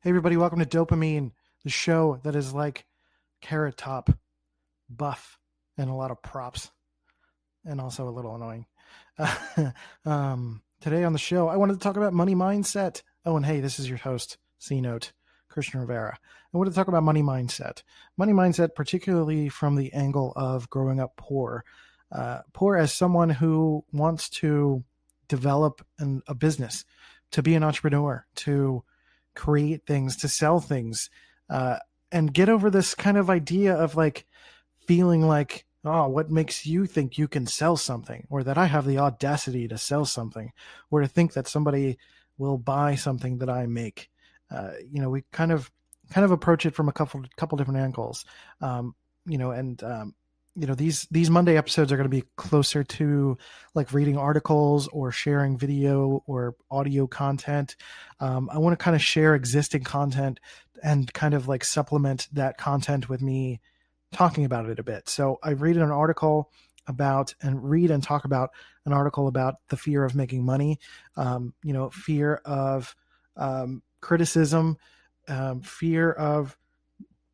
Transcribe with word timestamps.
Hey, 0.00 0.10
everybody, 0.10 0.36
welcome 0.36 0.60
to 0.60 0.64
DOPEamine, 0.64 1.32
the 1.64 1.70
show 1.70 2.20
that 2.22 2.36
is 2.36 2.54
like 2.54 2.86
Carrot 3.40 3.76
Top, 3.76 4.08
buff, 4.88 5.40
and 5.76 5.90
a 5.90 5.92
lot 5.92 6.12
of 6.12 6.22
props, 6.22 6.70
and 7.64 7.80
also 7.80 8.08
a 8.08 8.14
little 8.14 8.36
annoying. 8.36 8.66
um, 10.04 10.62
today 10.80 11.02
on 11.02 11.12
the 11.12 11.18
show, 11.18 11.48
I 11.48 11.56
wanted 11.56 11.72
to 11.72 11.78
talk 11.80 11.96
about 11.96 12.12
money 12.12 12.36
mindset. 12.36 13.02
Oh, 13.24 13.36
and 13.36 13.44
hey, 13.44 13.58
this 13.58 13.80
is 13.80 13.88
your 13.88 13.98
host, 13.98 14.38
C 14.60 14.80
Note, 14.80 15.10
Christian 15.48 15.80
Rivera. 15.80 16.16
I 16.54 16.56
wanted 16.56 16.70
to 16.70 16.76
talk 16.76 16.86
about 16.86 17.02
money 17.02 17.24
mindset. 17.24 17.82
Money 18.16 18.32
mindset, 18.32 18.76
particularly 18.76 19.48
from 19.48 19.74
the 19.74 19.92
angle 19.92 20.32
of 20.36 20.70
growing 20.70 21.00
up 21.00 21.16
poor. 21.16 21.64
Uh, 22.12 22.42
poor 22.52 22.76
as 22.76 22.92
someone 22.92 23.30
who 23.30 23.84
wants 23.92 24.28
to 24.28 24.84
develop 25.26 25.84
an, 25.98 26.22
a 26.28 26.36
business, 26.36 26.84
to 27.32 27.42
be 27.42 27.56
an 27.56 27.64
entrepreneur, 27.64 28.24
to 28.36 28.84
create 29.38 29.86
things, 29.86 30.16
to 30.16 30.28
sell 30.28 30.60
things, 30.60 31.08
uh, 31.48 31.78
and 32.10 32.34
get 32.34 32.48
over 32.48 32.70
this 32.70 32.94
kind 32.94 33.16
of 33.16 33.30
idea 33.30 33.74
of 33.74 33.94
like 33.96 34.26
feeling 34.86 35.22
like, 35.22 35.64
oh, 35.84 36.08
what 36.08 36.30
makes 36.30 36.66
you 36.66 36.86
think 36.86 37.16
you 37.16 37.28
can 37.28 37.46
sell 37.46 37.76
something, 37.76 38.26
or 38.28 38.42
that 38.42 38.58
I 38.58 38.66
have 38.66 38.84
the 38.84 38.98
audacity 38.98 39.68
to 39.68 39.78
sell 39.78 40.04
something, 40.04 40.52
or 40.90 41.00
to 41.00 41.08
think 41.08 41.32
that 41.34 41.46
somebody 41.46 41.98
will 42.36 42.58
buy 42.58 42.96
something 42.96 43.38
that 43.38 43.48
I 43.48 43.66
make. 43.66 44.10
Uh, 44.50 44.72
you 44.90 45.00
know, 45.00 45.08
we 45.08 45.22
kind 45.32 45.52
of 45.52 45.70
kind 46.10 46.24
of 46.24 46.32
approach 46.32 46.66
it 46.66 46.74
from 46.74 46.88
a 46.88 46.92
couple 46.92 47.22
couple 47.36 47.56
different 47.56 47.80
angles. 47.80 48.24
Um, 48.60 48.94
you 49.24 49.38
know, 49.38 49.52
and 49.52 49.82
um, 49.84 50.14
you 50.58 50.66
know 50.66 50.74
these 50.74 51.06
these 51.10 51.30
monday 51.30 51.56
episodes 51.56 51.92
are 51.92 51.96
going 51.96 52.10
to 52.10 52.16
be 52.16 52.24
closer 52.36 52.82
to 52.82 53.38
like 53.74 53.92
reading 53.92 54.18
articles 54.18 54.88
or 54.88 55.12
sharing 55.12 55.56
video 55.56 56.22
or 56.26 56.56
audio 56.70 57.06
content. 57.06 57.76
Um, 58.18 58.50
i 58.52 58.58
want 58.58 58.76
to 58.76 58.82
kind 58.82 58.96
of 58.96 59.02
share 59.02 59.34
existing 59.34 59.84
content 59.84 60.40
and 60.82 61.12
kind 61.12 61.34
of 61.34 61.46
like 61.46 61.64
supplement 61.64 62.28
that 62.32 62.58
content 62.58 63.08
with 63.08 63.22
me 63.22 63.60
talking 64.12 64.44
about 64.44 64.68
it 64.68 64.78
a 64.78 64.82
bit. 64.82 65.08
So 65.08 65.38
i 65.42 65.50
read 65.50 65.76
an 65.76 65.92
article 65.92 66.50
about 66.88 67.34
and 67.40 67.62
read 67.62 67.90
and 67.90 68.02
talk 68.02 68.24
about 68.24 68.50
an 68.84 68.92
article 68.92 69.28
about 69.28 69.56
the 69.68 69.76
fear 69.76 70.04
of 70.04 70.14
making 70.14 70.44
money 70.44 70.78
um, 71.16 71.54
you 71.62 71.72
know 71.72 71.90
fear 71.90 72.40
of 72.44 72.96
um, 73.36 73.82
criticism 74.00 74.76
um, 75.28 75.60
fear 75.60 76.10
of 76.10 76.56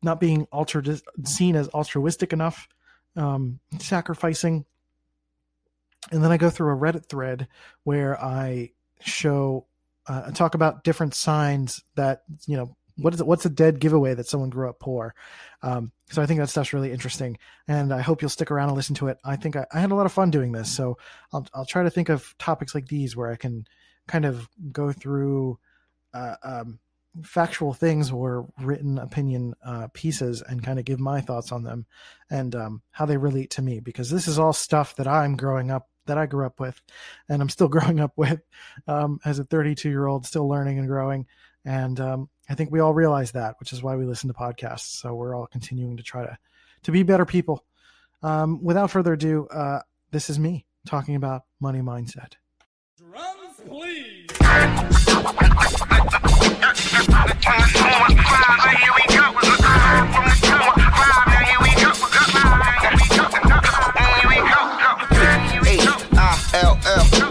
not 0.03 0.19
being 0.19 0.45
altru- 0.53 1.01
seen 1.23 1.55
as 1.55 1.67
altruistic 1.69 2.31
enough 2.31 2.67
um, 3.15 3.59
sacrificing. 3.79 4.65
And 6.11 6.23
then 6.23 6.31
I 6.31 6.37
go 6.37 6.49
through 6.49 6.73
a 6.73 6.77
Reddit 6.77 7.07
thread 7.07 7.47
where 7.83 8.21
I 8.21 8.71
show, 9.01 9.65
uh, 10.07 10.31
talk 10.31 10.53
about 10.53 10.83
different 10.83 11.15
signs 11.15 11.83
that, 11.95 12.23
you 12.45 12.57
know, 12.57 12.75
what 12.97 13.13
is 13.13 13.19
it, 13.19 13.27
what's 13.27 13.45
a 13.45 13.49
dead 13.49 13.79
giveaway 13.79 14.13
that 14.13 14.27
someone 14.27 14.49
grew 14.49 14.69
up 14.69 14.79
poor? 14.79 15.15
Um, 15.61 15.91
so 16.09 16.21
I 16.21 16.25
think 16.25 16.39
that 16.39 16.49
stuff's 16.49 16.73
really 16.73 16.91
interesting, 16.91 17.37
and 17.67 17.93
I 17.93 18.01
hope 18.01 18.21
you'll 18.21 18.29
stick 18.29 18.51
around 18.51 18.69
and 18.69 18.77
listen 18.77 18.95
to 18.95 19.07
it. 19.07 19.17
I 19.25 19.35
think 19.35 19.55
I, 19.55 19.65
I 19.73 19.79
had 19.79 19.91
a 19.91 19.95
lot 19.95 20.05
of 20.05 20.13
fun 20.13 20.31
doing 20.31 20.51
this, 20.51 20.71
so 20.71 20.97
I'll 21.33 21.47
I'll 21.53 21.65
try 21.65 21.83
to 21.83 21.89
think 21.89 22.09
of 22.09 22.35
topics 22.37 22.75
like 22.75 22.87
these 22.87 23.15
where 23.15 23.31
I 23.31 23.35
can 23.35 23.67
kind 24.07 24.25
of 24.25 24.47
go 24.71 24.91
through 24.91 25.59
uh, 26.13 26.35
um, 26.43 26.79
factual 27.23 27.73
things 27.73 28.11
or 28.11 28.47
written 28.59 28.97
opinion 28.97 29.53
uh, 29.63 29.87
pieces 29.93 30.41
and 30.41 30.63
kind 30.63 30.79
of 30.79 30.85
give 30.85 30.99
my 30.99 31.21
thoughts 31.21 31.51
on 31.51 31.63
them 31.63 31.85
and 32.29 32.55
um, 32.55 32.81
how 32.91 33.05
they 33.05 33.17
relate 33.17 33.49
to 33.51 33.61
me 33.61 33.79
because 33.79 34.09
this 34.09 34.27
is 34.27 34.37
all 34.37 34.53
stuff 34.53 34.95
that 34.95 35.07
I'm 35.07 35.37
growing 35.37 35.71
up 35.71 35.89
that 36.05 36.17
I 36.17 36.25
grew 36.25 36.45
up 36.45 36.59
with 36.59 36.81
and 37.29 37.41
I'm 37.41 37.49
still 37.49 37.67
growing 37.69 37.99
up 37.99 38.13
with 38.15 38.41
um, 38.87 39.19
as 39.25 39.39
a 39.39 39.43
32 39.43 39.89
year 39.89 40.07
old 40.07 40.25
still 40.25 40.47
learning 40.47 40.79
and 40.79 40.87
growing 40.87 41.25
and 41.63 41.99
um, 41.99 42.29
I 42.49 42.55
think 42.55 42.71
we 42.71 42.79
all 42.79 42.93
realize 42.93 43.31
that 43.31 43.55
which 43.59 43.73
is 43.73 43.81
why 43.81 43.95
we 43.95 44.05
listen 44.05 44.27
to 44.27 44.35
podcasts. 44.35 44.99
So 44.99 45.13
we're 45.15 45.35
all 45.35 45.47
continuing 45.47 45.97
to 45.97 46.03
try 46.03 46.23
to 46.23 46.37
to 46.83 46.91
be 46.91 47.03
better 47.03 47.25
people. 47.25 47.63
Um, 48.21 48.63
without 48.63 48.91
further 48.91 49.13
ado 49.13 49.47
uh, 49.47 49.79
this 50.11 50.29
is 50.29 50.37
me 50.39 50.65
talking 50.85 51.15
about 51.15 51.43
money 51.59 51.81
mindset. 51.81 52.33
Drums 52.97 53.61
please 53.67 54.25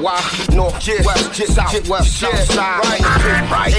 why, 0.04 0.20
north, 0.54 0.86
west, 1.04 1.46
south, 1.54 2.06
south 2.06 2.38
side, 2.52 2.80
right, 2.84 3.00
right, 3.50 3.72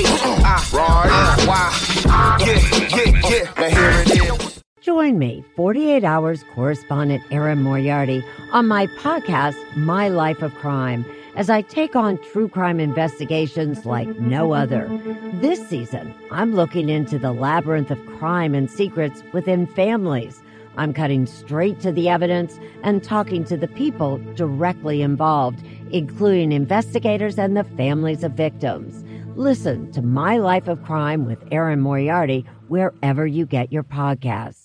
right, 0.73 1.45
why, 1.45 2.37
yeah, 2.39 2.59
yeah, 2.89 3.29
yeah, 3.29 3.43
now 3.57 3.69
here 3.69 3.91
it 4.01 4.41
is. 4.41 4.63
Join 4.81 5.17
me, 5.17 5.43
48 5.55 6.03
Hours 6.03 6.43
correspondent 6.53 7.23
Erin 7.31 7.61
Moriarty, 7.63 8.23
on 8.51 8.67
my 8.67 8.87
podcast, 8.87 9.55
My 9.77 10.09
Life 10.09 10.41
of 10.41 10.53
Crime 10.55 11.05
as 11.35 11.49
I 11.49 11.61
take 11.61 11.95
on 11.95 12.17
true 12.31 12.47
crime 12.47 12.79
investigations 12.79 13.85
like 13.85 14.07
no 14.19 14.53
other. 14.53 14.87
This 15.33 15.67
season, 15.67 16.13
I'm 16.29 16.53
looking 16.53 16.89
into 16.89 17.17
the 17.17 17.31
labyrinth 17.31 17.89
of 17.89 18.05
crime 18.19 18.53
and 18.53 18.69
secrets 18.69 19.23
within 19.33 19.65
families. 19.65 20.41
I'm 20.77 20.93
cutting 20.93 21.25
straight 21.25 21.79
to 21.81 21.91
the 21.91 22.09
evidence 22.09 22.59
and 22.83 23.03
talking 23.03 23.43
to 23.45 23.57
the 23.57 23.67
people 23.67 24.19
directly 24.35 25.01
involved, 25.01 25.63
including 25.91 26.51
investigators 26.51 27.39
and 27.39 27.57
the 27.57 27.63
families 27.63 28.23
of 28.23 28.33
victims. 28.33 29.03
Listen 29.35 29.91
to 29.93 30.03
My 30.03 30.37
Life 30.37 30.67
of 30.67 30.83
Crime 30.83 31.25
with 31.25 31.43
Erin 31.51 31.81
Moriarty 31.81 32.45
wherever 32.67 33.25
you 33.25 33.47
get 33.47 33.71
your 33.71 33.83
podcasts. 33.83 34.64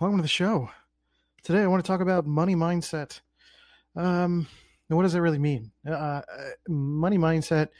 welcome 0.00 0.18
to 0.18 0.22
the 0.22 0.28
show. 0.28 0.70
Today, 1.42 1.62
I 1.62 1.66
want 1.66 1.84
to 1.84 1.86
talk 1.86 2.00
about 2.00 2.24
money 2.24 2.54
mindset. 2.54 3.20
Um, 3.96 4.46
what 4.86 5.02
does 5.02 5.12
that 5.12 5.22
really 5.22 5.40
mean? 5.40 5.72
Uh, 5.84 5.92
uh, 5.92 6.22
money 6.68 7.18
mindset. 7.18 7.70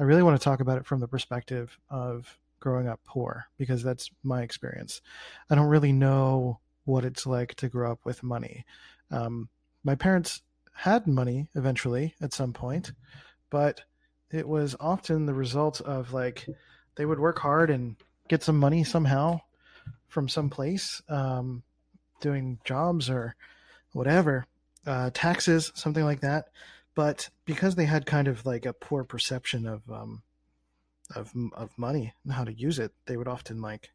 I 0.00 0.02
really 0.02 0.24
want 0.24 0.38
to 0.38 0.42
talk 0.44 0.58
about 0.58 0.78
it 0.78 0.86
from 0.86 0.98
the 0.98 1.06
perspective 1.06 1.78
of 1.88 2.36
growing 2.58 2.88
up 2.88 2.98
poor 3.04 3.46
because 3.58 3.84
that's 3.84 4.10
my 4.24 4.42
experience. 4.42 5.02
I 5.50 5.54
don't 5.54 5.68
really 5.68 5.92
know 5.92 6.58
what 6.84 7.04
it's 7.04 7.26
like 7.26 7.54
to 7.56 7.68
grow 7.68 7.92
up 7.92 8.00
with 8.04 8.24
money. 8.24 8.64
Um, 9.12 9.48
my 9.84 9.94
parents 9.94 10.42
had 10.74 11.06
money 11.06 11.48
eventually 11.54 12.16
at 12.20 12.32
some 12.32 12.52
point, 12.52 12.90
but 13.50 13.82
it 14.32 14.48
was 14.48 14.74
often 14.80 15.26
the 15.26 15.34
result 15.34 15.80
of 15.82 16.12
like 16.12 16.44
they 16.96 17.06
would 17.06 17.20
work 17.20 17.38
hard 17.38 17.70
and 17.70 17.94
get 18.26 18.42
some 18.42 18.58
money 18.58 18.82
somehow 18.82 19.40
from 20.08 20.28
some 20.28 20.50
place 20.50 21.00
um, 21.08 21.62
doing 22.20 22.58
jobs 22.64 23.08
or 23.10 23.34
whatever, 23.92 24.46
uh, 24.86 25.10
taxes, 25.12 25.72
something 25.74 26.04
like 26.04 26.20
that. 26.20 26.46
But 26.94 27.30
because 27.44 27.74
they 27.74 27.84
had 27.84 28.06
kind 28.06 28.28
of 28.28 28.44
like 28.44 28.66
a 28.66 28.72
poor 28.72 29.04
perception 29.04 29.66
of 29.66 29.82
um, 29.90 30.22
of 31.14 31.32
of 31.52 31.70
money 31.78 32.14
and 32.24 32.32
how 32.32 32.44
to 32.44 32.52
use 32.52 32.78
it, 32.78 32.92
they 33.06 33.16
would 33.16 33.28
often 33.28 33.60
like, 33.60 33.90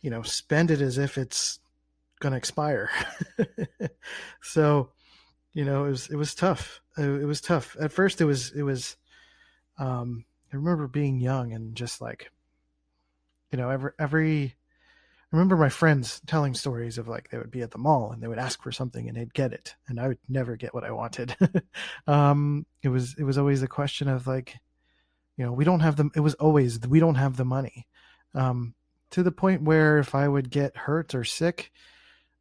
you 0.00 0.10
know, 0.10 0.22
spend 0.22 0.70
it 0.70 0.80
as 0.80 0.98
if 0.98 1.18
it's 1.18 1.60
going 2.20 2.32
to 2.32 2.38
expire. 2.38 2.90
so, 4.42 4.90
you 5.52 5.64
know, 5.64 5.84
it 5.84 5.90
was 5.90 6.08
it 6.08 6.16
was 6.16 6.34
tough. 6.34 6.80
It, 6.98 7.04
it 7.04 7.26
was 7.26 7.40
tough 7.40 7.76
at 7.80 7.92
first. 7.92 8.20
It 8.20 8.24
was 8.26 8.52
it 8.52 8.62
was. 8.62 8.96
Um, 9.78 10.24
I 10.52 10.56
remember 10.56 10.86
being 10.86 11.20
young 11.20 11.52
and 11.52 11.74
just 11.74 12.00
like, 12.00 12.30
you 13.52 13.58
know, 13.58 13.68
every 13.68 13.90
every 13.98 14.54
I 15.32 15.36
remember 15.36 15.56
my 15.56 15.68
friends 15.68 16.20
telling 16.26 16.54
stories 16.54 16.98
of 16.98 17.08
like 17.08 17.30
they 17.30 17.38
would 17.38 17.50
be 17.50 17.62
at 17.62 17.72
the 17.72 17.78
mall 17.78 18.12
and 18.12 18.22
they 18.22 18.28
would 18.28 18.38
ask 18.38 18.62
for 18.62 18.70
something 18.70 19.08
and 19.08 19.16
they'd 19.16 19.34
get 19.34 19.52
it 19.52 19.74
and 19.88 19.98
I 19.98 20.08
would 20.08 20.18
never 20.28 20.54
get 20.54 20.72
what 20.72 20.84
I 20.84 20.92
wanted. 20.92 21.34
um, 22.06 22.64
it 22.82 22.88
was 22.88 23.16
it 23.18 23.24
was 23.24 23.36
always 23.36 23.62
a 23.62 23.68
question 23.68 24.06
of 24.06 24.28
like, 24.28 24.54
you 25.36 25.44
know, 25.44 25.52
we 25.52 25.64
don't 25.64 25.80
have 25.80 25.96
the. 25.96 26.08
It 26.14 26.20
was 26.20 26.34
always 26.34 26.80
we 26.80 27.00
don't 27.00 27.16
have 27.16 27.36
the 27.36 27.44
money. 27.44 27.88
Um, 28.34 28.74
to 29.10 29.22
the 29.22 29.32
point 29.32 29.62
where 29.62 29.98
if 29.98 30.14
I 30.14 30.28
would 30.28 30.50
get 30.50 30.76
hurt 30.76 31.14
or 31.14 31.24
sick, 31.24 31.72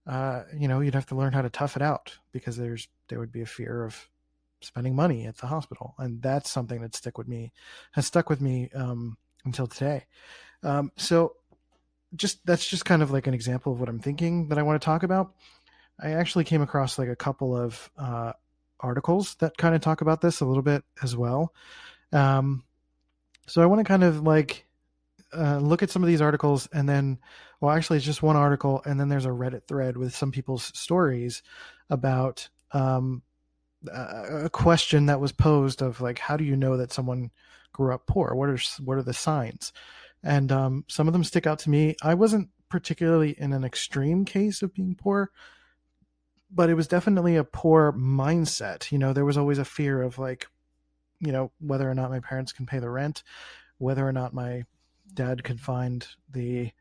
uh, 0.07 0.43
you 0.55 0.67
know, 0.67 0.79
you'd 0.79 0.93
have 0.93 1.05
to 1.07 1.15
learn 1.15 1.33
how 1.33 1.41
to 1.41 1.49
tough 1.49 1.75
it 1.75 1.81
out 1.81 2.17
because 2.31 2.55
there's 2.55 2.87
there 3.07 3.19
would 3.19 3.31
be 3.31 3.41
a 3.41 3.47
fear 3.47 3.83
of 3.83 4.09
spending 4.61 4.95
money 4.95 5.25
at 5.25 5.37
the 5.37 5.47
hospital, 5.47 5.95
and 5.97 6.21
that's 6.21 6.51
something 6.51 6.81
that 6.81 6.95
stuck 6.95 7.17
with 7.17 7.27
me 7.27 7.51
has 7.93 8.05
stuck 8.05 8.29
with 8.29 8.41
me 8.41 8.69
um, 8.75 9.17
until 9.43 9.67
today. 9.67 10.05
Um, 10.63 10.91
so 10.97 11.35
just 12.15 12.45
that's 12.45 12.67
just 12.67 12.85
kind 12.85 13.01
of 13.01 13.11
like 13.11 13.27
an 13.27 13.33
example 13.33 13.73
of 13.73 13.79
what 13.79 13.89
I'm 13.89 13.99
thinking 13.99 14.49
that 14.49 14.57
I 14.57 14.63
want 14.63 14.81
to 14.81 14.85
talk 14.85 15.03
about. 15.03 15.33
I 15.99 16.11
actually 16.11 16.43
came 16.43 16.61
across 16.61 16.99
like 16.99 17.09
a 17.09 17.15
couple 17.15 17.55
of 17.55 17.89
uh, 17.97 18.33
articles 18.79 19.35
that 19.35 19.57
kind 19.57 19.75
of 19.75 19.81
talk 19.81 20.01
about 20.01 20.21
this 20.21 20.41
a 20.41 20.45
little 20.45 20.63
bit 20.63 20.83
as 21.01 21.15
well. 21.15 21.53
Um, 22.11 22.63
so 23.47 23.61
I 23.61 23.65
want 23.65 23.79
to 23.79 23.87
kind 23.87 24.03
of 24.03 24.21
like 24.21 24.65
uh, 25.33 25.57
look 25.57 25.83
at 25.83 25.89
some 25.89 26.03
of 26.03 26.07
these 26.07 26.21
articles 26.21 26.67
and 26.73 26.87
then, 26.87 27.19
well, 27.61 27.75
actually, 27.75 27.97
it's 27.97 28.05
just 28.05 28.23
one 28.23 28.35
article, 28.35 28.81
and 28.85 28.99
then 28.99 29.09
there's 29.09 29.25
a 29.25 29.29
Reddit 29.29 29.67
thread 29.67 29.97
with 29.97 30.13
some 30.13 30.31
people's 30.31 30.71
stories 30.77 31.41
about 31.89 32.49
um, 32.71 33.21
a 33.91 34.49
question 34.49 35.05
that 35.05 35.21
was 35.21 35.31
posed 35.31 35.81
of 35.81 36.01
like, 36.01 36.19
how 36.19 36.37
do 36.37 36.43
you 36.43 36.55
know 36.55 36.77
that 36.77 36.91
someone 36.91 37.31
grew 37.71 37.93
up 37.93 38.05
poor? 38.07 38.35
What 38.35 38.49
are 38.49 38.59
what 38.83 38.97
are 38.97 39.03
the 39.03 39.13
signs? 39.13 39.71
And 40.25 40.51
um, 40.51 40.85
some 40.87 41.07
of 41.07 41.13
them 41.13 41.23
stick 41.23 41.45
out 41.45 41.59
to 41.59 41.69
me. 41.69 41.95
I 42.01 42.15
wasn't 42.15 42.49
particularly 42.67 43.35
in 43.37 43.53
an 43.53 43.63
extreme 43.63 44.25
case 44.25 44.63
of 44.63 44.73
being 44.73 44.95
poor, 44.95 45.29
but 46.51 46.69
it 46.69 46.73
was 46.73 46.87
definitely 46.87 47.35
a 47.35 47.43
poor 47.43 47.93
mindset. 47.93 48.91
You 48.91 48.97
know, 48.97 49.13
there 49.13 49.23
was 49.23 49.37
always 49.37 49.59
a 49.59 49.65
fear 49.65 50.01
of 50.01 50.17
like, 50.17 50.47
you 51.19 51.31
know, 51.31 51.51
whether 51.59 51.89
or 51.89 51.93
not 51.93 52.09
my 52.09 52.19
parents 52.19 52.51
can 52.51 52.65
pay 52.65 52.79
the 52.79 52.89
rent, 52.89 53.21
whether 53.77 54.05
or 54.05 54.11
not 54.11 54.33
my 54.33 54.63
dad 55.13 55.43
could 55.43 55.61
find 55.61 56.07
the 56.31 56.71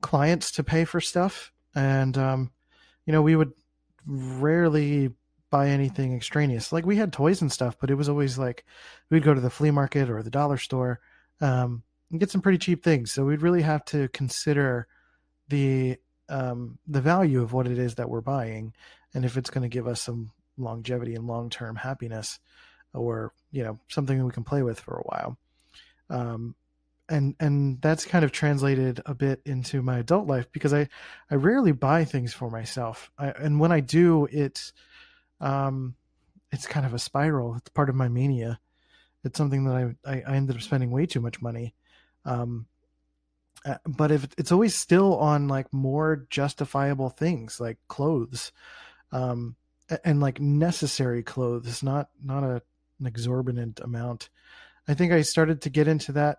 clients 0.00 0.52
to 0.52 0.64
pay 0.64 0.84
for 0.84 1.00
stuff. 1.00 1.52
And, 1.74 2.16
um, 2.16 2.52
you 3.04 3.12
know, 3.12 3.22
we 3.22 3.34
would 3.34 3.52
rarely 4.06 5.10
buy 5.50 5.68
anything 5.70 6.14
extraneous. 6.14 6.72
Like 6.72 6.86
we 6.86 6.96
had 6.96 7.12
toys 7.12 7.42
and 7.42 7.50
stuff, 7.50 7.76
but 7.80 7.90
it 7.90 7.96
was 7.96 8.08
always 8.08 8.38
like 8.38 8.64
we'd 9.10 9.24
go 9.24 9.34
to 9.34 9.40
the 9.40 9.50
flea 9.50 9.72
market 9.72 10.08
or 10.08 10.22
the 10.22 10.30
dollar 10.30 10.56
store 10.56 11.00
um, 11.40 11.82
and 12.12 12.20
get 12.20 12.30
some 12.30 12.42
pretty 12.42 12.58
cheap 12.58 12.84
things. 12.84 13.10
So 13.10 13.24
we'd 13.24 13.42
really 13.42 13.62
have 13.62 13.84
to 13.86 14.06
consider 14.08 14.86
the 15.48 15.96
um, 16.28 16.78
the 16.86 17.00
value 17.00 17.42
of 17.42 17.52
what 17.52 17.66
it 17.66 17.78
is 17.78 17.96
that 17.96 18.08
we're 18.08 18.20
buying, 18.20 18.72
and 19.12 19.24
if 19.24 19.36
it's 19.36 19.50
going 19.50 19.62
to 19.62 19.68
give 19.68 19.88
us 19.88 20.00
some 20.00 20.30
longevity 20.56 21.14
and 21.14 21.26
long 21.26 21.50
term 21.50 21.74
happiness, 21.74 22.38
or 22.94 23.32
you 23.50 23.64
know 23.64 23.80
something 23.88 24.24
we 24.24 24.30
can 24.30 24.44
play 24.44 24.62
with 24.62 24.78
for 24.78 24.94
a 24.94 25.02
while. 25.02 25.38
Um, 26.10 26.54
and 27.08 27.34
and 27.40 27.80
that's 27.82 28.04
kind 28.04 28.24
of 28.24 28.32
translated 28.32 29.00
a 29.06 29.14
bit 29.14 29.40
into 29.44 29.82
my 29.82 29.98
adult 29.98 30.26
life 30.26 30.46
because 30.52 30.72
I 30.72 30.88
I 31.30 31.34
rarely 31.34 31.72
buy 31.72 32.04
things 32.04 32.32
for 32.32 32.50
myself. 32.50 33.10
I, 33.18 33.28
and 33.30 33.58
when 33.58 33.72
I 33.72 33.80
do, 33.80 34.28
it's 34.30 34.72
um 35.40 35.96
it's 36.52 36.66
kind 36.66 36.86
of 36.86 36.94
a 36.94 36.98
spiral. 36.98 37.56
It's 37.56 37.70
part 37.70 37.88
of 37.88 37.94
my 37.94 38.08
mania. 38.08 38.60
It's 39.24 39.36
something 39.38 39.64
that 39.64 39.74
I 39.74 40.10
I, 40.10 40.22
I 40.26 40.36
ended 40.36 40.56
up 40.56 40.62
spending 40.62 40.90
way 40.90 41.06
too 41.06 41.20
much 41.20 41.42
money. 41.42 41.74
Um, 42.24 42.66
uh, 43.64 43.76
but 43.86 44.10
if 44.10 44.26
it's 44.38 44.52
always 44.52 44.74
still 44.74 45.16
on 45.18 45.48
like 45.48 45.72
more 45.72 46.26
justifiable 46.30 47.10
things 47.10 47.60
like 47.60 47.78
clothes, 47.88 48.52
um, 49.12 49.56
and 50.04 50.20
like 50.20 50.40
necessary 50.40 51.22
clothes, 51.22 51.82
not 51.82 52.08
not 52.22 52.42
a 52.44 52.62
an 53.00 53.06
exorbitant 53.06 53.80
amount. 53.80 54.30
I 54.88 54.94
think 54.94 55.12
I 55.12 55.22
started 55.22 55.62
to 55.62 55.70
get 55.70 55.88
into 55.88 56.12
that 56.12 56.38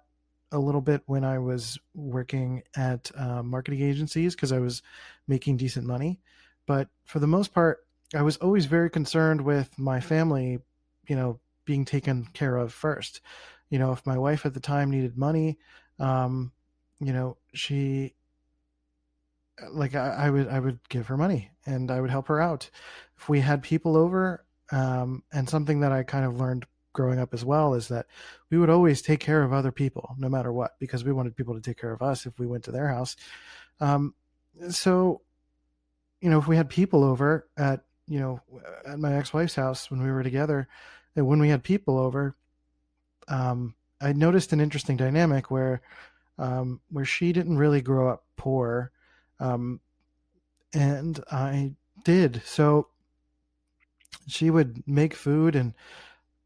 a 0.52 0.60
little 0.60 0.82
bit 0.82 1.02
when 1.06 1.24
I 1.24 1.40
was 1.40 1.78
working 1.94 2.64
at 2.76 3.12
uh, 3.16 3.44
marketing 3.44 3.82
agencies 3.82 4.36
because 4.36 4.52
I 4.52 4.60
was 4.60 4.82
making 5.28 5.58
decent 5.58 5.86
money. 5.86 6.20
But 6.66 6.90
for 7.06 7.20
the 7.20 7.28
most 7.28 7.54
part, 7.54 7.86
I 8.16 8.22
was 8.22 8.38
always 8.38 8.66
very 8.66 8.90
concerned 8.90 9.42
with 9.42 9.78
my 9.78 10.00
family, 10.00 10.60
you 11.08 11.16
know, 11.16 11.40
being 11.66 11.86
taken 11.86 12.26
care 12.34 12.56
of 12.56 12.74
first. 12.74 13.22
You 13.74 13.80
know, 13.80 13.92
if 13.92 14.06
my 14.06 14.20
wife 14.20 14.46
at 14.46 14.54
the 14.54 14.60
time 14.60 14.92
needed 14.92 15.18
money, 15.18 15.58
um, 15.98 16.52
you 17.00 17.12
know, 17.12 17.38
she 17.56 18.14
like 19.72 19.96
I, 19.96 20.10
I, 20.10 20.30
would 20.30 20.48
I 20.48 20.60
would 20.60 20.78
give 20.90 21.08
her 21.08 21.18
money 21.18 21.50
and 21.66 21.90
I 21.90 22.00
would 22.00 22.12
help 22.12 22.28
her 22.28 22.40
out. 22.40 22.70
If 23.18 23.30
we 23.30 23.40
had 23.40 23.64
people 23.64 23.98
over, 23.98 24.46
um, 24.72 25.24
and 25.34 25.50
something 25.50 25.80
that 25.80 25.92
I 25.92 26.04
kind 26.04 26.24
of 26.24 26.40
learned 26.40 26.68
growing 26.94 27.18
up 27.18 27.34
as 27.34 27.44
well 27.44 27.74
is 27.74 27.88
that 27.88 28.06
we 28.52 28.60
would 28.60 28.70
always 28.70 29.02
take 29.02 29.20
care 29.20 29.42
of 29.42 29.52
other 29.52 29.72
people 29.72 30.14
no 30.20 30.30
matter 30.30 30.54
what 30.54 30.74
because 30.78 31.04
we 31.04 31.12
wanted 31.12 31.36
people 31.36 31.56
to 31.56 31.62
take 31.62 31.80
care 31.80 31.94
of 31.94 32.04
us 32.04 32.28
if 32.28 32.38
we 32.38 32.46
went 32.46 32.64
to 32.66 32.72
their 32.72 32.90
house 32.90 33.16
um, 33.80 34.14
so 34.70 35.22
you 36.22 36.30
know 36.30 36.38
if 36.38 36.48
we 36.48 36.56
had 36.56 36.70
people 36.70 37.04
over 37.04 37.50
at 37.58 37.84
you 38.08 38.20
know 38.20 38.40
at 38.86 39.00
my 39.00 39.16
ex-wife's 39.16 39.56
house 39.56 39.90
when 39.90 40.04
we 40.04 40.12
were 40.12 40.22
together 40.22 40.68
and 41.16 41.26
when 41.26 41.40
we 41.40 41.50
had 41.50 41.64
people 41.64 41.98
over 41.98 42.36
um, 43.28 43.76
i 44.02 44.12
noticed 44.14 44.54
an 44.54 44.60
interesting 44.62 44.98
dynamic 44.98 45.52
where 45.52 45.82
um, 46.40 46.82
where 46.90 47.06
she 47.06 47.32
didn't 47.32 47.58
really 47.58 47.82
grow 47.82 48.10
up 48.10 48.24
poor 48.38 48.92
um, 49.40 49.80
and 50.74 51.24
i 51.32 51.72
did 52.04 52.42
so 52.46 52.88
she 54.28 54.50
would 54.50 54.84
make 54.88 55.14
food 55.14 55.56
and 55.56 55.74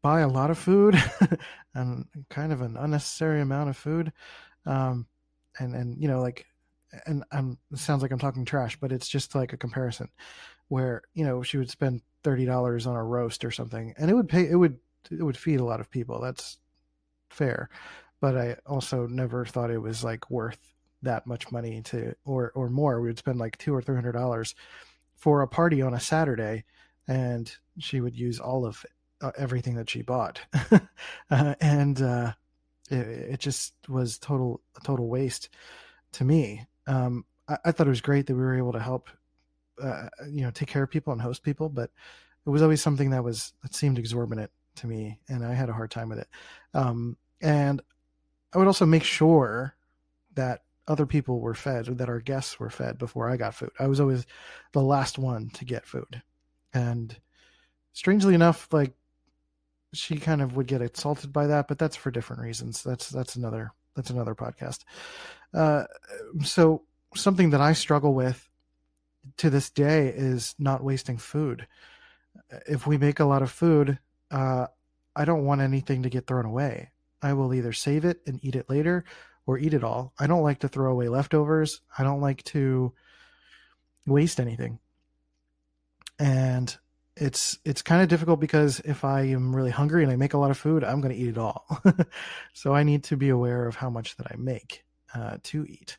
buy 0.02 0.20
a 0.20 0.28
lot 0.28 0.50
of 0.50 0.58
food 0.58 1.00
and 1.74 2.06
kind 2.30 2.52
of 2.52 2.60
an 2.60 2.76
unnecessary 2.76 3.40
amount 3.40 3.70
of 3.70 3.76
food. 3.76 4.12
Um, 4.66 5.06
and, 5.58 5.74
and, 5.74 6.00
you 6.00 6.08
know, 6.08 6.20
like, 6.20 6.46
and 7.06 7.24
I'm, 7.32 7.58
it 7.72 7.78
sounds 7.78 8.02
like 8.02 8.10
I'm 8.10 8.18
talking 8.18 8.44
trash, 8.44 8.78
but 8.80 8.92
it's 8.92 9.08
just 9.08 9.34
like 9.34 9.52
a 9.52 9.58
comparison 9.58 10.08
where, 10.68 11.02
you 11.14 11.24
know, 11.24 11.42
she 11.42 11.58
would 11.58 11.70
spend 11.70 12.02
$30 12.24 12.86
on 12.86 12.96
a 12.96 13.04
roast 13.04 13.44
or 13.44 13.50
something 13.50 13.94
and 13.98 14.10
it 14.10 14.14
would 14.14 14.28
pay, 14.28 14.48
it 14.48 14.56
would, 14.56 14.78
it 15.10 15.22
would 15.22 15.36
feed 15.36 15.60
a 15.60 15.64
lot 15.64 15.80
of 15.80 15.90
people. 15.90 16.20
That's 16.20 16.58
fair. 17.30 17.68
But 18.20 18.36
I 18.36 18.56
also 18.66 19.06
never 19.06 19.44
thought 19.44 19.70
it 19.70 19.78
was 19.78 20.02
like 20.02 20.30
worth 20.30 20.58
that 21.02 21.26
much 21.26 21.52
money 21.52 21.82
to, 21.82 22.14
or, 22.24 22.50
or 22.54 22.68
more. 22.68 23.00
We 23.00 23.08
would 23.08 23.18
spend 23.18 23.38
like 23.38 23.56
two 23.58 23.74
or 23.74 23.82
$300 23.82 24.54
for 25.14 25.42
a 25.42 25.48
party 25.48 25.82
on 25.82 25.94
a 25.94 26.00
Saturday 26.00 26.64
and 27.08 27.56
she 27.78 28.00
would 28.00 28.14
use 28.14 28.38
all 28.38 28.66
of 28.66 28.84
uh, 29.20 29.32
everything 29.36 29.74
that 29.74 29.90
she 29.90 30.02
bought, 30.02 30.40
uh, 31.30 31.54
and 31.60 32.00
uh, 32.00 32.32
it, 32.90 32.96
it, 32.96 33.40
just 33.40 33.74
was 33.88 34.18
total 34.18 34.60
total 34.84 35.08
waste 35.08 35.48
to 36.12 36.24
me. 36.24 36.66
Um, 36.86 37.24
I, 37.48 37.56
I, 37.64 37.72
thought 37.72 37.88
it 37.88 37.90
was 37.90 38.00
great 38.00 38.26
that 38.26 38.34
we 38.34 38.42
were 38.42 38.56
able 38.56 38.72
to 38.72 38.80
help, 38.80 39.08
uh, 39.82 40.08
you 40.30 40.42
know, 40.42 40.50
take 40.50 40.68
care 40.68 40.84
of 40.84 40.90
people 40.90 41.12
and 41.12 41.20
host 41.20 41.42
people, 41.42 41.68
but 41.68 41.90
it 42.46 42.50
was 42.50 42.62
always 42.62 42.80
something 42.80 43.10
that 43.10 43.24
was 43.24 43.54
that 43.62 43.74
seemed 43.74 43.98
exorbitant 43.98 44.50
to 44.78 44.86
me, 44.86 45.18
and 45.28 45.44
I 45.44 45.54
had 45.54 45.68
a 45.68 45.74
hard 45.74 45.90
time 45.90 46.08
with 46.08 46.18
it. 46.18 46.28
Um, 46.74 47.16
and 47.40 47.80
I 48.52 48.58
would 48.58 48.66
also 48.66 48.86
make 48.86 49.04
sure 49.04 49.74
that 50.34 50.62
other 50.86 51.06
people 51.06 51.40
were 51.40 51.54
fed, 51.54 51.86
that 51.98 52.08
our 52.08 52.20
guests 52.20 52.58
were 52.58 52.70
fed 52.70 52.98
before 52.98 53.28
I 53.28 53.36
got 53.36 53.54
food. 53.54 53.70
I 53.78 53.86
was 53.86 54.00
always 54.00 54.26
the 54.72 54.82
last 54.82 55.18
one 55.18 55.50
to 55.50 55.64
get 55.64 55.86
food, 55.86 56.22
and 56.72 57.16
strangely 57.92 58.34
enough, 58.34 58.68
like 58.72 58.94
she 59.92 60.16
kind 60.16 60.42
of 60.42 60.56
would 60.56 60.66
get 60.66 60.82
insulted 60.82 61.32
by 61.32 61.46
that, 61.46 61.68
but 61.68 61.78
that's 61.78 61.96
for 61.96 62.10
different 62.10 62.42
reasons. 62.42 62.82
That's 62.82 63.08
that's 63.10 63.36
another 63.36 63.72
that's 63.94 64.10
another 64.10 64.34
podcast. 64.34 64.84
Uh, 65.52 65.84
so 66.44 66.82
something 67.14 67.50
that 67.50 67.60
I 67.60 67.72
struggle 67.72 68.14
with 68.14 68.48
to 69.38 69.50
this 69.50 69.70
day 69.70 70.08
is 70.08 70.54
not 70.58 70.84
wasting 70.84 71.18
food. 71.18 71.66
If 72.66 72.86
we 72.86 72.98
make 72.98 73.20
a 73.20 73.24
lot 73.24 73.42
of 73.42 73.50
food, 73.50 73.98
uh, 74.30 74.66
I 75.14 75.24
don't 75.24 75.44
want 75.44 75.60
anything 75.60 76.02
to 76.02 76.10
get 76.10 76.26
thrown 76.26 76.44
away. 76.44 76.90
I 77.22 77.32
will 77.32 77.52
either 77.54 77.72
save 77.72 78.04
it 78.04 78.20
and 78.26 78.38
eat 78.42 78.54
it 78.54 78.70
later 78.70 79.04
or 79.46 79.58
eat 79.58 79.74
it 79.74 79.82
all. 79.82 80.12
I 80.18 80.26
don't 80.26 80.42
like 80.42 80.60
to 80.60 80.68
throw 80.68 80.92
away 80.92 81.08
leftovers. 81.08 81.80
I 81.98 82.04
don't 82.04 82.20
like 82.20 82.44
to 82.44 82.92
waste 84.06 84.38
anything. 84.40 84.78
And 86.18 86.76
it's 87.16 87.58
it's 87.64 87.82
kind 87.82 88.02
of 88.02 88.08
difficult 88.08 88.38
because 88.38 88.80
if 88.80 89.04
I 89.04 89.22
am 89.22 89.54
really 89.54 89.70
hungry 89.70 90.04
and 90.04 90.12
I 90.12 90.16
make 90.16 90.34
a 90.34 90.38
lot 90.38 90.50
of 90.50 90.58
food, 90.58 90.84
I'm 90.84 91.00
going 91.00 91.14
to 91.14 91.20
eat 91.20 91.28
it 91.28 91.38
all. 91.38 91.66
so 92.52 92.74
I 92.74 92.82
need 92.82 93.04
to 93.04 93.16
be 93.16 93.28
aware 93.28 93.66
of 93.66 93.74
how 93.74 93.90
much 93.90 94.16
that 94.16 94.26
I 94.30 94.36
make 94.36 94.84
uh, 95.14 95.38
to 95.44 95.64
eat, 95.64 95.98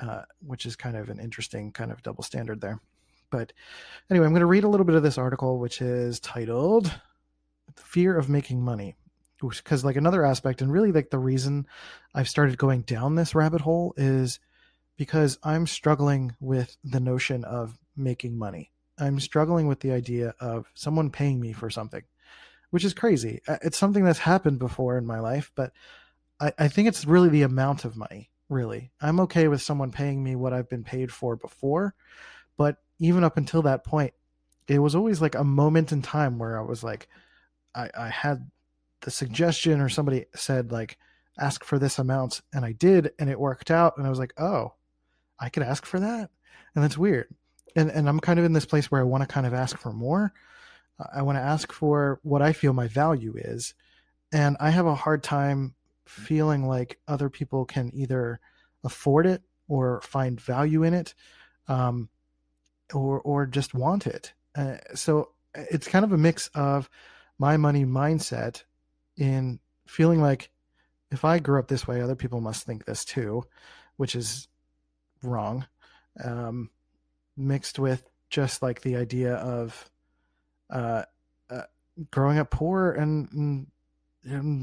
uh, 0.00 0.22
which 0.40 0.64
is 0.64 0.76
kind 0.76 0.96
of 0.96 1.10
an 1.10 1.20
interesting 1.20 1.72
kind 1.72 1.92
of 1.92 2.02
double 2.02 2.22
standard 2.22 2.60
there. 2.60 2.80
But 3.30 3.52
anyway, 4.10 4.24
I'm 4.24 4.32
going 4.32 4.40
to 4.40 4.46
read 4.46 4.64
a 4.64 4.68
little 4.68 4.86
bit 4.86 4.94
of 4.94 5.02
this 5.02 5.18
article, 5.18 5.58
which 5.58 5.82
is 5.82 6.18
titled 6.20 6.90
"Fear 7.78 8.16
of 8.16 8.28
Making 8.28 8.62
Money." 8.62 8.96
Because 9.40 9.84
like 9.84 9.96
another 9.96 10.24
aspect, 10.24 10.62
and 10.62 10.72
really 10.72 10.90
like 10.90 11.10
the 11.10 11.18
reason 11.18 11.66
I've 12.14 12.28
started 12.28 12.58
going 12.58 12.82
down 12.82 13.14
this 13.14 13.34
rabbit 13.34 13.60
hole 13.60 13.94
is 13.96 14.40
because 14.96 15.38
I'm 15.44 15.66
struggling 15.66 16.34
with 16.40 16.76
the 16.82 16.98
notion 16.98 17.44
of 17.44 17.78
making 17.96 18.36
money 18.36 18.72
I'm 19.00 19.20
struggling 19.20 19.66
with 19.66 19.80
the 19.80 19.92
idea 19.92 20.34
of 20.40 20.66
someone 20.74 21.10
paying 21.10 21.40
me 21.40 21.52
for 21.52 21.70
something, 21.70 22.02
which 22.70 22.84
is 22.84 22.94
crazy. 22.94 23.40
It's 23.46 23.78
something 23.78 24.04
that's 24.04 24.18
happened 24.18 24.58
before 24.58 24.98
in 24.98 25.06
my 25.06 25.20
life, 25.20 25.52
but 25.54 25.72
I, 26.40 26.52
I 26.58 26.68
think 26.68 26.88
it's 26.88 27.04
really 27.04 27.28
the 27.28 27.42
amount 27.42 27.84
of 27.84 27.96
money. 27.96 28.30
Really, 28.48 28.90
I'm 29.00 29.20
okay 29.20 29.46
with 29.46 29.60
someone 29.60 29.92
paying 29.92 30.24
me 30.24 30.34
what 30.34 30.54
I've 30.54 30.70
been 30.70 30.84
paid 30.84 31.12
for 31.12 31.36
before, 31.36 31.94
but 32.56 32.78
even 32.98 33.22
up 33.22 33.36
until 33.36 33.62
that 33.62 33.84
point, 33.84 34.14
it 34.66 34.78
was 34.78 34.94
always 34.94 35.20
like 35.20 35.34
a 35.34 35.44
moment 35.44 35.92
in 35.92 36.00
time 36.00 36.38
where 36.38 36.58
I 36.58 36.62
was 36.62 36.82
like, 36.82 37.08
I, 37.74 37.90
I 37.96 38.08
had 38.08 38.50
the 39.02 39.10
suggestion 39.10 39.80
or 39.80 39.88
somebody 39.88 40.26
said 40.34 40.72
like, 40.72 40.98
ask 41.38 41.64
for 41.64 41.78
this 41.78 41.98
amount 41.98 42.40
and 42.52 42.64
I 42.64 42.72
did 42.72 43.12
and 43.18 43.30
it 43.30 43.38
worked 43.38 43.70
out 43.70 43.96
and 43.96 44.06
I 44.06 44.10
was 44.10 44.18
like, 44.18 44.34
"Oh, 44.38 44.74
I 45.38 45.48
could 45.48 45.62
ask 45.62 45.86
for 45.86 46.00
that?" 46.00 46.30
And 46.74 46.84
that's 46.84 46.98
weird. 46.98 47.28
And 47.76 47.90
and 47.90 48.08
I'm 48.08 48.20
kind 48.20 48.38
of 48.38 48.44
in 48.44 48.52
this 48.52 48.66
place 48.66 48.90
where 48.90 49.00
I 49.00 49.04
want 49.04 49.22
to 49.22 49.32
kind 49.32 49.46
of 49.46 49.54
ask 49.54 49.78
for 49.78 49.92
more. 49.92 50.32
I 51.14 51.22
want 51.22 51.36
to 51.36 51.42
ask 51.42 51.72
for 51.72 52.18
what 52.22 52.42
I 52.42 52.52
feel 52.52 52.72
my 52.72 52.88
value 52.88 53.34
is. 53.36 53.74
And 54.32 54.56
I 54.58 54.70
have 54.70 54.86
a 54.86 54.94
hard 54.96 55.22
time 55.22 55.74
feeling 56.06 56.66
like 56.66 56.98
other 57.06 57.30
people 57.30 57.64
can 57.64 57.90
either 57.94 58.40
afford 58.82 59.26
it 59.26 59.42
or 59.68 60.00
find 60.02 60.40
value 60.40 60.82
in 60.82 60.94
it 60.94 61.14
um, 61.68 62.08
or 62.92 63.20
or 63.20 63.46
just 63.46 63.74
want 63.74 64.06
it. 64.06 64.32
Uh, 64.56 64.78
so 64.94 65.32
it's 65.54 65.88
kind 65.88 66.04
of 66.04 66.12
a 66.12 66.18
mix 66.18 66.48
of 66.54 66.90
my 67.38 67.56
money 67.56 67.84
mindset 67.84 68.62
in 69.16 69.60
feeling 69.86 70.20
like 70.20 70.50
if 71.10 71.24
I 71.24 71.38
grew 71.38 71.58
up 71.58 71.68
this 71.68 71.86
way, 71.86 72.00
other 72.00 72.16
people 72.16 72.40
must 72.40 72.66
think 72.66 72.84
this 72.84 73.04
too, 73.04 73.44
which 73.96 74.14
is 74.14 74.48
wrong. 75.22 75.66
Um, 76.22 76.70
mixed 77.36 77.78
with 77.78 78.08
just 78.30 78.62
like 78.62 78.82
the 78.82 78.96
idea 78.96 79.34
of 79.34 79.90
uh, 80.70 81.04
uh, 81.48 81.62
growing 82.10 82.38
up 82.38 82.50
poor 82.50 82.90
and, 82.92 83.28
and, 83.32 83.66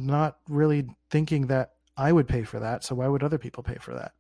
not 0.06 0.38
really 0.48 0.88
thinking 1.10 1.48
that 1.48 1.72
I 1.98 2.12
would 2.12 2.28
pay 2.28 2.44
for 2.44 2.60
that. 2.60 2.84
So 2.84 2.94
why 2.94 3.08
would 3.08 3.24
other 3.24 3.40
people 3.40 3.64
pay 3.64 3.78
for 3.80 3.96
that? 3.96 4.12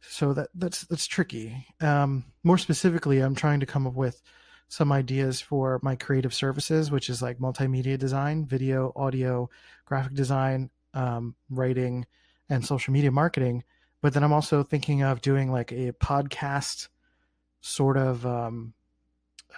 So 0.00 0.32
that 0.32 0.48
that's 0.54 0.82
that's 0.84 1.06
tricky. 1.06 1.66
Um, 1.82 2.24
more 2.42 2.56
specifically, 2.56 3.20
I'm 3.20 3.34
trying 3.34 3.60
to 3.60 3.66
come 3.66 3.86
up 3.86 3.92
with 3.92 4.22
some 4.70 4.92
ideas 4.92 5.40
for 5.40 5.80
my 5.82 5.96
creative 5.96 6.32
services, 6.32 6.92
which 6.92 7.10
is 7.10 7.20
like 7.20 7.38
multimedia 7.38 7.98
design, 7.98 8.46
video, 8.46 8.92
audio, 8.94 9.50
graphic 9.84 10.14
design, 10.14 10.70
um, 10.94 11.34
writing, 11.50 12.06
and 12.48 12.64
social 12.64 12.92
media 12.92 13.10
marketing. 13.10 13.64
But 14.00 14.14
then 14.14 14.22
I'm 14.22 14.32
also 14.32 14.62
thinking 14.62 15.02
of 15.02 15.20
doing 15.20 15.50
like 15.50 15.72
a 15.72 15.90
podcast 15.94 16.86
sort 17.60 17.96
of 17.96 18.24
um, 18.24 18.72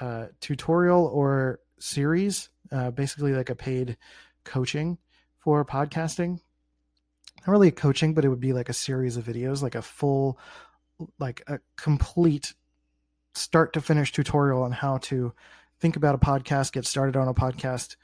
uh, 0.01 0.29
tutorial 0.41 1.05
or 1.05 1.61
series, 1.79 2.49
uh, 2.73 2.91
basically 2.91 3.35
like 3.35 3.51
a 3.51 3.55
paid 3.55 3.99
coaching 4.45 4.97
for 5.41 5.63
podcasting. 5.63 6.41
Not 7.47 7.53
really 7.53 7.69
a 7.69 7.73
coaching, 7.73 8.15
but 8.15 8.25
it 8.25 8.31
would 8.31 8.41
be 8.41 8.55
like 8.55 8.71
a 8.71 8.75
series 8.75 9.19
of 9.19 9.27
videos, 9.27 9.61
like 9.61 9.75
a 9.75 9.83
full, 9.83 10.39
like 11.19 11.43
a 11.49 11.61
complete 11.77 12.55
start 13.35 13.73
to 13.73 13.81
finish 13.81 14.13
tutorial 14.13 14.63
on 14.63 14.73
how 14.73 14.99
to 14.99 15.33
think 15.81 15.97
about 15.97 16.15
a 16.15 16.19
podcast, 16.19 16.73
get 16.73 16.87
started 16.87 17.17
on 17.17 17.29
a 17.29 17.35
podcast, 17.35 17.97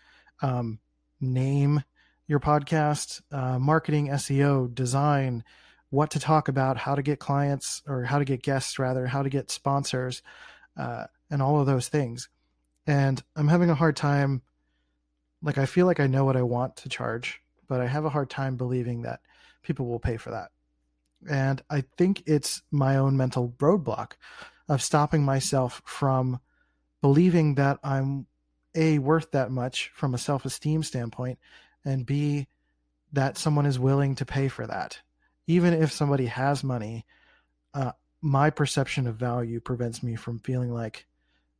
um, 0.42 0.78
name 1.20 1.82
your 2.26 2.40
podcast, 2.40 3.22
uh, 3.32 3.58
marketing, 3.58 4.08
SEO, 4.08 4.72
design, 4.72 5.42
what 5.90 6.10
to 6.10 6.20
talk 6.20 6.48
about, 6.48 6.76
how 6.76 6.94
to 6.94 7.02
get 7.02 7.18
clients 7.18 7.82
or 7.86 8.04
how 8.04 8.18
to 8.18 8.24
get 8.24 8.42
guests, 8.42 8.78
rather, 8.78 9.06
how 9.06 9.22
to 9.22 9.30
get 9.30 9.50
sponsors, 9.50 10.22
uh, 10.76 11.04
and 11.30 11.40
all 11.40 11.58
of 11.58 11.66
those 11.66 11.88
things. 11.88 12.28
And 12.86 13.22
I'm 13.34 13.48
having 13.48 13.70
a 13.70 13.74
hard 13.74 13.96
time. 13.96 14.42
Like, 15.42 15.56
I 15.56 15.66
feel 15.66 15.86
like 15.86 16.00
I 16.00 16.06
know 16.06 16.24
what 16.24 16.36
I 16.36 16.42
want 16.42 16.76
to 16.76 16.88
charge, 16.88 17.40
but 17.68 17.80
I 17.80 17.86
have 17.86 18.04
a 18.04 18.10
hard 18.10 18.28
time 18.28 18.56
believing 18.56 19.02
that 19.02 19.20
people 19.62 19.86
will 19.86 20.00
pay 20.00 20.16
for 20.16 20.30
that. 20.30 20.50
And 21.28 21.62
I 21.70 21.84
think 21.96 22.22
it's 22.26 22.62
my 22.70 22.96
own 22.96 23.16
mental 23.16 23.54
roadblock 23.58 24.12
of 24.68 24.82
stopping 24.82 25.24
myself 25.24 25.82
from 25.84 26.40
believing 27.00 27.54
that 27.54 27.78
I'm 27.82 28.26
a 28.74 28.98
worth 28.98 29.30
that 29.32 29.50
much 29.50 29.90
from 29.94 30.14
a 30.14 30.18
self-esteem 30.18 30.82
standpoint 30.82 31.38
and 31.84 32.04
b 32.04 32.46
that 33.12 33.38
someone 33.38 33.66
is 33.66 33.78
willing 33.78 34.14
to 34.16 34.26
pay 34.26 34.48
for 34.48 34.66
that. 34.66 35.00
Even 35.46 35.72
if 35.72 35.90
somebody 35.90 36.26
has 36.26 36.62
money 36.62 37.06
uh, 37.74 37.92
my 38.20 38.50
perception 38.50 39.06
of 39.06 39.16
value 39.16 39.60
prevents 39.60 40.02
me 40.02 40.16
from 40.16 40.38
feeling 40.40 40.72
like 40.72 41.06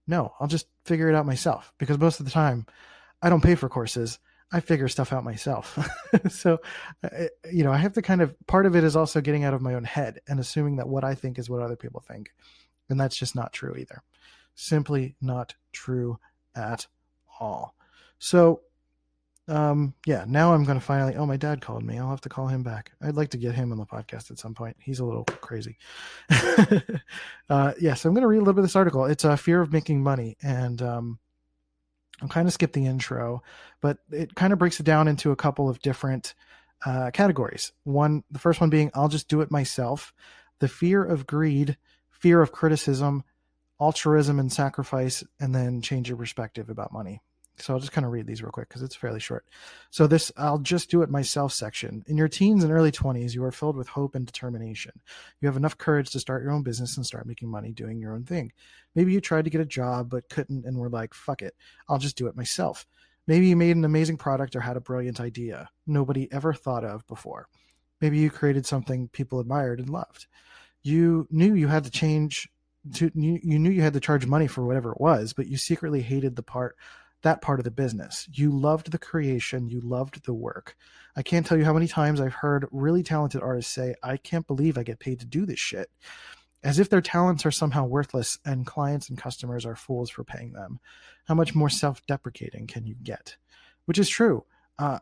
no 0.07 0.35
i'll 0.41 0.49
just 0.49 0.67
figure 0.85 1.09
it 1.09 1.15
out 1.15 1.27
myself. 1.27 1.73
Because 1.79 1.99
most 1.99 2.21
of 2.21 2.27
the 2.27 2.33
time 2.33 2.67
i 3.23 3.29
don't 3.29 3.43
pay 3.43 3.55
for 3.55 3.69
courses. 3.69 4.19
I 4.51 4.61
figure 4.61 4.89
stuff 4.89 5.13
out 5.13 5.25
myself. 5.25 5.79
So 6.31 6.59
uh, 7.05 7.27
you 7.53 7.65
know 7.65 7.73
i 7.73 7.77
have 7.77 7.93
to 7.93 8.03
kind 8.03 8.23
of 8.23 8.35
part 8.47 8.65
of 8.67 8.75
it 8.75 8.83
is 8.83 8.97
also 8.97 9.21
getting 9.21 9.45
out 9.45 9.55
of 9.55 9.61
my 9.61 9.75
own 9.75 9.85
head 9.85 10.21
and 10.27 10.41
assuming 10.41 10.77
that 10.77 10.89
what 10.89 11.05
i 11.05 11.15
think 11.15 11.39
is 11.39 11.51
what 11.51 11.61
other 11.61 11.77
people 11.77 12.01
think 12.01 12.31
and 12.89 13.01
that's 13.01 13.17
just 13.17 13.35
not 13.35 13.53
true 13.53 13.75
either. 13.77 14.03
Simply 14.55 15.17
not 15.21 15.55
true 15.73 16.19
at 16.55 16.87
all. 17.41 17.75
So, 18.19 18.63
um, 19.47 19.95
yeah, 20.05 20.25
now 20.27 20.53
I'm 20.53 20.65
going 20.65 20.79
to 20.79 20.85
finally. 20.85 21.15
Oh, 21.17 21.25
my 21.25 21.37
dad 21.37 21.61
called 21.61 21.83
me. 21.83 21.99
I'll 21.99 22.11
have 22.11 22.21
to 22.23 22.29
call 22.29 22.49
him 22.49 22.63
back. 22.63 22.93
I'd 23.01 23.17
like 23.17 23.31
to 23.31 23.39
get 23.39 23.55
him 23.55 23.73
on 23.73 23.79
the 23.79 23.87
podcast 23.87 24.31
at 24.31 24.39
some 24.39 24.55
point. 24.55 24.77
He's 24.79 25.01
a 25.01 25.05
little 25.05 25.25
crazy. 25.25 25.79
uh, 27.49 27.73
yeah, 27.81 27.95
so 27.95 28.09
I'm 28.09 28.15
going 28.15 28.23
to 28.23 28.29
read 28.29 28.37
a 28.37 28.41
little 28.41 28.55
bit 28.55 28.61
of 28.61 28.67
this 28.67 28.77
article. 28.77 29.07
It's 29.07 29.25
a 29.25 29.33
uh, 29.33 29.37
fear 29.37 29.63
of 29.63 29.73
making 29.73 30.03
money, 30.03 30.37
and 30.43 30.83
um, 30.83 31.19
I'm 32.21 32.29
kind 32.29 32.47
of 32.47 32.53
skip 32.53 32.73
the 32.73 32.87
intro, 32.87 33.43
but 33.81 33.99
it 34.11 34.35
kind 34.35 34.53
of 34.53 34.59
breaks 34.59 34.81
it 34.81 34.85
down 34.85 35.09
into 35.09 35.31
a 35.31 35.37
couple 35.37 35.69
of 35.69 35.81
different 35.81 36.35
uh, 36.85 37.11
categories. 37.13 37.73
One, 37.85 38.25
the 38.31 38.39
first 38.39 38.61
one 38.61 38.71
being, 38.71 38.91
I'll 38.95 39.09
just 39.09 39.29
do 39.29 39.41
it 39.41 39.51
myself. 39.51 40.13
The 40.59 40.69
fear 40.69 41.05
of 41.05 41.27
greed 41.27 41.77
fear 42.19 42.43
of 42.43 42.53
criticism, 42.53 43.25
altruism 43.81 44.39
and 44.39 44.53
sacrifice, 44.53 45.25
and 45.41 45.55
then 45.55 45.81
change 45.81 46.09
your 46.09 46.19
perspective 46.19 46.69
about 46.69 46.93
money. 46.93 47.23
So 47.61 47.75
I'll 47.75 47.81
just 47.81 47.93
kind 47.93 48.05
of 48.05 48.13
read 48.13 48.27
these 48.27 48.43
real 48.43 48.53
quick 48.53 48.69
because 48.69 48.83
it's 48.83 48.95
fairly 48.95 49.21
short. 49.21 49.45
So 49.91 50.07
this 50.07 50.31
I'll 50.37 50.59
just 50.59 50.91
do 50.91 51.03
it 51.03 51.11
myself 51.11 51.53
section. 51.53 52.05
In 52.07 52.17
your 52.17 52.29
teens 52.29 52.63
and 52.63 52.73
early 52.73 52.93
20s, 52.93 53.35
you 53.35 53.43
are 53.45 53.53
filled 53.53 53.77
with 53.77 53.89
hope 53.89 54.15
and 54.15 54.25
determination. 54.25 54.93
You 55.41 55.49
have 55.49 55.57
enough 55.57 55.77
courage 55.77 56.11
to 56.11 56.21
start 56.21 56.43
your 56.43 56.53
own 56.53 56.63
business 56.63 56.97
and 56.97 57.05
start 57.05 57.27
making 57.27 57.51
money 57.51 57.73
doing 57.73 58.01
your 58.01 58.15
own 58.15 58.25
thing. 58.25 58.53
Maybe 58.95 59.13
you 59.13 59.21
tried 59.21 59.45
to 59.45 59.51
get 59.51 59.61
a 59.61 59.67
job 59.67 60.11
but 60.11 60.29
couldn't 60.29 60.67
and 60.67 60.79
were 60.79 60.89
like, 60.89 61.15
"Fuck 61.15 61.43
it. 61.43 61.57
I'll 61.89 61.99
just 61.99 62.17
do 62.17 62.29
it 62.29 62.37
myself." 62.37 62.87
Maybe 63.27 63.49
you 63.49 63.57
made 63.57 63.77
an 63.77 63.85
amazing 63.85 64.17
product 64.17 64.57
or 64.57 64.61
had 64.61 64.77
a 64.77 64.81
brilliant 64.81 65.21
idea 65.21 65.69
nobody 65.87 66.33
ever 66.33 66.55
thought 66.55 66.85
of 66.85 67.07
before. 67.07 67.49
Maybe 68.01 68.19
you 68.19 68.31
created 68.31 68.67
something 68.67 69.09
people 69.09 69.41
admired 69.41 69.81
and 69.81 69.91
loved 69.91 70.29
you 70.83 71.27
knew 71.31 71.55
you 71.55 71.69
had 71.69 71.85
to 71.85 71.91
change 71.91 72.49
to 72.95 73.11
you, 73.15 73.59
knew 73.59 73.71
you 73.71 73.83
had 73.83 73.93
to 73.93 74.01
charge 74.01 74.27
money 74.27 74.47
for 74.47 74.65
whatever 74.65 74.93
it 74.93 75.01
was 75.01 75.33
but 75.33 75.47
you 75.47 75.57
secretly 75.57 76.01
hated 76.01 76.37
the 76.37 76.43
part 76.43 76.77
that 77.23 77.43
part 77.43 77.59
of 77.59 77.65
the 77.65 77.71
business. 77.71 78.29
You 78.33 78.51
loved 78.51 78.93
the 78.93 78.99
creation. 78.99 79.69
You 79.69 79.81
loved 79.81 80.25
the 80.25 80.35
work. 80.35 80.77
I 81.17 81.23
can't 81.23 81.45
tell 81.45 81.59
you 81.59 81.65
how 81.65 81.73
many 81.73 81.89
times 81.89 82.21
i've 82.21 82.33
heard 82.33 82.69
really 82.71 83.03
talented 83.03 83.43
artists 83.43 83.73
say 83.73 83.95
i 84.03 84.17
can't 84.17 84.47
believe 84.47 84.79
i 84.79 84.85
get 84.85 85.01
paid 85.01 85.19
to 85.21 85.27
do 85.27 85.45
this 85.45 85.59
shit 85.59 85.91
as 86.63 86.79
if 86.79 86.91
their 86.91 87.01
talents 87.01 87.47
are 87.47 87.51
somehow 87.51 87.85
worthless 87.85 88.39
and 88.45 88.67
clients 88.67 89.09
and 89.09 89.19
customers 89.19 89.65
are 89.65 89.77
fools 89.77 90.11
for 90.11 90.25
paying 90.25 90.53
them. 90.53 90.81
How 91.27 91.35
much 91.35 91.55
more 91.55 91.69
self-deprecating 91.69 92.67
can 92.67 92.85
you 92.85 92.97
get? 93.01 93.37
Which 93.85 93.99
is 93.99 94.09
true. 94.09 94.45
Uh, 94.79 94.99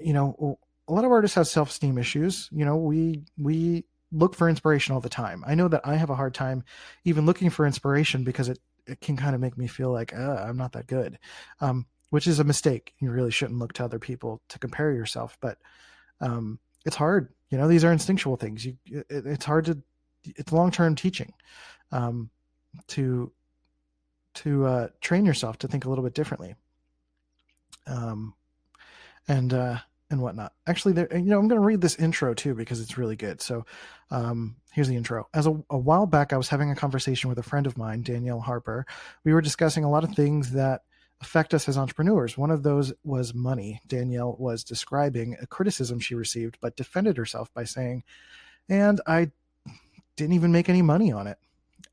you 0.00 0.12
know 0.12 0.58
a 0.88 0.92
lot 0.92 1.04
of 1.04 1.12
artists 1.12 1.36
have 1.36 1.46
self-esteem 1.46 1.98
issues. 1.98 2.48
You 2.50 2.64
know 2.64 2.76
we 2.76 3.22
we 3.38 3.84
look 4.12 4.34
for 4.34 4.48
inspiration 4.48 4.94
all 4.94 5.00
the 5.00 5.08
time. 5.08 5.44
I 5.46 5.54
know 5.54 5.68
that 5.68 5.82
I 5.84 5.96
have 5.96 6.10
a 6.10 6.16
hard 6.16 6.34
time 6.34 6.64
even 7.04 7.26
looking 7.26 7.50
for 7.50 7.66
inspiration 7.66 8.24
because 8.24 8.48
it, 8.48 8.58
it 8.86 9.00
can 9.00 9.16
kind 9.16 9.34
of 9.34 9.40
make 9.40 9.56
me 9.56 9.66
feel 9.66 9.92
like 9.92 10.14
uh, 10.14 10.44
I'm 10.46 10.56
not 10.56 10.72
that 10.72 10.86
good, 10.86 11.18
um, 11.60 11.86
which 12.10 12.26
is 12.26 12.40
a 12.40 12.44
mistake. 12.44 12.94
You 12.98 13.10
really 13.10 13.30
shouldn't 13.30 13.58
look 13.58 13.72
to 13.74 13.84
other 13.84 13.98
people 13.98 14.40
to 14.48 14.58
compare 14.58 14.92
yourself, 14.92 15.36
but 15.40 15.58
um, 16.20 16.58
it's 16.84 16.96
hard. 16.96 17.32
You 17.50 17.58
know, 17.58 17.68
these 17.68 17.84
are 17.84 17.92
instinctual 17.92 18.36
things. 18.36 18.64
You, 18.64 18.76
it, 18.86 19.04
it's 19.26 19.44
hard 19.44 19.66
to, 19.66 19.78
it's 20.24 20.52
long 20.52 20.70
term 20.70 20.94
teaching 20.94 21.32
um, 21.92 22.30
to 22.88 23.32
to 24.32 24.64
uh, 24.64 24.88
train 25.00 25.24
yourself 25.24 25.58
to 25.58 25.68
think 25.68 25.84
a 25.84 25.88
little 25.88 26.04
bit 26.04 26.14
differently. 26.14 26.54
Um, 27.86 28.34
and 29.26 29.52
uh, 29.52 29.78
and 30.10 30.20
whatnot. 30.20 30.52
Actually, 30.66 30.94
there, 30.94 31.08
you 31.12 31.26
know, 31.26 31.38
I'm 31.38 31.48
going 31.48 31.60
to 31.60 31.66
read 31.66 31.80
this 31.80 31.96
intro 31.96 32.34
too 32.34 32.54
because 32.54 32.80
it's 32.80 32.98
really 32.98 33.16
good. 33.16 33.40
So, 33.40 33.64
um, 34.10 34.56
here's 34.72 34.88
the 34.88 34.96
intro. 34.96 35.28
As 35.32 35.46
a, 35.46 35.50
a, 35.70 35.78
while 35.78 36.06
back, 36.06 36.32
I 36.32 36.36
was 36.36 36.48
having 36.48 36.70
a 36.70 36.76
conversation 36.76 37.28
with 37.28 37.38
a 37.38 37.44
friend 37.44 37.66
of 37.66 37.78
mine, 37.78 38.02
Danielle 38.02 38.40
Harper. 38.40 38.86
We 39.24 39.32
were 39.32 39.40
discussing 39.40 39.84
a 39.84 39.90
lot 39.90 40.04
of 40.04 40.14
things 40.14 40.50
that 40.52 40.82
affect 41.20 41.54
us 41.54 41.68
as 41.68 41.78
entrepreneurs. 41.78 42.36
One 42.36 42.50
of 42.50 42.62
those 42.62 42.92
was 43.04 43.34
money. 43.34 43.80
Danielle 43.86 44.36
was 44.38 44.64
describing 44.64 45.36
a 45.40 45.46
criticism 45.46 46.00
she 46.00 46.14
received, 46.14 46.58
but 46.60 46.76
defended 46.76 47.16
herself 47.16 47.52
by 47.54 47.64
saying, 47.64 48.02
"And 48.68 49.00
I 49.06 49.30
didn't 50.16 50.34
even 50.34 50.52
make 50.52 50.68
any 50.68 50.82
money 50.82 51.12
on 51.12 51.26
it." 51.26 51.38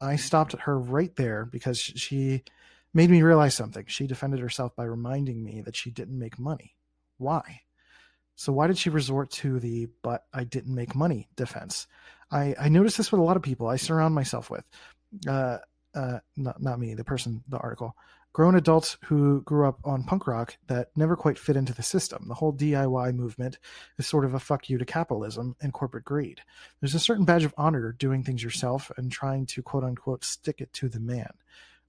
I 0.02 0.16
stopped 0.16 0.54
her 0.54 0.80
right 0.80 1.16
there 1.16 1.46
because 1.46 1.80
she 1.80 2.44
made 2.94 3.10
me 3.10 3.22
realize 3.22 3.54
something. 3.54 3.86
She 3.88 4.08
defended 4.08 4.40
herself 4.40 4.76
by 4.76 4.86
reminding 4.86 5.44
me 5.44 5.62
that 5.62 5.76
she 5.76 5.92
didn't 5.92 6.18
make 6.18 6.40
money. 6.40 6.76
Why? 7.18 7.62
So 8.38 8.54
why 8.54 8.68
did 8.68 8.78
she 8.78 8.90
resort 8.90 9.30
to 9.32 9.60
the 9.60 9.90
"but 10.04 10.26
I 10.34 10.46
didn't 10.46 10.74
make 10.76 10.96
money" 10.96 11.28
defense? 11.36 11.88
I 12.32 12.56
I 12.60 12.70
notice 12.70 12.96
this 12.98 13.12
with 13.12 13.20
a 13.20 13.24
lot 13.24 13.36
of 13.38 13.44
people 13.44 13.68
I 13.68 13.76
surround 13.78 14.16
myself 14.16 14.50
with. 14.50 14.64
Uh, 15.28 15.58
uh, 15.96 16.20
not 16.38 16.62
not 16.62 16.80
me, 16.80 16.94
the 16.94 17.04
person, 17.04 17.44
the 17.50 17.58
article. 17.58 17.96
grown 18.34 18.56
adults 18.56 18.98
who 19.06 19.42
grew 19.42 19.68
up 19.68 19.80
on 19.84 20.04
punk 20.04 20.28
rock 20.28 20.56
that 20.68 20.90
never 20.96 21.16
quite 21.16 21.40
fit 21.40 21.56
into 21.56 21.74
the 21.74 21.82
system. 21.82 22.26
The 22.28 22.36
whole 22.36 22.54
DIY 22.54 23.16
movement 23.16 23.58
is 23.98 24.06
sort 24.06 24.26
of 24.26 24.36
a 24.36 24.40
fuck 24.40 24.70
you 24.70 24.78
to 24.78 24.86
capitalism 24.86 25.56
and 25.60 25.74
corporate 25.74 26.06
greed. 26.06 26.42
There's 26.80 26.94
a 26.94 27.00
certain 27.00 27.26
badge 27.26 27.44
of 27.46 27.54
honor 27.58 27.92
doing 27.94 28.24
things 28.24 28.44
yourself 28.44 28.92
and 28.98 29.12
trying 29.12 29.48
to 29.48 29.64
quote 29.64 29.84
unquote 29.84 30.24
stick 30.24 30.62
it 30.62 30.72
to 30.74 30.88
the 30.90 31.00
man, 31.00 31.32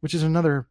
which 0.00 0.14
is 0.14 0.22
another. 0.22 0.66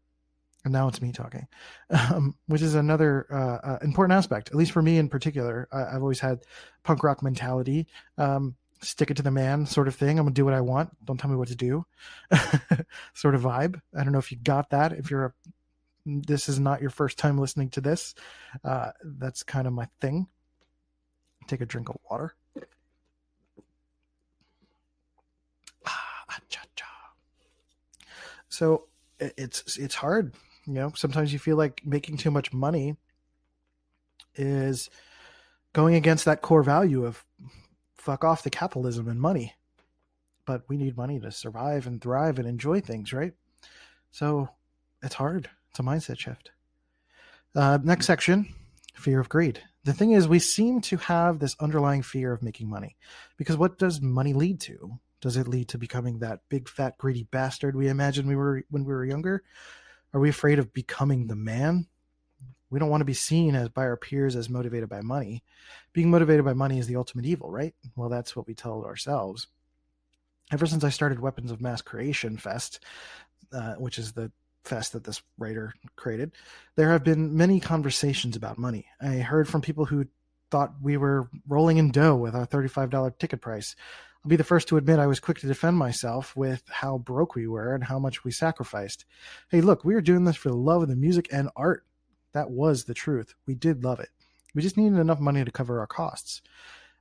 And 0.67 0.73
now 0.73 0.89
it's 0.89 1.01
me 1.01 1.13
talking, 1.13 1.47
um, 1.89 2.35
which 2.47 2.61
is 2.61 2.75
another 2.75 3.25
uh, 3.31 3.67
uh, 3.69 3.79
important 3.81 4.17
aspect, 4.17 4.49
at 4.49 4.55
least 4.55 4.73
for 4.73 4.81
me 4.81 4.97
in 4.97 5.07
particular. 5.07 5.69
I, 5.71 5.93
have 5.93 6.01
always 6.01 6.19
had 6.19 6.43
punk 6.83 7.03
rock 7.03 7.23
mentality. 7.23 7.87
Um, 8.17 8.57
stick 8.81 9.09
it 9.09 9.15
to 9.15 9.23
the 9.23 9.31
man 9.31 9.65
sort 9.65 9.87
of 9.87 9.95
thing. 9.95 10.19
I'm 10.19 10.25
gonna 10.25 10.33
do 10.33 10.43
what 10.43 10.53
I 10.53 10.59
want. 10.59 10.89
Don't 11.05 11.17
tell 11.17 11.29
me 11.29 11.37
what 11.37 11.47
to 11.47 11.55
do. 11.55 11.85
sort 13.13 13.33
of 13.33 13.43
vibe. 13.43 13.79
I 13.97 14.03
don't 14.03 14.11
know 14.11 14.19
if 14.19 14.29
you 14.29 14.37
got 14.37 14.71
that. 14.71 14.91
If 14.91 15.09
you're 15.09 15.25
a 15.27 15.33
this 16.05 16.49
is 16.49 16.59
not 16.59 16.81
your 16.81 16.89
first 16.89 17.17
time 17.17 17.37
listening 17.37 17.69
to 17.69 17.81
this, 17.81 18.13
uh, 18.65 18.91
that's 19.05 19.43
kind 19.43 19.67
of 19.67 19.73
my 19.73 19.87
thing. 20.01 20.27
Take 21.47 21.61
a 21.61 21.65
drink 21.65 21.87
of 21.87 21.95
water. 22.09 22.35
Ah, 25.85 26.39
so 28.49 28.87
it's 29.19 29.77
it's 29.77 29.95
hard, 29.95 30.33
you 30.67 30.73
know. 30.73 30.91
Sometimes 30.95 31.33
you 31.33 31.39
feel 31.39 31.57
like 31.57 31.81
making 31.85 32.17
too 32.17 32.31
much 32.31 32.53
money 32.53 32.97
is 34.35 34.89
going 35.73 35.95
against 35.95 36.25
that 36.25 36.41
core 36.41 36.63
value 36.63 37.05
of 37.05 37.25
fuck 37.95 38.23
off 38.23 38.43
the 38.43 38.49
capitalism 38.49 39.07
and 39.07 39.19
money. 39.19 39.53
But 40.45 40.63
we 40.69 40.77
need 40.77 40.95
money 40.95 41.19
to 41.19 41.31
survive 41.31 41.87
and 41.87 42.01
thrive 42.01 42.39
and 42.39 42.47
enjoy 42.47 42.81
things, 42.81 43.11
right? 43.11 43.33
So 44.11 44.49
it's 45.01 45.15
hard. 45.15 45.49
It's 45.71 45.79
a 45.79 45.83
mindset 45.83 46.19
shift. 46.19 46.51
Uh, 47.55 47.79
next 47.83 48.05
section 48.05 48.53
fear 48.93 49.19
of 49.19 49.29
greed. 49.29 49.61
The 49.83 49.93
thing 49.93 50.11
is, 50.11 50.27
we 50.27 50.39
seem 50.39 50.81
to 50.81 50.97
have 50.97 51.39
this 51.39 51.55
underlying 51.59 52.01
fear 52.01 52.33
of 52.33 52.43
making 52.43 52.69
money 52.69 52.97
because 53.37 53.55
what 53.55 53.77
does 53.77 54.01
money 54.01 54.33
lead 54.33 54.59
to? 54.61 54.99
Does 55.21 55.37
it 55.37 55.47
lead 55.47 55.69
to 55.69 55.77
becoming 55.77 56.19
that 56.19 56.41
big, 56.49 56.67
fat, 56.67 56.97
greedy 56.97 57.23
bastard 57.23 57.75
we 57.75 57.87
imagined 57.87 58.27
we 58.27 58.35
were 58.35 58.63
when 58.69 58.83
we 58.83 58.93
were 58.93 59.05
younger? 59.05 59.43
Are 60.17 60.19
we 60.19 60.29
afraid 60.29 60.57
of 60.57 60.73
becoming 60.73 61.27
the 61.27 61.35
man? 61.35 61.85
We 62.71 62.79
don't 62.79 62.89
want 62.89 63.01
to 63.01 63.05
be 63.05 63.13
seen 63.13 63.53
as 63.53 63.69
by 63.69 63.83
our 63.83 63.95
peers 63.95 64.35
as 64.35 64.49
motivated 64.49 64.89
by 64.89 65.01
money. 65.01 65.43
Being 65.93 66.09
motivated 66.09 66.43
by 66.43 66.53
money 66.53 66.79
is 66.79 66.87
the 66.87 66.95
ultimate 66.95 67.27
evil, 67.27 67.51
right? 67.51 67.75
Well, 67.95 68.09
that's 68.09 68.35
what 68.35 68.47
we 68.47 68.55
tell 68.55 68.83
ourselves. 68.83 69.45
Ever 70.51 70.65
since 70.65 70.83
I 70.83 70.89
started 70.89 71.19
Weapons 71.19 71.51
of 71.51 71.61
Mass 71.61 71.83
Creation 71.83 72.35
Fest, 72.35 72.79
uh, 73.53 73.75
which 73.75 73.99
is 73.99 74.13
the 74.13 74.31
fest 74.63 74.93
that 74.93 75.03
this 75.03 75.21
writer 75.37 75.75
created, 75.95 76.31
there 76.77 76.89
have 76.89 77.03
been 77.03 77.37
many 77.37 77.59
conversations 77.59 78.35
about 78.35 78.57
money. 78.57 78.87
I 78.99 79.17
heard 79.17 79.47
from 79.47 79.61
people 79.61 79.85
who 79.85 80.07
thought 80.49 80.73
we 80.81 80.97
were 80.97 81.29
rolling 81.47 81.77
in 81.77 81.91
dough 81.91 82.15
with 82.15 82.33
our 82.33 82.47
$35 82.47 83.19
ticket 83.19 83.39
price. 83.39 83.75
I'll 84.23 84.29
be 84.29 84.35
the 84.35 84.43
first 84.43 84.67
to 84.69 84.77
admit 84.77 84.99
I 84.99 85.07
was 85.07 85.19
quick 85.19 85.39
to 85.39 85.47
defend 85.47 85.77
myself 85.77 86.35
with 86.35 86.63
how 86.69 86.97
broke 86.97 87.35
we 87.35 87.47
were 87.47 87.73
and 87.73 87.83
how 87.83 87.99
much 87.99 88.23
we 88.23 88.31
sacrificed. 88.31 89.05
Hey, 89.49 89.61
look, 89.61 89.85
we 89.85 89.93
were 89.93 90.01
doing 90.01 90.25
this 90.25 90.35
for 90.35 90.49
the 90.49 90.55
love 90.55 90.81
of 90.81 90.89
the 90.89 90.95
music 90.95 91.29
and 91.31 91.49
art. 91.55 91.85
That 92.33 92.49
was 92.49 92.83
the 92.83 92.93
truth. 92.93 93.35
We 93.45 93.55
did 93.55 93.83
love 93.83 93.99
it. 93.99 94.09
We 94.53 94.61
just 94.61 94.77
needed 94.77 94.97
enough 94.97 95.19
money 95.19 95.45
to 95.45 95.51
cover 95.51 95.79
our 95.79 95.87
costs. 95.87 96.41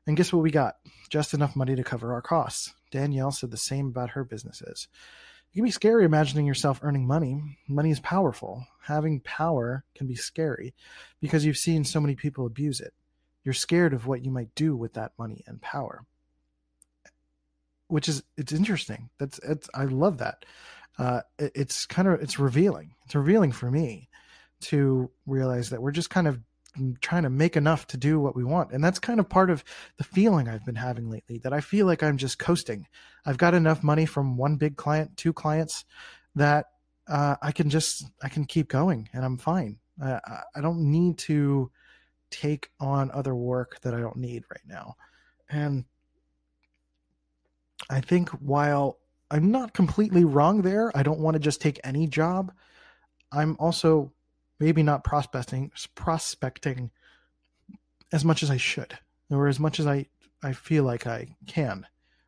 And 0.06 0.16
guess 0.16 0.32
what 0.32 0.42
we 0.42 0.50
got? 0.50 0.76
Just 1.08 1.34
enough 1.34 1.56
money 1.56 1.74
to 1.74 1.82
cover 1.82 2.12
our 2.12 2.22
costs. 2.22 2.74
Danielle 2.90 3.32
said 3.32 3.50
the 3.50 3.56
same 3.56 3.88
about 3.88 4.10
her 4.10 4.24
businesses. 4.24 4.88
It 5.50 5.56
can 5.56 5.64
be 5.64 5.70
scary 5.70 6.04
imagining 6.04 6.46
yourself 6.46 6.80
earning 6.82 7.06
money. 7.06 7.58
Money 7.66 7.90
is 7.90 8.00
powerful. 8.00 8.66
Having 8.82 9.20
power 9.20 9.84
can 9.94 10.06
be 10.06 10.14
scary 10.14 10.74
because 11.20 11.44
you've 11.44 11.56
seen 11.56 11.84
so 11.84 12.00
many 12.00 12.14
people 12.14 12.46
abuse 12.46 12.80
it. 12.80 12.92
You're 13.42 13.54
scared 13.54 13.94
of 13.94 14.06
what 14.06 14.24
you 14.24 14.30
might 14.30 14.54
do 14.54 14.76
with 14.76 14.94
that 14.94 15.12
money 15.18 15.42
and 15.46 15.60
power. 15.60 16.04
Which 17.88 18.08
is 18.08 18.22
it's 18.36 18.52
interesting. 18.52 19.10
That's 19.18 19.38
it's 19.40 19.68
I 19.74 19.84
love 19.84 20.18
that. 20.18 20.44
Uh, 20.98 21.20
it, 21.38 21.52
it's 21.54 21.86
kind 21.86 22.08
of 22.08 22.20
it's 22.20 22.38
revealing. 22.38 22.94
It's 23.04 23.14
revealing 23.14 23.52
for 23.52 23.70
me 23.70 24.08
to 24.62 25.10
realize 25.26 25.70
that 25.70 25.82
we're 25.82 25.92
just 25.92 26.10
kind 26.10 26.26
of 26.26 26.40
trying 27.00 27.22
to 27.22 27.30
make 27.30 27.56
enough 27.56 27.86
to 27.88 27.96
do 27.96 28.20
what 28.20 28.36
we 28.36 28.44
want. 28.44 28.72
And 28.72 28.82
that's 28.82 28.98
kind 28.98 29.20
of 29.20 29.28
part 29.28 29.50
of 29.50 29.64
the 29.96 30.04
feeling 30.04 30.48
I've 30.48 30.64
been 30.64 30.74
having 30.74 31.10
lately 31.10 31.38
that 31.38 31.52
I 31.52 31.60
feel 31.60 31.86
like 31.86 32.02
I'm 32.02 32.16
just 32.16 32.38
coasting. 32.38 32.86
I've 33.24 33.38
got 33.38 33.54
enough 33.54 33.82
money 33.82 34.06
from 34.06 34.36
one 34.36 34.56
big 34.56 34.76
client, 34.76 35.16
two 35.16 35.32
clients 35.32 35.84
that 36.34 36.66
uh, 37.08 37.36
I 37.40 37.52
can 37.52 37.70
just, 37.70 38.04
I 38.22 38.28
can 38.28 38.44
keep 38.44 38.68
going 38.68 39.08
and 39.12 39.24
I'm 39.24 39.38
fine. 39.38 39.78
Uh, 40.02 40.20
I 40.54 40.60
don't 40.60 40.90
need 40.90 41.18
to 41.18 41.70
take 42.30 42.70
on 42.80 43.10
other 43.12 43.34
work 43.34 43.80
that 43.82 43.94
I 43.94 44.00
don't 44.00 44.16
need 44.16 44.44
right 44.50 44.64
now. 44.66 44.96
And 45.48 45.84
I 47.88 48.00
think 48.00 48.30
while 48.30 48.98
I'm 49.30 49.50
not 49.50 49.74
completely 49.74 50.24
wrong 50.24 50.62
there, 50.62 50.90
I 50.96 51.02
don't 51.02 51.20
want 51.20 51.34
to 51.34 51.40
just 51.40 51.60
take 51.60 51.80
any 51.84 52.06
job. 52.06 52.52
I'm 53.32 53.56
also 53.58 54.12
maybe 54.58 54.82
not 54.82 55.04
prospecting 55.04 55.70
prospecting 55.94 56.90
as 58.12 58.24
much 58.24 58.42
as 58.42 58.50
I 58.50 58.56
should, 58.56 58.98
or 59.30 59.48
as 59.48 59.58
much 59.58 59.80
as 59.80 59.86
I 59.86 60.06
I 60.42 60.52
feel 60.52 60.84
like 60.84 61.06
I 61.06 61.36
can, 61.46 61.86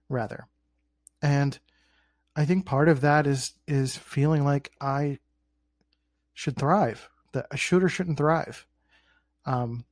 rather. 0.08 0.46
And 1.22 1.58
I 2.34 2.44
think 2.44 2.66
part 2.66 2.88
of 2.88 3.00
that 3.00 3.26
is 3.26 3.52
is 3.66 3.96
feeling 3.96 4.44
like 4.44 4.72
I 4.80 5.18
should 6.34 6.56
thrive, 6.56 7.08
that 7.32 7.46
I 7.50 7.56
should 7.56 7.82
or 7.82 7.88
shouldn't 7.88 8.18
thrive. 8.18 8.66
Um, 9.44 9.84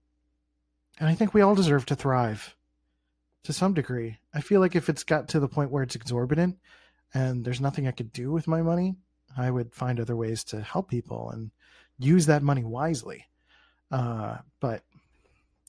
and 0.99 1.09
I 1.09 1.14
think 1.14 1.35
we 1.35 1.40
all 1.40 1.55
deserve 1.55 1.87
to 1.87 1.97
thrive 1.97 2.57
to 3.47 3.53
some 3.53 3.75
degree. 3.75 4.19
I 4.35 4.41
feel 4.41 4.61
like 4.61 4.77
if 4.77 4.89
it's 4.89 5.05
got 5.05 5.29
to 5.29 5.41
the 5.41 5.49
point 5.49 5.71
where 5.71 5.83
it's 5.83 5.97
exorbitant 5.97 6.59
and 7.15 7.45
there's 7.45 7.61
nothing 7.61 7.87
I 7.87 7.93
could 7.93 8.13
do 8.13 8.31
with 8.31 8.47
my 8.47 8.63
money, 8.63 8.97
I 9.37 9.51
would 9.51 9.75
find 9.75 9.99
other 9.99 10.17
ways 10.17 10.45
to 10.45 10.61
help 10.61 10.89
people 10.89 11.31
and 11.31 11.51
use 11.99 12.27
that 12.27 12.43
money 12.43 12.65
wisely. 12.65 13.27
Uh, 13.91 14.39
but 14.61 14.83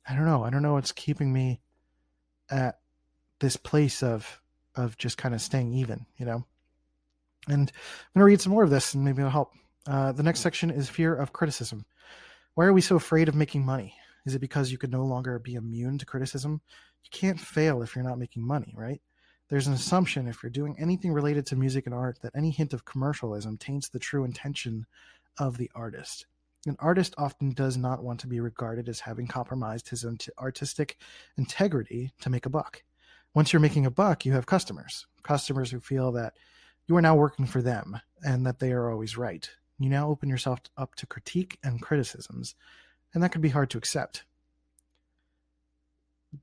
I 0.07 0.15
don't 0.15 0.25
know. 0.25 0.43
I 0.43 0.49
don't 0.49 0.61
know 0.61 0.73
what's 0.73 0.91
keeping 0.91 1.31
me 1.31 1.61
at 2.49 2.79
this 3.39 3.57
place 3.57 4.03
of 4.03 4.41
of 4.75 4.97
just 4.97 5.17
kind 5.17 5.33
of 5.33 5.41
staying 5.41 5.73
even, 5.73 6.05
you 6.17 6.25
know. 6.25 6.45
And 7.47 7.71
I'm 8.15 8.19
to 8.19 8.25
read 8.25 8.41
some 8.41 8.51
more 8.51 8.63
of 8.63 8.69
this, 8.69 8.93
and 8.93 9.03
maybe 9.03 9.21
it'll 9.21 9.31
help. 9.31 9.53
Uh, 9.87 10.11
the 10.11 10.23
next 10.23 10.41
section 10.41 10.69
is 10.69 10.89
fear 10.89 11.15
of 11.15 11.33
criticism. 11.33 11.85
Why 12.53 12.65
are 12.65 12.73
we 12.73 12.81
so 12.81 12.95
afraid 12.95 13.27
of 13.27 13.35
making 13.35 13.65
money? 13.65 13.95
Is 14.25 14.35
it 14.35 14.39
because 14.39 14.71
you 14.71 14.77
could 14.77 14.91
no 14.91 15.05
longer 15.05 15.39
be 15.39 15.55
immune 15.55 15.97
to 15.99 16.05
criticism? 16.05 16.61
You 17.03 17.09
can't 17.11 17.39
fail 17.39 17.81
if 17.81 17.95
you're 17.95 18.03
not 18.03 18.19
making 18.19 18.45
money, 18.45 18.73
right? 18.75 19.01
There's 19.49 19.67
an 19.67 19.73
assumption 19.73 20.27
if 20.27 20.43
you're 20.43 20.49
doing 20.49 20.75
anything 20.77 21.13
related 21.13 21.45
to 21.47 21.55
music 21.55 21.85
and 21.85 21.95
art 21.95 22.19
that 22.21 22.35
any 22.35 22.51
hint 22.51 22.73
of 22.73 22.83
commercialism 22.83 23.57
taints 23.57 23.87
the 23.87 23.99
true 23.99 24.25
intention 24.25 24.85
of 25.37 25.57
the 25.57 25.71
artist. 25.73 26.25
An 26.65 26.75
artist 26.79 27.15
often 27.17 27.53
does 27.53 27.77
not 27.77 28.03
want 28.03 28.19
to 28.21 28.27
be 28.27 28.41
regarded 28.41 28.89
as 28.89 28.99
having 28.99 29.27
compromised 29.27 29.87
his 29.87 30.05
artistic 30.37 30.97
integrity 31.37 32.11
to 32.19 32.29
make 32.29 32.45
a 32.45 32.49
buck. 32.49 32.83
Once 33.33 33.53
you're 33.53 33.59
making 33.61 33.85
a 33.85 33.91
buck, 33.91 34.25
you 34.25 34.33
have 34.33 34.45
customers, 34.45 35.05
customers 35.23 35.71
who 35.71 35.79
feel 35.79 36.11
that 36.11 36.33
you 36.87 36.97
are 36.97 37.01
now 37.01 37.15
working 37.15 37.45
for 37.45 37.61
them 37.61 37.99
and 38.23 38.45
that 38.45 38.59
they 38.59 38.71
are 38.73 38.89
always 38.91 39.15
right. 39.15 39.49
You 39.79 39.89
now 39.89 40.09
open 40.09 40.27
yourself 40.27 40.59
up 40.75 40.95
to 40.95 41.05
critique 41.05 41.57
and 41.63 41.81
criticisms, 41.81 42.55
and 43.13 43.23
that 43.23 43.31
can 43.31 43.41
be 43.41 43.49
hard 43.49 43.69
to 43.69 43.77
accept. 43.77 44.25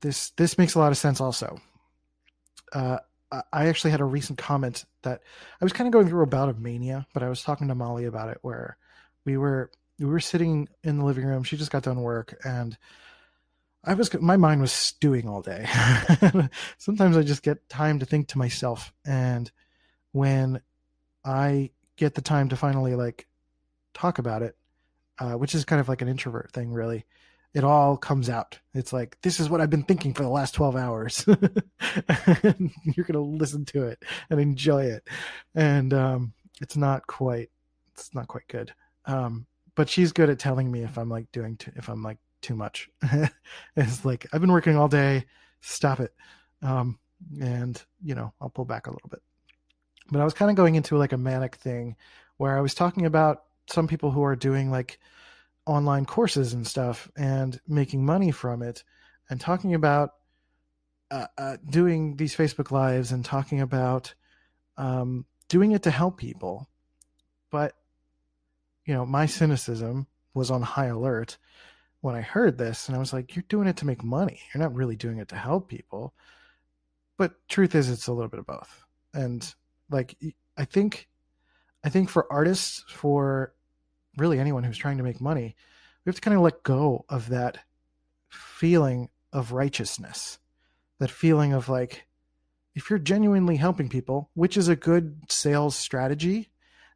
This 0.01 0.31
this 0.31 0.57
makes 0.57 0.75
a 0.75 0.79
lot 0.79 0.91
of 0.91 0.97
sense. 0.97 1.21
Also, 1.21 1.59
uh, 2.73 2.97
I 3.31 3.67
actually 3.67 3.91
had 3.91 4.01
a 4.01 4.05
recent 4.05 4.37
comment 4.37 4.85
that 5.03 5.21
I 5.59 5.65
was 5.65 5.73
kind 5.73 5.87
of 5.87 5.93
going 5.93 6.07
through 6.07 6.23
a 6.23 6.27
bout 6.27 6.49
of 6.49 6.59
mania, 6.59 7.07
but 7.13 7.23
I 7.23 7.29
was 7.29 7.43
talking 7.43 7.67
to 7.67 7.75
Molly 7.75 8.05
about 8.05 8.29
it, 8.29 8.39
where 8.41 8.77
we 9.25 9.37
were 9.37 9.71
we 9.99 10.05
were 10.05 10.19
sitting 10.19 10.67
in 10.83 10.97
the 10.97 11.05
living 11.05 11.25
room. 11.25 11.43
She 11.43 11.57
just 11.57 11.71
got 11.71 11.83
done 11.83 12.01
work, 12.01 12.39
and 12.43 12.77
I 13.83 13.93
was 13.93 14.13
my 14.21 14.37
mind 14.37 14.61
was 14.61 14.71
stewing 14.71 15.27
all 15.27 15.41
day. 15.41 15.67
Sometimes 16.77 17.17
I 17.17 17.23
just 17.23 17.43
get 17.43 17.67
time 17.69 17.99
to 17.99 18.05
think 18.05 18.27
to 18.29 18.37
myself, 18.37 18.93
and 19.05 19.51
when 20.11 20.61
I 21.23 21.71
get 21.97 22.15
the 22.15 22.21
time 22.21 22.49
to 22.49 22.55
finally 22.55 22.95
like 22.95 23.27
talk 23.93 24.19
about 24.19 24.41
it, 24.41 24.55
uh, 25.19 25.33
which 25.33 25.55
is 25.55 25.65
kind 25.65 25.79
of 25.79 25.89
like 25.89 26.01
an 26.01 26.07
introvert 26.07 26.51
thing, 26.51 26.71
really. 26.71 27.05
It 27.55 27.63
all 27.63 27.95
comes 27.95 28.29
out. 28.29 28.59
It's 28.73 28.91
like 28.91 29.17
this 29.21 29.39
is 29.39 29.49
what 29.49 29.61
I've 29.61 29.69
been 29.69 29.83
thinking 29.83 30.13
for 30.13 30.23
the 30.23 30.29
last 30.29 30.53
twelve 30.53 30.75
hours. 30.75 31.25
You're 32.83 33.05
gonna 33.05 33.21
listen 33.21 33.63
to 33.67 33.83
it 33.83 34.03
and 34.29 34.41
enjoy 34.41 34.83
it, 34.83 35.07
and 35.55 35.93
um, 35.93 36.33
it's 36.61 36.75
not 36.75 37.07
quite. 37.07 37.49
It's 37.93 38.13
not 38.13 38.27
quite 38.27 38.49
good. 38.49 38.73
Um, 39.05 39.45
but 39.75 39.87
she's 39.87 40.11
good 40.11 40.29
at 40.29 40.37
telling 40.37 40.69
me 40.69 40.83
if 40.83 40.97
I'm 40.97 41.09
like 41.09 41.31
doing 41.31 41.55
too, 41.55 41.71
if 41.77 41.87
I'm 41.87 42.03
like 42.03 42.17
too 42.41 42.57
much. 42.57 42.89
it's 43.77 44.03
like 44.03 44.27
I've 44.33 44.41
been 44.41 44.51
working 44.51 44.75
all 44.75 44.89
day. 44.89 45.23
Stop 45.61 46.01
it. 46.01 46.13
Um, 46.61 46.99
and 47.41 47.81
you 48.03 48.15
know 48.15 48.33
I'll 48.41 48.49
pull 48.49 48.65
back 48.65 48.87
a 48.87 48.91
little 48.91 49.09
bit. 49.09 49.21
But 50.11 50.19
I 50.19 50.25
was 50.25 50.33
kind 50.33 50.51
of 50.51 50.57
going 50.57 50.75
into 50.75 50.97
like 50.97 51.13
a 51.13 51.17
manic 51.17 51.55
thing 51.55 51.95
where 52.35 52.57
I 52.57 52.61
was 52.61 52.73
talking 52.73 53.05
about 53.05 53.43
some 53.67 53.87
people 53.87 54.11
who 54.11 54.23
are 54.23 54.35
doing 54.35 54.69
like 54.69 54.99
online 55.65 56.05
courses 56.05 56.53
and 56.53 56.65
stuff 56.65 57.09
and 57.15 57.59
making 57.67 58.05
money 58.05 58.31
from 58.31 58.61
it 58.61 58.83
and 59.29 59.41
talking 59.41 59.73
about 59.73 60.11
uh, 61.11 61.27
uh, 61.37 61.57
doing 61.69 62.17
these 62.17 62.35
Facebook 62.35 62.71
lives 62.71 63.11
and 63.11 63.23
talking 63.23 63.61
about 63.61 64.13
um, 64.77 65.25
doing 65.47 65.71
it 65.71 65.83
to 65.83 65.91
help 65.91 66.17
people. 66.17 66.67
But, 67.51 67.73
you 68.85 68.93
know, 68.93 69.05
my 69.05 69.25
cynicism 69.25 70.07
was 70.33 70.51
on 70.51 70.61
high 70.61 70.87
alert 70.87 71.37
when 72.01 72.15
I 72.15 72.21
heard 72.21 72.57
this. 72.57 72.87
And 72.87 72.95
I 72.95 72.99
was 72.99 73.13
like, 73.13 73.35
you're 73.35 73.45
doing 73.47 73.67
it 73.67 73.77
to 73.77 73.85
make 73.85 74.03
money. 74.03 74.39
You're 74.53 74.63
not 74.63 74.75
really 74.75 74.95
doing 74.95 75.19
it 75.19 75.29
to 75.29 75.35
help 75.35 75.69
people. 75.69 76.13
But 77.17 77.47
truth 77.47 77.73
is, 77.75 77.89
it's 77.89 78.07
a 78.07 78.13
little 78.13 78.29
bit 78.29 78.39
of 78.39 78.45
both. 78.45 78.85
And 79.13 79.53
like, 79.89 80.17
I 80.57 80.65
think, 80.65 81.07
I 81.83 81.89
think 81.89 82.09
for 82.09 82.31
artists, 82.31 82.83
for 82.89 83.53
really 84.17 84.39
anyone 84.39 84.63
who's 84.63 84.77
trying 84.77 84.97
to 84.97 85.03
make 85.03 85.21
money, 85.21 85.55
we 86.03 86.09
have 86.09 86.15
to 86.15 86.21
kind 86.21 86.35
of 86.35 86.43
let 86.43 86.63
go 86.63 87.05
of 87.09 87.29
that 87.29 87.59
feeling 88.29 89.09
of 89.33 89.51
righteousness, 89.51 90.39
that 90.99 91.11
feeling 91.11 91.53
of 91.53 91.69
like, 91.69 92.05
if 92.75 92.89
you're 92.89 92.99
genuinely 92.99 93.55
helping 93.55 93.89
people, 93.89 94.29
which 94.33 94.57
is 94.57 94.67
a 94.67 94.75
good 94.75 95.21
sales 95.29 95.75
strategy, 95.75 96.49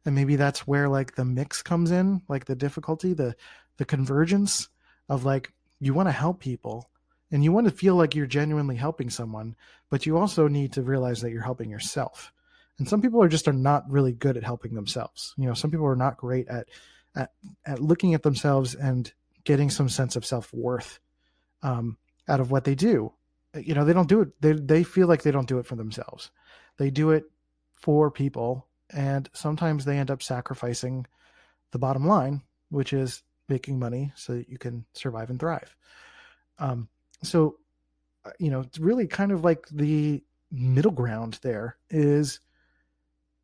and 0.04 0.14
maybe 0.14 0.36
that's 0.36 0.66
where 0.66 0.88
like 0.88 1.14
the 1.14 1.24
mix 1.24 1.62
comes 1.62 1.90
in, 1.90 2.22
like 2.28 2.46
the 2.46 2.54
difficulty, 2.54 3.12
the 3.12 3.34
the 3.76 3.84
convergence 3.84 4.68
of 5.08 5.24
like 5.24 5.52
you 5.78 5.94
want 5.94 6.08
to 6.08 6.12
help 6.12 6.40
people 6.40 6.90
and 7.32 7.42
you 7.42 7.52
want 7.52 7.66
to 7.66 7.72
feel 7.72 7.94
like 7.94 8.14
you're 8.14 8.26
genuinely 8.26 8.76
helping 8.76 9.08
someone, 9.08 9.56
but 9.88 10.04
you 10.04 10.18
also 10.18 10.48
need 10.48 10.72
to 10.74 10.82
realize 10.82 11.20
that 11.20 11.30
you're 11.30 11.42
helping 11.42 11.70
yourself. 11.70 12.32
And 12.78 12.88
some 12.88 13.00
people 13.00 13.22
are 13.22 13.28
just 13.28 13.48
are 13.48 13.52
not 13.52 13.90
really 13.90 14.12
good 14.12 14.36
at 14.36 14.44
helping 14.44 14.74
themselves. 14.74 15.34
You 15.36 15.46
know, 15.46 15.54
some 15.54 15.70
people 15.70 15.86
are 15.86 15.96
not 15.96 16.16
great 16.16 16.48
at 16.48 16.68
at, 17.14 17.32
at 17.66 17.80
looking 17.80 18.14
at 18.14 18.22
themselves 18.22 18.74
and 18.74 19.12
getting 19.44 19.70
some 19.70 19.88
sense 19.88 20.16
of 20.16 20.24
self 20.24 20.52
worth 20.52 21.00
um, 21.62 21.96
out 22.28 22.40
of 22.40 22.50
what 22.50 22.64
they 22.64 22.74
do. 22.74 23.12
You 23.54 23.74
know, 23.74 23.84
they 23.84 23.92
don't 23.92 24.08
do 24.08 24.20
it. 24.22 24.28
They 24.40 24.52
they 24.52 24.84
feel 24.84 25.08
like 25.08 25.22
they 25.22 25.32
don't 25.32 25.48
do 25.48 25.58
it 25.58 25.66
for 25.66 25.76
themselves. 25.76 26.30
They 26.78 26.90
do 26.90 27.10
it 27.10 27.24
for 27.74 28.10
people, 28.10 28.66
and 28.90 29.28
sometimes 29.32 29.84
they 29.84 29.98
end 29.98 30.10
up 30.10 30.22
sacrificing 30.22 31.06
the 31.72 31.78
bottom 31.78 32.06
line, 32.06 32.42
which 32.70 32.92
is 32.92 33.22
making 33.48 33.78
money 33.78 34.12
so 34.14 34.34
that 34.34 34.48
you 34.48 34.58
can 34.58 34.84
survive 34.94 35.30
and 35.30 35.40
thrive. 35.40 35.74
Um, 36.58 36.88
so, 37.22 37.56
uh, 38.24 38.30
you 38.38 38.50
know, 38.50 38.60
it's 38.60 38.78
really 38.78 39.06
kind 39.06 39.32
of 39.32 39.44
like 39.44 39.66
the 39.68 40.22
middle 40.50 40.92
ground 40.92 41.38
there 41.42 41.76
is 41.90 42.40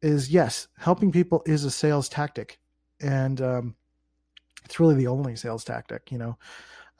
is 0.02 0.30
yes, 0.30 0.68
helping 0.78 1.10
people 1.10 1.42
is 1.46 1.64
a 1.64 1.70
sales 1.70 2.08
tactic, 2.08 2.58
and 3.00 3.40
um, 3.40 3.76
it's 4.64 4.80
really 4.80 4.94
the 4.94 5.06
only 5.06 5.36
sales 5.36 5.64
tactic. 5.64 6.10
You 6.10 6.18
know, 6.18 6.38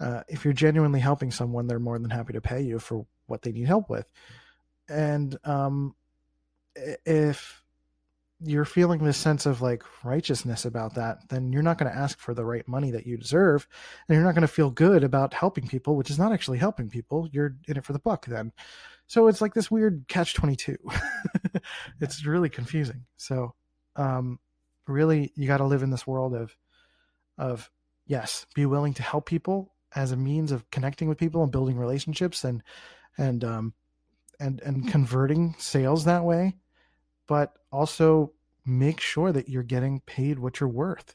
uh, 0.00 0.22
if 0.28 0.44
you're 0.44 0.54
genuinely 0.54 1.00
helping 1.00 1.30
someone, 1.30 1.66
they're 1.66 1.78
more 1.78 1.98
than 1.98 2.10
happy 2.10 2.32
to 2.32 2.40
pay 2.40 2.62
you 2.62 2.78
for 2.78 3.06
what 3.26 3.42
they 3.42 3.52
need 3.52 3.66
help 3.66 3.90
with. 3.90 4.06
And 4.88 5.36
um, 5.44 5.94
if 7.04 7.62
you're 8.40 8.66
feeling 8.66 9.02
this 9.02 9.16
sense 9.16 9.46
of 9.46 9.62
like 9.62 9.82
righteousness 10.04 10.64
about 10.64 10.94
that, 10.94 11.28
then 11.28 11.52
you're 11.52 11.62
not 11.62 11.78
going 11.78 11.90
to 11.90 11.98
ask 11.98 12.18
for 12.18 12.34
the 12.34 12.44
right 12.44 12.66
money 12.68 12.90
that 12.90 13.06
you 13.06 13.16
deserve, 13.16 13.66
and 14.08 14.14
you're 14.14 14.24
not 14.24 14.34
going 14.34 14.42
to 14.42 14.48
feel 14.48 14.70
good 14.70 15.02
about 15.02 15.32
helping 15.32 15.66
people, 15.66 15.96
which 15.96 16.10
is 16.10 16.18
not 16.18 16.32
actually 16.32 16.58
helping 16.58 16.88
people. 16.88 17.28
You're 17.32 17.56
in 17.66 17.78
it 17.78 17.84
for 17.84 17.94
the 17.94 17.98
buck 17.98 18.26
then. 18.26 18.52
So 19.06 19.28
it's 19.28 19.40
like 19.40 19.54
this 19.54 19.70
weird 19.70 20.04
catch 20.08 20.34
twenty 20.34 20.56
two. 20.56 20.76
it's 22.00 22.26
really 22.26 22.50
confusing. 22.50 23.04
So 23.16 23.54
um, 23.94 24.38
really, 24.86 25.32
you 25.34 25.46
got 25.46 25.58
to 25.58 25.64
live 25.64 25.82
in 25.82 25.90
this 25.90 26.06
world 26.06 26.34
of 26.34 26.56
of 27.38 27.70
yes, 28.06 28.46
be 28.54 28.66
willing 28.66 28.94
to 28.94 29.02
help 29.02 29.26
people 29.26 29.74
as 29.94 30.12
a 30.12 30.16
means 30.16 30.52
of 30.52 30.70
connecting 30.70 31.08
with 31.08 31.18
people 31.18 31.42
and 31.42 31.52
building 31.52 31.76
relationships 31.76 32.44
and 32.44 32.62
and 33.18 33.44
um 33.44 33.74
and 34.38 34.60
and 34.60 34.88
converting 34.88 35.54
sales 35.58 36.04
that 36.04 36.24
way, 36.24 36.56
but 37.26 37.54
also 37.72 38.32
make 38.64 39.00
sure 39.00 39.32
that 39.32 39.48
you're 39.48 39.62
getting 39.62 40.00
paid 40.00 40.38
what 40.38 40.60
you're 40.60 40.68
worth. 40.68 41.14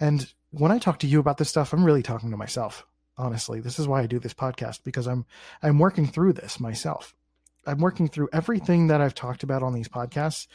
And 0.00 0.32
when 0.50 0.72
I 0.72 0.78
talk 0.78 0.98
to 1.00 1.06
you 1.06 1.20
about 1.20 1.38
this 1.38 1.48
stuff, 1.48 1.72
I'm 1.72 1.84
really 1.84 2.02
talking 2.02 2.30
to 2.30 2.36
myself. 2.36 2.86
Honestly, 3.16 3.60
this 3.60 3.78
is 3.78 3.88
why 3.88 4.00
I 4.00 4.06
do 4.06 4.18
this 4.18 4.34
podcast 4.34 4.80
because 4.84 5.06
I'm 5.06 5.26
I'm 5.62 5.78
working 5.78 6.06
through 6.06 6.34
this 6.34 6.60
myself. 6.60 7.14
I'm 7.66 7.78
working 7.78 8.08
through 8.08 8.30
everything 8.32 8.86
that 8.86 9.00
I've 9.00 9.14
talked 9.14 9.42
about 9.42 9.62
on 9.62 9.74
these 9.74 9.88
podcasts 9.88 10.46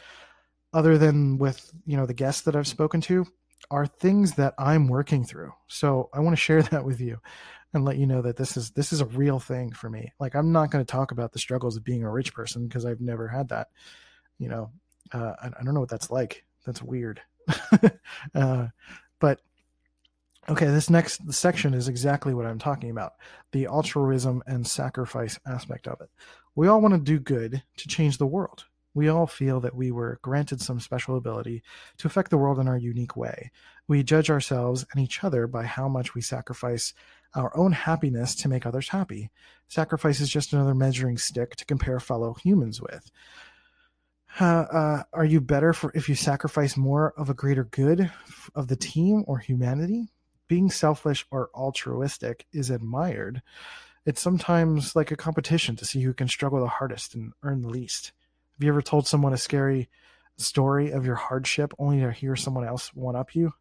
other 0.74 0.98
than 0.98 1.38
with, 1.38 1.72
you 1.86 1.98
know, 1.98 2.06
the 2.06 2.14
guests 2.14 2.42
that 2.42 2.56
I've 2.56 2.68
spoken 2.68 3.02
to 3.02 3.26
are 3.72 3.86
things 3.86 4.34
that 4.34 4.54
I'm 4.58 4.88
working 4.88 5.24
through. 5.24 5.54
So 5.68 6.10
I 6.14 6.20
want 6.20 6.36
to 6.36 6.42
share 6.42 6.62
that 6.64 6.86
with 6.86 7.00
you 7.00 7.20
and 7.74 7.86
let 7.86 7.98
you 7.98 8.06
know 8.06 8.22
that 8.22 8.38
this 8.38 8.56
is 8.56 8.72
this 8.72 8.94
is 8.94 9.02
a 9.02 9.06
real 9.06 9.40
thing 9.40 9.72
for 9.72 9.90
me. 9.90 10.12
Like 10.20 10.36
I'm 10.36 10.52
not 10.52 10.72
going 10.72 10.84
to 10.84 10.92
talk 10.92 11.12
about 11.12 11.32
the 11.32 11.40
struggles 11.40 11.76
of 11.76 11.84
being 11.84 12.04
a 12.04 12.12
rich 12.12 12.34
person 12.34 12.68
because 12.68 12.86
I've 12.86 13.02
never 13.02 13.28
had 13.28 13.50
that. 13.50 13.70
You 14.38 14.50
know, 14.50 14.72
uh, 15.12 15.34
I, 15.42 15.48
I, 15.48 15.64
don't 15.64 15.74
know 15.74 15.80
what 15.80 15.90
that's 15.90 16.12
like. 16.12 16.44
That's 16.66 16.82
weird. 16.82 17.22
uh, 18.36 18.68
but 19.20 19.42
okay, 20.50 20.66
this 20.68 20.90
next 20.90 21.34
section 21.34 21.74
is 21.74 21.88
exactly 21.88 22.34
what 22.34 22.46
I'm 22.46 22.60
talking 22.60 22.92
about: 22.92 23.14
the 23.52 23.68
altruism 23.68 24.44
and 24.46 24.66
sacrifice 24.66 25.40
aspect 25.48 25.88
of 25.88 26.00
it. 26.02 26.10
We 26.56 26.68
all 26.68 26.82
want 26.82 26.94
to 26.94 27.00
do 27.00 27.20
good 27.20 27.64
to 27.78 27.88
change 27.88 28.18
the 28.18 28.28
world. 28.28 28.66
We 28.94 29.08
all 29.08 29.26
feel 29.26 29.60
that 29.62 29.76
we 29.76 29.92
were 29.92 30.20
granted 30.22 30.62
some 30.62 30.80
special 30.80 31.18
ability 31.18 31.64
to 31.98 32.08
affect 32.08 32.30
the 32.30 32.38
world 32.38 32.60
in 32.60 32.68
our 32.68 32.78
unique 32.78 33.16
way. 33.16 33.52
We 33.88 34.04
judge 34.04 34.30
ourselves 34.30 34.86
and 34.92 35.04
each 35.04 35.24
other 35.24 35.48
by 35.48 35.64
how 35.64 35.88
much 35.88 36.14
we 36.14 36.22
sacrifice 36.22 36.94
our 37.36 37.56
own 37.58 37.72
happiness 37.72 38.36
to 38.36 38.50
make 38.50 38.66
others 38.66 38.90
happy. 38.90 39.32
Sacrifice 39.68 40.20
is 40.20 40.30
just 40.30 40.54
another 40.54 40.76
measuring 40.76 41.18
stick 41.18 41.56
to 41.56 41.66
compare 41.66 42.00
fellow 42.00 42.36
humans 42.36 42.80
with. 42.80 43.12
Uh, 44.40 44.66
uh, 44.72 45.04
are 45.14 45.26
you 45.26 45.40
better 45.40 45.74
for 45.74 45.92
if 45.94 46.10
you 46.10 46.16
sacrifice 46.16 46.76
more 46.76 47.14
of 47.18 47.30
a 47.30 47.36
greater 47.36 47.66
good 47.66 48.12
of 48.56 48.68
the 48.68 48.76
team 48.76 49.24
or 49.28 49.40
humanity? 49.40 50.10
Being 50.48 50.70
selfish 50.70 51.26
or 51.32 51.50
altruistic 51.56 52.46
is 52.52 52.70
admired. 52.70 53.42
It's 54.06 54.22
sometimes 54.22 54.96
like 54.96 55.12
a 55.12 55.16
competition 55.16 55.76
to 55.78 55.86
see 55.86 56.02
who 56.02 56.14
can 56.14 56.28
struggle 56.28 56.60
the 56.60 56.68
hardest 56.68 57.16
and 57.16 57.34
earn 57.44 57.62
the 57.62 57.70
least. 57.70 58.12
Have 58.64 58.68
you 58.68 58.72
ever 58.72 58.82
told 58.82 59.06
someone 59.06 59.34
a 59.34 59.38
scary 59.38 59.90
story 60.38 60.92
of 60.92 61.06
your 61.06 61.16
hardship 61.16 61.74
only 61.80 62.00
to 62.00 62.14
hear 62.14 62.38
someone 62.38 62.66
else 62.66 62.94
one 62.94 63.14
up 63.14 63.36
you? 63.36 63.52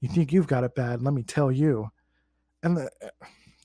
You 0.00 0.08
think 0.08 0.32
you've 0.32 0.48
got 0.48 0.64
it 0.64 0.74
bad. 0.74 1.02
Let 1.02 1.14
me 1.14 1.22
tell 1.22 1.52
you. 1.52 1.92
And 2.64 2.76
the, 2.76 2.90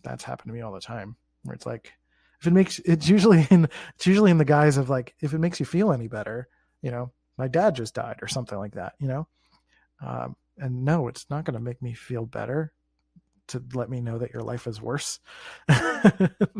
that's 0.03 0.23
happened 0.23 0.49
to 0.49 0.53
me 0.53 0.61
all 0.61 0.71
the 0.71 0.79
time 0.79 1.15
where 1.41 1.55
it's 1.55 1.65
like, 1.65 1.93
if 2.39 2.45
it 2.45 2.53
makes 2.53 2.77
it's 2.85 3.09
usually 3.09 3.47
in 3.49 3.67
it's 3.95 4.05
usually 4.05 4.29
in 4.29 4.37
the 4.37 4.45
guise 4.45 4.77
of 4.77 4.87
like 4.87 5.15
if 5.21 5.33
it 5.33 5.39
makes 5.39 5.59
you 5.59 5.65
feel 5.65 5.91
any 5.91 6.07
better 6.07 6.47
you 6.83 6.91
know 6.91 7.11
my 7.39 7.47
dad 7.47 7.73
just 7.73 7.95
died 7.95 8.19
or 8.21 8.27
something 8.27 8.59
like 8.59 8.73
that 8.73 8.93
you 8.99 9.07
know 9.07 9.27
um, 10.05 10.35
and 10.59 10.85
no 10.85 11.07
it's 11.07 11.25
not 11.31 11.45
going 11.45 11.55
to 11.55 11.59
make 11.63 11.81
me 11.81 11.93
feel 11.93 12.25
better 12.25 12.71
to 13.47 13.63
let 13.73 13.89
me 13.89 14.01
know 14.01 14.19
that 14.19 14.33
your 14.33 14.43
life 14.43 14.67
is 14.67 14.81
worse 14.81 15.19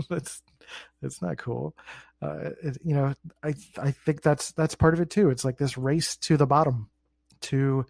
that's 0.10 0.42
it's 1.04 1.22
not 1.22 1.38
cool 1.38 1.76
uh, 2.26 2.52
you 2.84 2.96
know 2.96 3.14
i 3.44 3.54
i 3.78 3.92
think 3.92 4.22
that's 4.22 4.52
that's 4.54 4.76
part 4.76 4.94
of 4.94 5.02
it 5.02 5.10
too. 5.10 5.30
It's 5.30 5.46
like 5.46 5.58
this 5.58 5.78
race 5.78 6.16
to 6.18 6.38
the 6.38 6.48
bottom 6.48 6.90
to 7.42 7.86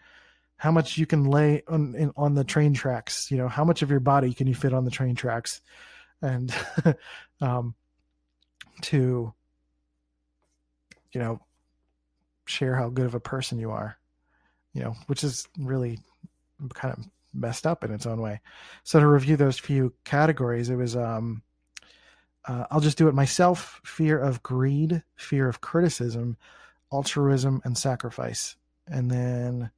how 0.58 0.72
much 0.72 0.98
you 0.98 1.06
can 1.06 1.26
lay 1.26 1.64
on 1.68 1.96
in, 1.96 2.12
on 2.16 2.34
the 2.36 2.44
train 2.44 2.74
tracks 2.74 3.30
you 3.32 3.38
know 3.38 3.48
how 3.48 3.64
much 3.64 3.82
of 3.82 3.90
your 3.90 4.00
body 4.00 4.34
can 4.34 4.48
you 4.48 4.56
fit 4.56 4.74
on 4.74 4.86
the 4.86 4.92
train 4.92 5.16
tracks? 5.16 5.62
And 6.22 6.54
um 7.42 7.76
to 8.82 9.34
you 11.12 11.20
know 11.20 11.40
share 12.46 12.76
how 12.76 12.90
good 12.90 13.06
of 13.06 13.16
a 13.16 13.20
person 13.20 13.60
you 13.60 13.72
are 13.72 13.98
you 14.74 14.82
know 14.82 14.96
which 15.08 15.24
is 15.24 15.48
really 15.58 16.00
kind 16.74 16.94
of 16.94 17.04
messed 17.34 17.68
up 17.68 17.84
in 17.84 17.92
its 17.92 18.06
own 18.06 18.22
way. 18.22 18.40
So 18.84 19.00
to 19.00 19.08
review 19.08 19.36
those 19.36 19.60
few 19.60 19.94
categories 20.04 20.70
it 20.70 20.76
was 20.76 20.96
um 20.96 21.42
uh, 22.48 22.66
I'll 22.70 22.82
just 22.82 22.98
do 22.98 23.08
it 23.08 23.16
myself 23.16 23.82
fear 23.84 24.20
of 24.20 24.44
greed, 24.44 25.04
fear 25.16 25.48
of 25.48 25.62
criticism, 25.62 26.38
altruism, 26.92 27.62
and 27.64 27.78
sacrifice. 27.78 28.56
And 28.88 29.10
then 29.10 29.72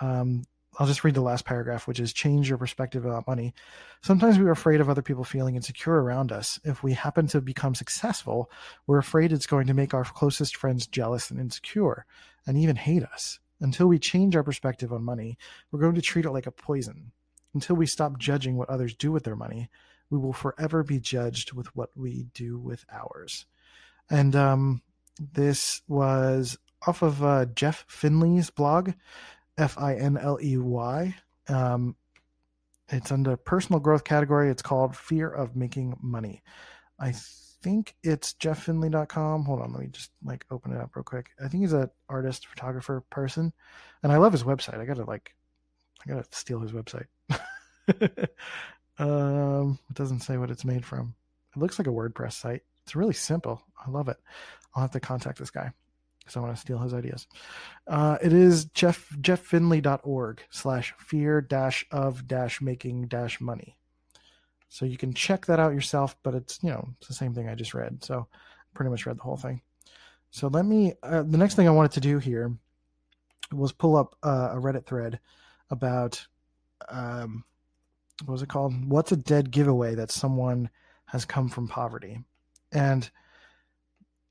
um, 0.00 0.44
I'll 0.78 0.86
just 0.86 1.04
read 1.04 1.14
the 1.14 1.22
last 1.22 1.44
paragraph, 1.44 1.88
which 1.88 2.00
is 2.00 2.12
change 2.12 2.48
your 2.48 2.58
perspective 2.58 3.04
about 3.04 3.26
money. 3.26 3.54
Sometimes 4.02 4.38
we're 4.38 4.50
afraid 4.50 4.80
of 4.80 4.90
other 4.90 5.02
people 5.02 5.24
feeling 5.24 5.56
insecure 5.56 6.02
around 6.02 6.32
us. 6.32 6.60
If 6.64 6.82
we 6.82 6.92
happen 6.92 7.26
to 7.28 7.40
become 7.40 7.74
successful, 7.74 8.50
we're 8.86 8.98
afraid 8.98 9.32
it's 9.32 9.46
going 9.46 9.66
to 9.68 9.74
make 9.74 9.94
our 9.94 10.04
closest 10.04 10.56
friends 10.56 10.86
jealous 10.86 11.30
and 11.30 11.40
insecure 11.40 12.04
and 12.46 12.58
even 12.58 12.76
hate 12.76 13.04
us. 13.04 13.38
Until 13.60 13.86
we 13.86 13.98
change 13.98 14.36
our 14.36 14.42
perspective 14.42 14.92
on 14.92 15.02
money, 15.02 15.38
we're 15.70 15.80
going 15.80 15.94
to 15.94 16.02
treat 16.02 16.26
it 16.26 16.30
like 16.30 16.46
a 16.46 16.52
poison. 16.52 17.12
Until 17.54 17.76
we 17.76 17.86
stop 17.86 18.18
judging 18.18 18.56
what 18.56 18.68
others 18.68 18.94
do 18.94 19.10
with 19.10 19.24
their 19.24 19.34
money, 19.34 19.70
we 20.10 20.18
will 20.18 20.32
forever 20.32 20.82
be 20.82 21.00
judged 21.00 21.52
with 21.52 21.74
what 21.76 21.90
we 21.96 22.26
do 22.34 22.58
with 22.58 22.84
ours. 22.92 23.46
And 24.10 24.36
um, 24.36 24.82
this 25.32 25.82
was 25.88 26.58
off 26.86 27.02
of 27.02 27.24
uh, 27.24 27.46
Jeff 27.46 27.84
Finley's 27.88 28.50
blog. 28.50 28.92
F 29.58 29.78
I 29.78 29.94
N 29.94 30.18
L 30.18 30.38
E 30.42 30.56
Y. 30.58 31.14
Um, 31.48 31.96
it's 32.88 33.10
under 33.10 33.36
personal 33.36 33.80
growth 33.80 34.04
category. 34.04 34.50
It's 34.50 34.62
called 34.62 34.96
Fear 34.96 35.30
of 35.30 35.56
Making 35.56 35.96
Money. 36.00 36.42
I 36.98 37.12
think 37.62 37.96
it's 38.02 38.34
jefffinley.com. 38.34 39.44
Hold 39.44 39.60
on, 39.60 39.72
let 39.72 39.82
me 39.82 39.88
just 39.88 40.10
like 40.22 40.46
open 40.50 40.72
it 40.72 40.80
up 40.80 40.94
real 40.94 41.02
quick. 41.02 41.30
I 41.42 41.48
think 41.48 41.62
he's 41.62 41.72
an 41.72 41.90
artist, 42.08 42.46
photographer 42.46 43.02
person, 43.10 43.52
and 44.02 44.12
I 44.12 44.18
love 44.18 44.32
his 44.32 44.44
website. 44.44 44.78
I 44.78 44.84
gotta 44.84 45.04
like, 45.04 45.34
I 46.04 46.10
gotta 46.10 46.26
steal 46.30 46.60
his 46.60 46.72
website. 46.72 47.06
um, 48.98 49.78
it 49.90 49.94
doesn't 49.94 50.20
say 50.20 50.36
what 50.36 50.50
it's 50.50 50.64
made 50.64 50.84
from. 50.84 51.14
It 51.54 51.58
looks 51.58 51.78
like 51.78 51.88
a 51.88 51.90
WordPress 51.90 52.32
site. 52.34 52.62
It's 52.84 52.96
really 52.96 53.14
simple. 53.14 53.62
I 53.84 53.90
love 53.90 54.08
it. 54.08 54.16
I'll 54.74 54.82
have 54.82 54.92
to 54.92 55.00
contact 55.00 55.38
this 55.38 55.50
guy 55.50 55.72
because 56.20 56.36
I 56.36 56.40
want 56.40 56.54
to 56.54 56.60
steal 56.60 56.78
his 56.78 56.94
ideas. 56.94 57.26
Uh, 57.86 58.18
it 58.22 58.32
is 58.32 58.66
jeff 58.66 59.08
jefffinley.org 59.20 60.42
slash 60.50 60.94
fear 60.98 61.40
dash 61.40 61.86
of 61.90 62.26
dash 62.26 62.60
making 62.60 63.08
dash 63.08 63.40
money. 63.40 63.76
So 64.68 64.84
you 64.84 64.96
can 64.96 65.14
check 65.14 65.46
that 65.46 65.60
out 65.60 65.74
yourself, 65.74 66.16
but 66.22 66.34
it's 66.34 66.58
you 66.62 66.70
know 66.70 66.88
it's 66.98 67.08
the 67.08 67.14
same 67.14 67.34
thing 67.34 67.48
I 67.48 67.54
just 67.54 67.74
read. 67.74 68.04
So 68.04 68.26
pretty 68.74 68.90
much 68.90 69.06
read 69.06 69.18
the 69.18 69.22
whole 69.22 69.36
thing. 69.36 69.62
So 70.30 70.48
let 70.48 70.64
me. 70.64 70.94
Uh, 71.02 71.22
the 71.22 71.38
next 71.38 71.54
thing 71.54 71.68
I 71.68 71.72
wanted 71.72 71.92
to 71.92 72.00
do 72.00 72.18
here 72.18 72.52
was 73.52 73.72
pull 73.72 73.96
up 73.96 74.16
uh, 74.22 74.50
a 74.52 74.56
Reddit 74.56 74.84
thread 74.84 75.20
about 75.70 76.26
um, 76.88 77.44
what 78.24 78.32
was 78.32 78.42
it 78.42 78.48
called? 78.48 78.88
What's 78.88 79.12
a 79.12 79.16
dead 79.16 79.50
giveaway 79.50 79.94
that 79.94 80.10
someone 80.10 80.70
has 81.06 81.24
come 81.24 81.48
from 81.48 81.68
poverty? 81.68 82.20
And 82.72 83.08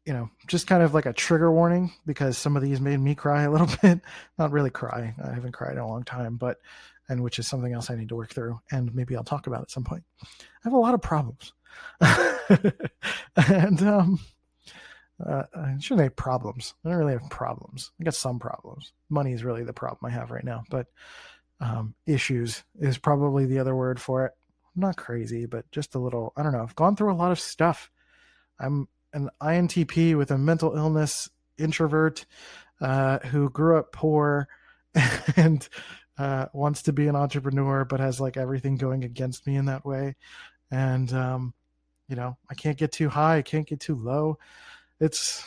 you 0.06 0.14
know, 0.14 0.30
just 0.46 0.68
kind 0.68 0.84
of 0.84 0.94
like 0.94 1.08
a 1.08 1.14
trigger 1.14 1.52
warning 1.52 1.92
because 2.06 2.38
some 2.38 2.56
of 2.56 2.62
these 2.62 2.80
made 2.80 3.00
me 3.00 3.16
cry 3.16 3.44
a 3.44 3.52
little 3.52 3.70
bit. 3.82 4.02
Not 4.38 4.52
really 4.52 4.70
cry. 4.70 5.16
I 5.24 5.34
haven't 5.34 5.54
cried 5.54 5.74
in 5.74 5.80
a 5.80 5.88
long 5.88 6.04
time, 6.04 6.38
but 6.38 6.58
and 7.10 7.24
which 7.24 7.40
is 7.40 7.48
something 7.48 7.74
else 7.74 7.90
I 7.90 7.96
need 7.96 8.10
to 8.10 8.16
work 8.16 8.34
through 8.34 8.60
and 8.72 8.94
maybe 8.96 9.16
I'll 9.16 9.24
talk 9.24 9.48
about 9.48 9.62
at 9.62 9.72
some 9.72 9.84
point. 9.84 10.04
I 10.24 10.28
have 10.64 10.74
a 10.74 10.78
lot 10.78 10.94
of 10.94 11.02
problems. 11.02 11.54
and 12.02 13.82
um 13.82 14.20
uh, 15.26 15.44
I 15.56 15.76
shouldn't 15.80 16.04
have 16.04 16.16
problems. 16.16 16.74
I 16.84 16.90
don't 16.90 16.98
really 16.98 17.14
have 17.14 17.30
problems. 17.30 17.92
I 18.00 18.04
got 18.04 18.16
some 18.16 18.38
problems. 18.38 18.92
Money 19.10 19.32
is 19.32 19.44
really 19.44 19.64
the 19.64 19.74
problem 19.74 20.12
I 20.12 20.14
have 20.14 20.30
right 20.30 20.44
now, 20.44 20.64
but 20.70 20.88
um, 21.60 21.96
issues 22.06 22.64
is 22.80 22.98
probably 22.98 23.46
the 23.46 23.60
other 23.60 23.76
word 23.76 24.00
for 24.00 24.26
it. 24.26 24.32
Not 24.76 24.98
crazy, 24.98 25.46
but 25.46 25.70
just 25.72 25.96
a 25.96 26.00
little. 26.00 26.34
I 26.36 26.44
don't 26.44 26.52
know. 26.52 26.64
I've 26.64 26.76
gone 26.76 26.96
through 26.96 27.14
a 27.14 27.16
lot 27.16 27.32
of 27.32 27.40
stuff. 27.40 27.90
I'm 28.60 28.88
an 29.14 29.30
INTP 29.42 30.18
with 30.18 30.32
a 30.32 30.38
mental 30.38 30.76
illness, 30.76 31.30
introvert, 31.58 32.26
uh, 32.82 33.20
who 33.20 33.50
grew 33.50 33.78
up 33.78 33.94
poor, 33.94 34.50
and 35.38 35.68
uh, 36.18 36.48
wants 36.54 36.84
to 36.84 36.94
be 36.94 37.08
an 37.08 37.16
entrepreneur, 37.16 37.86
but 37.86 38.00
has 38.00 38.20
like 38.20 38.38
everything 38.38 38.76
going 38.76 39.04
against 39.04 39.48
me 39.48 39.56
in 39.56 39.66
that 39.66 39.86
way. 39.86 40.16
And 40.72 41.12
um, 41.14 41.54
you 42.10 42.16
know, 42.16 42.38
I 42.50 42.54
can't 42.54 42.78
get 42.78 42.92
too 42.92 43.10
high, 43.10 43.38
I 43.38 43.42
can't 43.42 43.68
get 43.68 43.80
too 43.80 43.96
low. 43.96 44.38
It's 45.00 45.44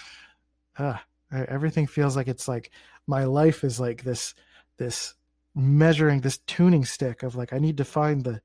uh, 0.79 0.97
everything 1.31 1.87
feels 1.87 2.17
like 2.17 2.29
it's 2.29 2.49
like 2.49 2.71
my 3.07 3.25
life 3.25 3.65
is 3.65 3.79
like 3.79 4.03
this 4.03 4.35
this 4.79 5.15
measuring 5.55 6.21
this 6.21 6.39
tuning 6.39 6.85
stick 6.85 7.23
of 7.23 7.35
like 7.35 7.53
I 7.53 7.59
need 7.59 7.79
to 7.79 7.85
find 7.85 8.25
the 8.25 8.41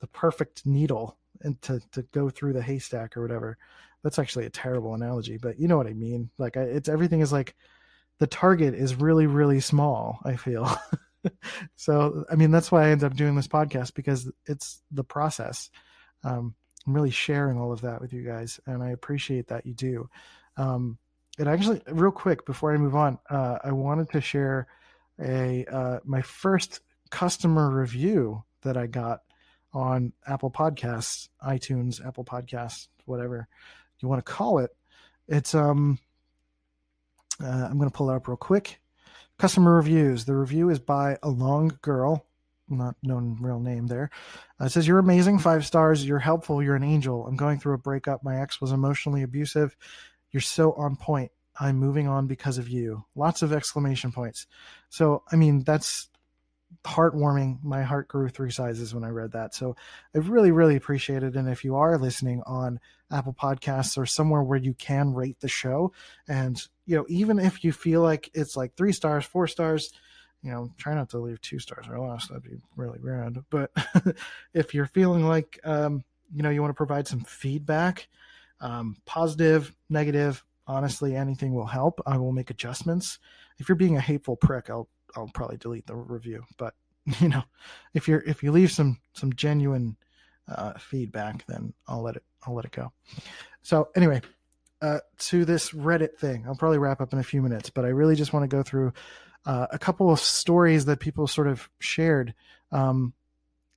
the 0.00 0.06
perfect 0.06 0.66
needle 0.66 1.16
and 1.42 1.60
to 1.62 1.80
to 1.92 2.02
go 2.12 2.30
through 2.30 2.52
the 2.52 2.62
haystack 2.62 3.16
or 3.16 3.22
whatever. 3.22 3.58
That's 4.02 4.18
actually 4.18 4.46
a 4.46 4.50
terrible 4.50 4.94
analogy, 4.94 5.36
but 5.36 5.58
you 5.58 5.68
know 5.68 5.76
what 5.76 5.86
I 5.86 5.92
mean. 5.92 6.30
Like 6.38 6.56
I, 6.56 6.62
it's 6.62 6.88
everything 6.88 7.20
is 7.20 7.32
like 7.32 7.54
the 8.18 8.26
target 8.26 8.74
is 8.74 8.94
really 8.94 9.26
really 9.26 9.60
small. 9.60 10.20
I 10.24 10.36
feel. 10.36 10.70
so 11.76 12.24
I 12.30 12.34
mean 12.34 12.50
that's 12.50 12.72
why 12.72 12.86
I 12.86 12.90
end 12.90 13.04
up 13.04 13.14
doing 13.14 13.36
this 13.36 13.48
podcast 13.48 13.94
because 13.94 14.30
it's 14.46 14.82
the 14.90 15.04
process. 15.04 15.70
Um, 16.24 16.54
I'm 16.86 16.94
really 16.94 17.10
sharing 17.10 17.58
all 17.58 17.72
of 17.72 17.82
that 17.82 18.00
with 18.00 18.12
you 18.12 18.22
guys, 18.22 18.58
and 18.66 18.82
I 18.82 18.90
appreciate 18.90 19.48
that 19.48 19.66
you 19.66 19.74
do. 19.74 20.08
Um, 20.56 20.98
and 21.38 21.48
actually, 21.48 21.82
real 21.88 22.10
quick 22.10 22.44
before 22.44 22.72
I 22.74 22.76
move 22.76 22.96
on, 22.96 23.18
uh, 23.28 23.58
I 23.62 23.72
wanted 23.72 24.10
to 24.10 24.20
share 24.20 24.66
a 25.20 25.64
uh, 25.66 26.00
my 26.04 26.22
first 26.22 26.80
customer 27.10 27.70
review 27.70 28.44
that 28.62 28.76
I 28.76 28.86
got 28.86 29.20
on 29.72 30.12
Apple 30.26 30.50
Podcasts, 30.50 31.28
iTunes, 31.46 32.04
Apple 32.04 32.24
Podcasts, 32.24 32.88
whatever 33.04 33.48
you 34.00 34.08
want 34.08 34.24
to 34.24 34.32
call 34.32 34.58
it. 34.58 34.70
It's 35.28 35.54
um, 35.54 35.98
uh, 37.42 37.68
I'm 37.70 37.78
going 37.78 37.90
to 37.90 37.96
pull 37.96 38.10
it 38.10 38.16
up 38.16 38.28
real 38.28 38.36
quick. 38.36 38.80
Customer 39.38 39.74
reviews. 39.76 40.24
The 40.24 40.34
review 40.34 40.70
is 40.70 40.78
by 40.78 41.16
a 41.22 41.30
long 41.30 41.78
girl, 41.82 42.26
not 42.68 42.96
known 43.02 43.38
real 43.40 43.60
name 43.60 43.86
there. 43.86 44.10
Uh, 44.60 44.66
it 44.66 44.70
says 44.70 44.86
you're 44.86 44.98
amazing, 44.98 45.38
five 45.38 45.64
stars. 45.64 46.06
You're 46.06 46.18
helpful. 46.18 46.62
You're 46.62 46.76
an 46.76 46.82
angel. 46.82 47.26
I'm 47.26 47.36
going 47.36 47.58
through 47.58 47.74
a 47.74 47.78
breakup. 47.78 48.22
My 48.22 48.40
ex 48.40 48.60
was 48.60 48.72
emotionally 48.72 49.22
abusive. 49.22 49.76
You're 50.30 50.40
so 50.42 50.72
on 50.72 50.96
point. 50.96 51.32
I'm 51.60 51.76
moving 51.76 52.08
on 52.08 52.26
because 52.26 52.56
of 52.56 52.68
you. 52.68 53.04
Lots 53.14 53.42
of 53.42 53.52
exclamation 53.52 54.12
points. 54.12 54.46
So, 54.88 55.22
I 55.30 55.36
mean, 55.36 55.62
that's 55.62 56.08
heartwarming. 56.84 57.62
My 57.62 57.82
heart 57.82 58.08
grew 58.08 58.28
three 58.28 58.50
sizes 58.50 58.94
when 58.94 59.04
I 59.04 59.08
read 59.08 59.32
that. 59.32 59.54
So 59.54 59.76
I 60.14 60.18
really, 60.18 60.52
really 60.52 60.76
appreciate 60.76 61.22
it. 61.22 61.36
And 61.36 61.48
if 61.48 61.64
you 61.64 61.76
are 61.76 61.98
listening 61.98 62.42
on 62.46 62.80
Apple 63.10 63.34
Podcasts 63.34 63.98
or 63.98 64.06
somewhere 64.06 64.42
where 64.42 64.58
you 64.58 64.72
can 64.74 65.12
rate 65.12 65.40
the 65.40 65.48
show, 65.48 65.92
and 66.26 66.60
you 66.86 66.96
know, 66.96 67.04
even 67.08 67.38
if 67.38 67.62
you 67.62 67.72
feel 67.72 68.00
like 68.00 68.30
it's 68.34 68.56
like 68.56 68.74
three 68.74 68.92
stars, 68.92 69.24
four 69.24 69.46
stars, 69.46 69.92
you 70.42 70.50
know, 70.50 70.70
try 70.78 70.94
not 70.94 71.10
to 71.10 71.18
leave 71.18 71.40
two 71.40 71.58
stars 71.58 71.86
or 71.88 71.98
less. 71.98 72.28
That'd 72.28 72.44
be 72.44 72.58
really 72.76 72.98
rad. 73.00 73.44
But 73.50 73.70
if 74.54 74.72
you're 74.72 74.86
feeling 74.86 75.26
like, 75.26 75.60
um, 75.64 76.04
you 76.34 76.42
know, 76.42 76.50
you 76.50 76.62
want 76.62 76.70
to 76.70 76.76
provide 76.76 77.06
some 77.06 77.20
feedback, 77.20 78.08
um, 78.60 78.96
positive, 79.04 79.74
negative, 79.90 80.42
honestly, 80.70 81.16
anything 81.16 81.52
will 81.52 81.66
help. 81.66 82.00
I 82.06 82.16
will 82.16 82.32
make 82.32 82.50
adjustments. 82.50 83.18
If 83.58 83.68
you're 83.68 83.76
being 83.76 83.96
a 83.96 84.00
hateful 84.00 84.36
prick, 84.36 84.70
I'll 84.70 84.88
I'll 85.16 85.30
probably 85.34 85.56
delete 85.56 85.86
the 85.86 85.96
review. 85.96 86.44
But 86.56 86.74
you 87.20 87.28
know, 87.28 87.42
if 87.92 88.08
you're 88.08 88.22
if 88.22 88.42
you 88.42 88.52
leave 88.52 88.70
some 88.70 88.98
some 89.12 89.32
genuine 89.32 89.96
uh, 90.48 90.74
feedback, 90.78 91.44
then 91.46 91.74
I'll 91.86 92.02
let 92.02 92.16
it 92.16 92.24
I'll 92.46 92.54
let 92.54 92.64
it 92.64 92.72
go. 92.72 92.92
So 93.62 93.88
anyway, 93.96 94.22
uh, 94.80 95.00
to 95.18 95.44
this 95.44 95.70
Reddit 95.72 96.16
thing, 96.18 96.44
I'll 96.46 96.54
probably 96.54 96.78
wrap 96.78 97.00
up 97.00 97.12
in 97.12 97.18
a 97.18 97.24
few 97.24 97.42
minutes, 97.42 97.68
but 97.68 97.84
I 97.84 97.88
really 97.88 98.14
just 98.14 98.32
want 98.32 98.48
to 98.48 98.56
go 98.56 98.62
through 98.62 98.92
uh, 99.44 99.66
a 99.70 99.78
couple 99.78 100.10
of 100.10 100.20
stories 100.20 100.84
that 100.84 101.00
people 101.00 101.26
sort 101.26 101.48
of 101.48 101.68
shared, 101.80 102.34
um, 102.72 103.12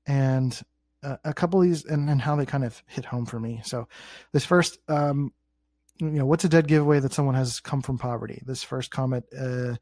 and 0.06 0.62
uh, 1.02 1.18
a 1.26 1.34
couple 1.34 1.62
of 1.62 1.68
these, 1.68 1.86
and, 1.86 2.10
and 2.10 2.22
how 2.22 2.36
they 2.36 2.46
kind 2.46 2.64
of 2.64 2.82
hit 2.88 3.06
home 3.06 3.26
for 3.26 3.40
me. 3.40 3.62
So 3.66 3.88
this 4.32 4.46
first 4.46 4.78
um, 4.88 5.34
you 6.00 6.10
know, 6.10 6.26
what's 6.26 6.44
a 6.44 6.50
dead 6.50 6.68
giveaway 6.68 7.00
that 7.00 7.14
someone 7.14 7.36
has 7.36 7.60
come 7.60 7.82
from 7.82 7.98
poverty? 7.98 8.42
This 8.46 8.64
first 8.64 8.92
comment 8.92 9.26
uh, 9.38 9.76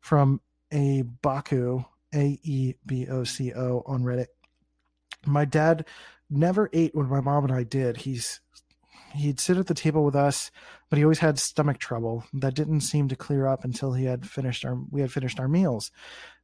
from 0.00 0.40
a 0.72 1.02
Baku, 1.02 1.84
A 2.14 2.38
E 2.42 2.74
B 2.84 3.06
O 3.08 3.24
C 3.24 3.52
O, 3.54 3.82
on 3.86 4.02
Reddit. 4.02 4.26
My 5.26 5.44
dad 5.44 5.86
never 6.30 6.70
ate 6.72 6.94
when 6.94 7.08
my 7.08 7.20
mom 7.20 7.44
and 7.44 7.52
I 7.52 7.64
did. 7.64 7.98
He's 7.98 8.40
he'd 9.14 9.40
sit 9.40 9.56
at 9.56 9.66
the 9.66 9.74
table 9.74 10.04
with 10.04 10.16
us, 10.16 10.50
but 10.90 10.98
he 10.98 11.04
always 11.04 11.18
had 11.18 11.38
stomach 11.38 11.78
trouble 11.78 12.24
that 12.34 12.54
didn't 12.54 12.80
seem 12.82 13.08
to 13.08 13.16
clear 13.16 13.46
up 13.46 13.64
until 13.64 13.92
he 13.92 14.04
had 14.04 14.28
finished 14.28 14.64
our 14.64 14.76
we 14.90 15.00
had 15.00 15.12
finished 15.12 15.40
our 15.40 15.48
meals. 15.48 15.90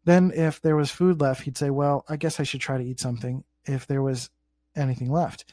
Then 0.05 0.33
if 0.35 0.61
there 0.61 0.77
was 0.77 0.91
food 0.91 1.21
left, 1.21 1.43
he'd 1.43 1.59
say, 1.59 1.71
"Well, 1.71 2.05
I 2.09 2.17
guess 2.17 2.41
I 2.41 2.45
should 2.45 2.61
try 2.61 2.79
to 2.79 2.85
eat 2.85 3.01
something." 3.01 3.45
If 3.65 3.87
there 3.87 4.03
was 4.03 4.31
anything 4.75 5.11
left, 5.11 5.45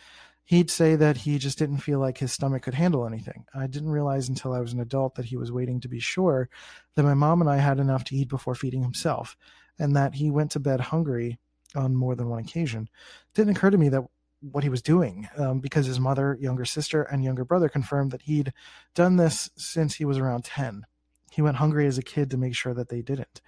he'd 0.50 0.72
say 0.72 0.96
that 0.96 1.16
he 1.16 1.38
just 1.38 1.60
didn't 1.60 1.78
feel 1.78 2.00
like 2.00 2.18
his 2.18 2.32
stomach 2.32 2.64
could 2.64 2.74
handle 2.74 3.06
anything. 3.06 3.46
I 3.54 3.68
didn't 3.68 3.92
realize 3.92 4.30
until 4.30 4.52
I 4.52 4.60
was 4.60 4.74
an 4.74 4.80
adult 4.80 5.14
that 5.14 5.26
he 5.26 5.38
was 5.38 5.52
waiting 5.52 5.80
to 5.82 5.88
be 5.88 6.00
sure 6.00 6.50
that 6.96 7.04
my 7.04 7.14
mom 7.14 7.42
and 7.42 7.50
I 7.50 7.58
had 7.58 7.80
enough 7.80 8.04
to 8.06 8.16
eat 8.16 8.30
before 8.30 8.56
feeding 8.56 8.82
himself, 8.82 9.38
and 9.78 9.96
that 9.96 10.16
he 10.16 10.32
went 10.32 10.50
to 10.52 10.60
bed 10.60 10.80
hungry 10.80 11.38
on 11.76 11.96
more 11.96 12.16
than 12.16 12.30
one 12.30 12.40
occasion. 12.40 12.90
It 12.92 13.36
didn't 13.36 13.58
occur 13.58 13.70
to 13.70 13.78
me 13.78 13.90
that 13.90 14.04
what 14.42 14.64
he 14.64 14.72
was 14.72 14.82
doing 14.82 15.30
um, 15.38 15.60
because 15.60 15.86
his 15.86 16.00
mother, 16.00 16.36
younger 16.42 16.66
sister, 16.66 17.04
and 17.04 17.24
younger 17.24 17.46
brother 17.46 17.70
confirmed 17.70 18.10
that 18.10 18.24
he'd 18.24 18.52
done 18.96 19.18
this 19.18 19.52
since 19.56 19.94
he 19.94 20.06
was 20.06 20.18
around 20.18 20.46
10. 20.46 20.84
He 21.30 21.44
went 21.44 21.58
hungry 21.58 21.86
as 21.86 22.00
a 22.00 22.04
kid 22.04 22.32
to 22.32 22.38
make 22.38 22.56
sure 22.56 22.74
that 22.74 22.90
they 22.90 23.04
didn't. 23.04 23.40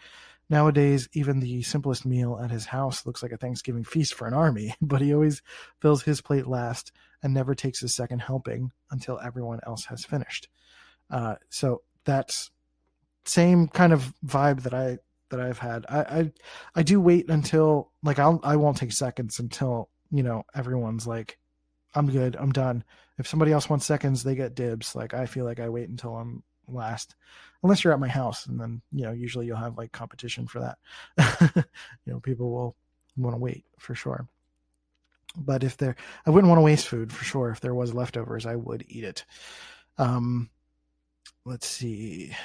Nowadays, 0.52 1.08
even 1.14 1.40
the 1.40 1.62
simplest 1.62 2.06
meal 2.06 2.38
at 2.44 2.52
his 2.52 2.66
house 2.66 3.06
looks 3.06 3.24
like 3.24 3.32
a 3.32 3.38
Thanksgiving 3.38 3.86
feast 3.86 4.14
for 4.14 4.28
an 4.28 4.34
army, 4.34 4.76
but 4.82 5.00
he 5.00 5.14
always 5.14 5.42
fills 5.80 6.04
his 6.04 6.20
plate 6.20 6.46
last 6.46 6.92
and 7.24 7.34
never 7.34 7.56
takes 7.56 7.80
his 7.80 7.96
second 7.96 8.20
helping 8.20 8.70
until 8.92 9.18
everyone 9.22 9.62
else 9.66 9.86
has 9.86 10.04
finished. 10.04 10.50
Uh, 11.10 11.36
so 11.50 11.84
that's 12.04 12.52
same 13.24 13.70
kind 13.70 13.94
of 13.94 14.14
vibe 14.26 14.64
that 14.64 14.74
I 14.74 14.98
that 15.30 15.40
I've 15.40 15.60
had. 15.60 15.86
I, 15.88 16.00
I 16.00 16.32
I 16.76 16.84
do 16.84 17.00
wait 17.00 17.30
until 17.30 17.90
like 18.04 18.20
I'll 18.20 18.42
I 18.44 18.58
won't 18.58 18.76
take 18.76 18.92
seconds 18.92 19.40
until 19.40 19.88
you 20.12 20.22
know 20.22 20.44
everyone's 20.54 21.08
like 21.08 21.38
I'm 21.96 22.12
good, 22.12 22.36
I'm 22.36 22.52
done. 22.52 22.84
If 23.18 23.26
somebody 23.26 23.54
else 23.54 23.70
wants 23.70 23.86
seconds, 23.86 24.24
they 24.24 24.36
get 24.36 24.56
dibs. 24.56 24.96
Like 24.96 25.14
I 25.14 25.28
feel 25.28 25.46
like 25.46 25.62
I 25.62 25.70
wait 25.70 25.88
until 25.88 26.18
I'm 26.18 26.44
last 26.68 27.16
unless 27.64 27.84
you're 27.84 27.94
at 27.94 28.00
my 28.00 28.08
house 28.08 28.46
and 28.46 28.60
then 28.60 28.82
you 28.92 29.04
know 29.04 29.12
usually 29.12 29.46
you'll 29.46 29.58
have 29.58 29.78
like 29.78 29.92
competition 29.92 30.48
for 30.48 30.60
that. 30.60 31.66
You 32.06 32.14
know 32.14 32.20
people 32.20 32.52
will 32.52 32.76
want 33.18 33.36
to 33.36 33.40
wait 33.40 33.66
for 33.78 33.96
sure. 33.96 34.28
But 35.36 35.64
if 35.64 35.78
there 35.78 35.96
i 36.26 36.30
wouldn't 36.30 36.50
want 36.50 36.60
to 36.60 36.64
waste 36.64 36.88
food 36.88 37.12
for 37.12 37.24
sure. 37.24 37.50
If 37.52 37.62
there 37.62 37.76
was 37.76 37.94
leftovers 37.94 38.46
i 38.46 38.56
would 38.56 38.86
eat 38.88 39.04
it. 39.04 39.26
Um 39.98 40.50
let's 41.46 41.68
see. 41.68 42.36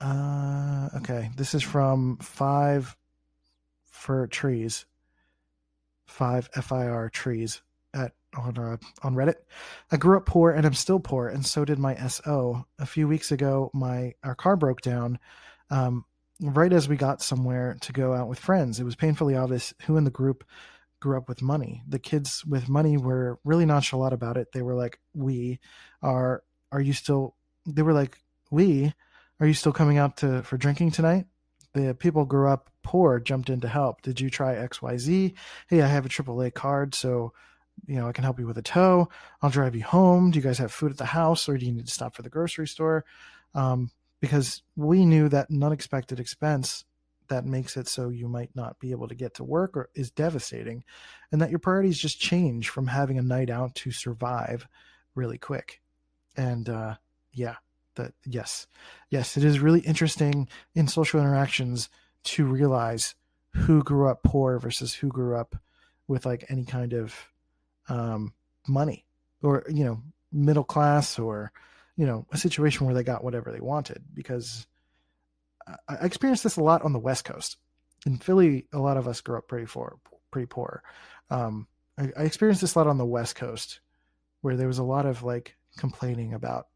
Uh 0.00 0.90
okay. 0.96 1.30
This 1.36 1.54
is 1.54 1.62
from 1.62 2.18
five 2.18 2.96
for 3.90 4.26
trees. 4.26 4.86
Five 6.06 6.48
fir 6.62 7.08
trees 7.08 7.62
at 7.94 8.12
on 8.34 8.58
uh, 8.58 8.76
on 9.02 9.14
Reddit. 9.14 9.36
I 9.90 9.96
grew 9.96 10.16
up 10.16 10.26
poor 10.26 10.50
and 10.50 10.66
I'm 10.66 10.74
still 10.74 11.00
poor, 11.00 11.28
and 11.28 11.44
so 11.44 11.64
did 11.64 11.78
my 11.78 11.94
SO. 12.08 12.66
A 12.78 12.86
few 12.86 13.08
weeks 13.08 13.32
ago, 13.32 13.70
my 13.74 14.14
our 14.22 14.34
car 14.34 14.56
broke 14.56 14.80
down. 14.80 15.18
Um, 15.70 16.04
right 16.40 16.72
as 16.72 16.88
we 16.88 16.96
got 16.96 17.22
somewhere 17.22 17.76
to 17.80 17.92
go 17.92 18.12
out 18.12 18.28
with 18.28 18.38
friends, 18.38 18.80
it 18.80 18.84
was 18.84 18.96
painfully 18.96 19.36
obvious 19.36 19.72
who 19.86 19.96
in 19.96 20.04
the 20.04 20.10
group 20.10 20.44
grew 21.00 21.16
up 21.16 21.28
with 21.28 21.42
money. 21.42 21.82
The 21.88 21.98
kids 21.98 22.44
with 22.44 22.68
money 22.68 22.96
were 22.96 23.38
really 23.44 23.66
nonchalant 23.66 24.14
about 24.14 24.36
it. 24.36 24.52
They 24.52 24.62
were 24.62 24.74
like, 24.74 24.98
"We 25.14 25.60
are. 26.02 26.42
Are 26.72 26.80
you 26.80 26.92
still?" 26.92 27.36
They 27.66 27.82
were 27.82 27.92
like, 27.92 28.18
"We 28.50 28.92
are 29.40 29.46
you 29.46 29.54
still 29.54 29.72
coming 29.72 29.98
out 29.98 30.18
to 30.18 30.42
for 30.42 30.56
drinking 30.56 30.92
tonight?" 30.92 31.26
The 31.74 31.94
people 31.94 32.24
grew 32.24 32.48
up 32.48 32.70
poor 32.84 33.18
jumped 33.18 33.50
in 33.50 33.60
to 33.60 33.68
help. 33.68 34.02
Did 34.02 34.20
you 34.20 34.30
try 34.30 34.54
X 34.54 34.80
Y 34.80 34.96
Z? 34.96 35.34
Hey, 35.68 35.82
I 35.82 35.88
have 35.88 36.06
a 36.06 36.08
AAA 36.08 36.54
card, 36.54 36.94
so 36.94 37.32
you 37.86 37.96
know, 37.96 38.08
I 38.08 38.12
can 38.12 38.24
help 38.24 38.38
you 38.38 38.46
with 38.46 38.58
a 38.58 38.62
tow. 38.62 39.08
I'll 39.42 39.50
drive 39.50 39.74
you 39.74 39.84
home. 39.84 40.30
Do 40.30 40.38
you 40.38 40.42
guys 40.42 40.58
have 40.58 40.72
food 40.72 40.92
at 40.92 40.98
the 40.98 41.04
house 41.04 41.48
or 41.48 41.58
do 41.58 41.66
you 41.66 41.72
need 41.72 41.86
to 41.86 41.92
stop 41.92 42.14
for 42.14 42.22
the 42.22 42.30
grocery 42.30 42.66
store? 42.66 43.04
Um, 43.54 43.90
because 44.20 44.62
we 44.74 45.04
knew 45.04 45.28
that 45.28 45.50
an 45.50 45.62
unexpected 45.62 46.18
expense 46.18 46.84
that 47.28 47.44
makes 47.44 47.76
it 47.76 47.88
so 47.88 48.08
you 48.08 48.28
might 48.28 48.50
not 48.54 48.78
be 48.78 48.90
able 48.90 49.08
to 49.08 49.14
get 49.14 49.34
to 49.34 49.44
work 49.44 49.76
or 49.76 49.88
is 49.94 50.10
devastating 50.10 50.84
and 51.32 51.40
that 51.40 51.50
your 51.50 51.58
priorities 51.58 51.98
just 51.98 52.20
change 52.20 52.68
from 52.68 52.86
having 52.86 53.18
a 53.18 53.22
night 53.22 53.50
out 53.50 53.74
to 53.74 53.90
survive 53.90 54.66
really 55.14 55.38
quick. 55.38 55.80
And, 56.36 56.68
uh, 56.68 56.96
yeah, 57.32 57.56
that, 57.96 58.12
yes, 58.24 58.66
yes, 59.10 59.36
it 59.36 59.44
is 59.44 59.60
really 59.60 59.80
interesting 59.80 60.48
in 60.74 60.88
social 60.88 61.20
interactions 61.20 61.88
to 62.24 62.44
realize 62.44 63.14
who 63.54 63.82
grew 63.82 64.08
up 64.08 64.22
poor 64.22 64.58
versus 64.58 64.94
who 64.94 65.08
grew 65.08 65.36
up 65.36 65.56
with 66.08 66.26
like 66.26 66.44
any 66.48 66.64
kind 66.64 66.92
of 66.92 67.14
um, 67.88 68.32
money 68.66 69.04
or 69.42 69.64
you 69.68 69.84
know 69.84 70.00
middle 70.32 70.64
class 70.64 71.18
or 71.18 71.52
you 71.96 72.06
know 72.06 72.26
a 72.32 72.36
situation 72.36 72.86
where 72.86 72.94
they 72.94 73.04
got 73.04 73.24
whatever 73.24 73.52
they 73.52 73.60
wanted 73.60 74.02
because 74.14 74.66
I, 75.88 75.94
experienced 76.02 76.44
this 76.44 76.56
a 76.56 76.62
lot 76.62 76.82
on 76.82 76.92
the 76.92 76.98
west 76.98 77.24
coast. 77.24 77.56
In 78.06 78.18
philly 78.18 78.66
a 78.72 78.78
lot 78.78 78.96
of 78.96 79.08
us 79.08 79.20
grew 79.20 79.38
up 79.38 79.48
pretty 79.48 79.66
poor 79.66 79.98
pretty 80.30 80.46
poor. 80.46 80.82
Um, 81.30 81.66
I, 81.98 82.10
I 82.16 82.22
experienced 82.24 82.60
this 82.60 82.74
a 82.74 82.78
lot 82.78 82.88
on 82.88 82.98
the 82.98 83.06
west 83.06 83.36
coast 83.36 83.80
where 84.40 84.56
there 84.56 84.68
was 84.68 84.78
a 84.78 84.84
lot 84.84 85.06
of 85.06 85.22
like 85.22 85.56
complaining 85.78 86.34
about 86.34 86.68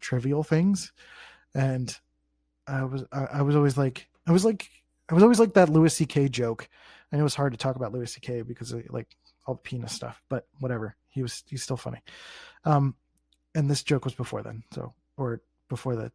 trivial 0.00 0.42
things. 0.42 0.92
And 1.54 1.96
i 2.66 2.82
was 2.82 3.04
I, 3.12 3.24
I 3.24 3.42
was 3.42 3.56
always 3.56 3.76
like 3.76 4.08
i 4.26 4.32
was 4.32 4.42
like 4.42 4.70
i 5.10 5.14
was 5.14 5.22
always 5.22 5.38
like 5.38 5.52
that 5.52 5.68
louis 5.68 6.00
ck 6.00 6.30
joke. 6.30 6.66
I 7.14 7.16
know 7.16 7.20
it 7.20 7.24
was 7.24 7.36
hard 7.36 7.52
to 7.52 7.58
talk 7.58 7.76
about 7.76 7.92
Louis 7.92 8.10
C.K. 8.10 8.42
because 8.42 8.74
like 8.88 9.16
all 9.46 9.54
the 9.54 9.60
penis 9.60 9.92
stuff, 9.92 10.22
but 10.28 10.46
whatever. 10.60 10.96
He 11.08 11.22
was 11.22 11.44
he's 11.46 11.62
still 11.62 11.76
funny. 11.76 12.02
Um, 12.64 12.94
and 13.54 13.70
this 13.70 13.82
joke 13.82 14.04
was 14.04 14.14
before 14.14 14.42
then, 14.42 14.64
so 14.72 14.94
or 15.16 15.42
before 15.68 15.96
the 15.96 16.10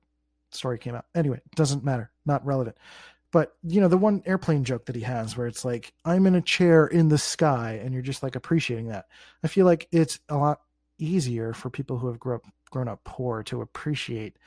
story 0.51 0.77
came 0.77 0.95
out. 0.95 1.05
Anyway, 1.15 1.41
doesn't 1.55 1.83
matter, 1.83 2.11
not 2.25 2.45
relevant. 2.45 2.77
But 3.31 3.55
you 3.63 3.79
know 3.79 3.87
the 3.87 3.97
one 3.97 4.23
airplane 4.25 4.63
joke 4.63 4.85
that 4.87 4.95
he 4.95 5.03
has, 5.03 5.37
where 5.37 5.47
it's 5.47 5.63
like 5.63 5.93
I'm 6.03 6.25
in 6.25 6.35
a 6.35 6.41
chair 6.41 6.87
in 6.87 7.09
the 7.09 7.17
sky, 7.17 7.79
and 7.83 7.93
you're 7.93 8.03
just 8.03 8.23
like 8.23 8.35
appreciating 8.35 8.87
that. 8.87 9.05
I 9.43 9.47
feel 9.47 9.65
like 9.65 9.87
it's 9.91 10.19
a 10.29 10.37
lot 10.37 10.61
easier 10.97 11.53
for 11.53 11.69
people 11.69 11.97
who 11.97 12.07
have 12.07 12.19
grown 12.19 12.37
up 12.37 12.43
grown 12.71 12.87
up 12.87 13.03
poor 13.03 13.43
to 13.43 13.61
appreciate 13.61 14.37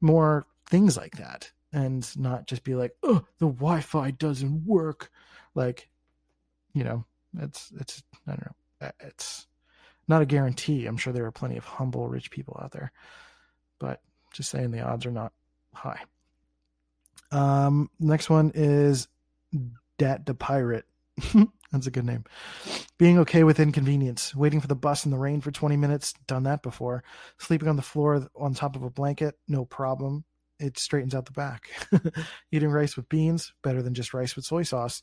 more 0.00 0.46
things 0.68 0.96
like 0.96 1.16
that 1.16 1.50
and 1.72 2.16
not 2.18 2.46
just 2.46 2.64
be 2.64 2.74
like, 2.74 2.94
oh, 3.02 3.24
the 3.38 3.46
Wi-Fi 3.46 4.10
doesn't 4.12 4.64
work. 4.66 5.10
Like, 5.54 5.88
you 6.72 6.84
know, 6.84 7.04
it's 7.38 7.72
it's 7.78 8.02
I 8.26 8.32
don't 8.32 8.46
know. 8.46 8.86
Uh, 8.88 8.92
it's 9.00 9.46
not 10.08 10.22
a 10.22 10.26
guarantee. 10.26 10.86
I'm 10.86 10.96
sure 10.96 11.12
there 11.12 11.26
are 11.26 11.32
plenty 11.32 11.56
of 11.56 11.64
humble 11.64 12.08
rich 12.08 12.30
people 12.30 12.58
out 12.62 12.72
there, 12.72 12.92
but 13.78 14.00
just 14.32 14.50
saying 14.50 14.70
the 14.70 14.82
odds 14.82 15.06
are 15.06 15.12
not 15.12 15.32
high. 15.74 16.00
Um, 17.32 17.90
next 17.98 18.30
one 18.30 18.52
is 18.54 19.08
Dat 19.98 20.26
the 20.26 20.34
Pirate. 20.34 20.86
That's 21.72 21.86
a 21.86 21.90
good 21.92 22.04
name. 22.04 22.24
Being 22.98 23.18
okay 23.20 23.44
with 23.44 23.60
inconvenience. 23.60 24.34
Waiting 24.34 24.60
for 24.60 24.66
the 24.66 24.74
bus 24.74 25.04
in 25.04 25.12
the 25.12 25.18
rain 25.18 25.40
for 25.40 25.52
20 25.52 25.76
minutes. 25.76 26.14
Done 26.26 26.42
that 26.44 26.62
before. 26.62 27.04
Sleeping 27.38 27.68
on 27.68 27.76
the 27.76 27.82
floor 27.82 28.28
on 28.34 28.54
top 28.54 28.74
of 28.74 28.82
a 28.82 28.90
blanket. 28.90 29.36
No 29.46 29.64
problem 29.64 30.24
it 30.60 30.78
straightens 30.78 31.14
out 31.14 31.26
the 31.26 31.32
back. 31.32 31.70
Eating 32.52 32.70
rice 32.70 32.96
with 32.96 33.08
beans, 33.08 33.52
better 33.62 33.82
than 33.82 33.94
just 33.94 34.14
rice 34.14 34.36
with 34.36 34.44
soy 34.44 34.62
sauce. 34.62 35.02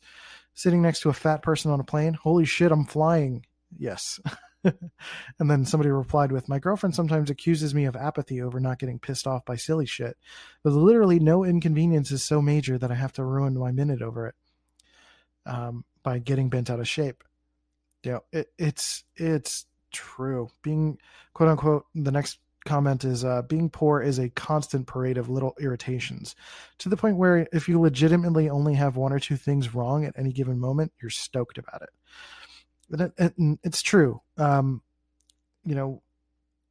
Sitting 0.54 0.82
next 0.82 1.00
to 1.00 1.08
a 1.08 1.14
fat 1.14 1.42
person 1.42 1.70
on 1.70 1.80
a 1.80 1.84
plane, 1.84 2.14
holy 2.14 2.44
shit, 2.44 2.72
I'm 2.72 2.84
flying. 2.84 3.44
Yes. 3.76 4.20
and 4.64 5.50
then 5.50 5.64
somebody 5.64 5.90
replied 5.90 6.32
with, 6.32 6.48
My 6.48 6.58
girlfriend 6.58 6.94
sometimes 6.94 7.30
accuses 7.30 7.74
me 7.74 7.84
of 7.84 7.96
apathy 7.96 8.42
over 8.42 8.60
not 8.60 8.78
getting 8.78 8.98
pissed 8.98 9.26
off 9.26 9.44
by 9.44 9.56
silly 9.56 9.86
shit, 9.86 10.16
but 10.64 10.72
literally 10.72 11.18
no 11.18 11.44
inconvenience 11.44 12.10
is 12.10 12.22
so 12.22 12.40
major 12.40 12.78
that 12.78 12.90
I 12.90 12.94
have 12.94 13.12
to 13.14 13.24
ruin 13.24 13.58
my 13.58 13.72
minute 13.72 14.02
over 14.02 14.26
it 14.28 14.34
um, 15.46 15.84
by 16.02 16.18
getting 16.18 16.48
bent 16.48 16.70
out 16.70 16.80
of 16.80 16.88
shape. 16.88 17.24
Yeah, 18.04 18.18
it, 18.32 18.48
it's 18.58 19.04
it's 19.16 19.66
true. 19.92 20.50
Being 20.62 20.98
quote 21.34 21.50
unquote 21.50 21.86
the 21.94 22.12
next 22.12 22.38
comment 22.64 23.04
is 23.04 23.24
uh, 23.24 23.42
being 23.42 23.70
poor 23.70 24.00
is 24.00 24.18
a 24.18 24.28
constant 24.30 24.86
parade 24.86 25.18
of 25.18 25.28
little 25.28 25.54
irritations 25.60 26.34
to 26.78 26.88
the 26.88 26.96
point 26.96 27.16
where 27.16 27.46
if 27.52 27.68
you 27.68 27.80
legitimately 27.80 28.48
only 28.48 28.74
have 28.74 28.96
one 28.96 29.12
or 29.12 29.18
two 29.18 29.36
things 29.36 29.74
wrong 29.74 30.04
at 30.04 30.14
any 30.16 30.32
given 30.32 30.58
moment, 30.58 30.92
you're 31.00 31.10
stoked 31.10 31.58
about 31.58 31.82
it. 31.82 31.90
But 32.90 33.00
it, 33.00 33.12
it, 33.18 33.58
it's 33.62 33.82
true. 33.82 34.20
Um, 34.36 34.82
you 35.64 35.74
know, 35.74 36.02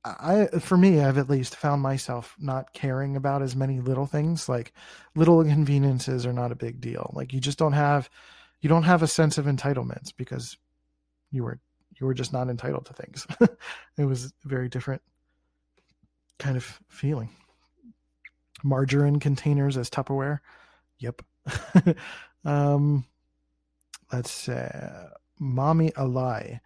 I 0.04 0.48
for 0.60 0.78
me, 0.78 1.02
I've 1.02 1.18
at 1.18 1.30
least 1.30 1.56
found 1.56 1.82
myself 1.82 2.36
not 2.40 2.74
caring 2.74 3.16
about 3.16 3.42
as 3.42 3.56
many 3.56 3.80
little 3.80 4.06
things. 4.06 4.48
Like 4.48 4.74
little 5.16 5.42
inconveniences 5.42 6.26
are 6.26 6.34
not 6.34 6.52
a 6.52 6.56
big 6.56 6.80
deal. 6.80 7.12
Like 7.14 7.34
you 7.34 7.40
just 7.40 7.58
don't 7.58 7.74
have 7.74 8.10
you 8.62 8.70
don't 8.70 8.84
have 8.84 9.04
a 9.04 9.08
sense 9.08 9.38
of 9.38 9.46
entitlement 9.46 10.14
because 10.18 10.58
you 11.32 11.44
were 11.44 11.60
you 12.00 12.06
were 12.06 12.14
just 12.14 12.32
not 12.32 12.50
entitled 12.50 12.86
to 12.86 12.94
things. 12.94 13.28
it 13.98 14.06
was 14.06 14.34
very 14.44 14.70
different 14.70 15.02
kind 16.40 16.58
of 16.58 16.80
feeling. 16.88 17.30
Margarine 18.64 19.20
containers 19.20 19.78
as 19.78 19.90
Tupperware. 19.90 20.40
Yep. 21.00 21.22
um, 22.46 23.06
let's 24.12 24.32
say, 24.32 24.90
mommy 25.40 25.92
a 25.96 26.06
lie. 26.06 26.62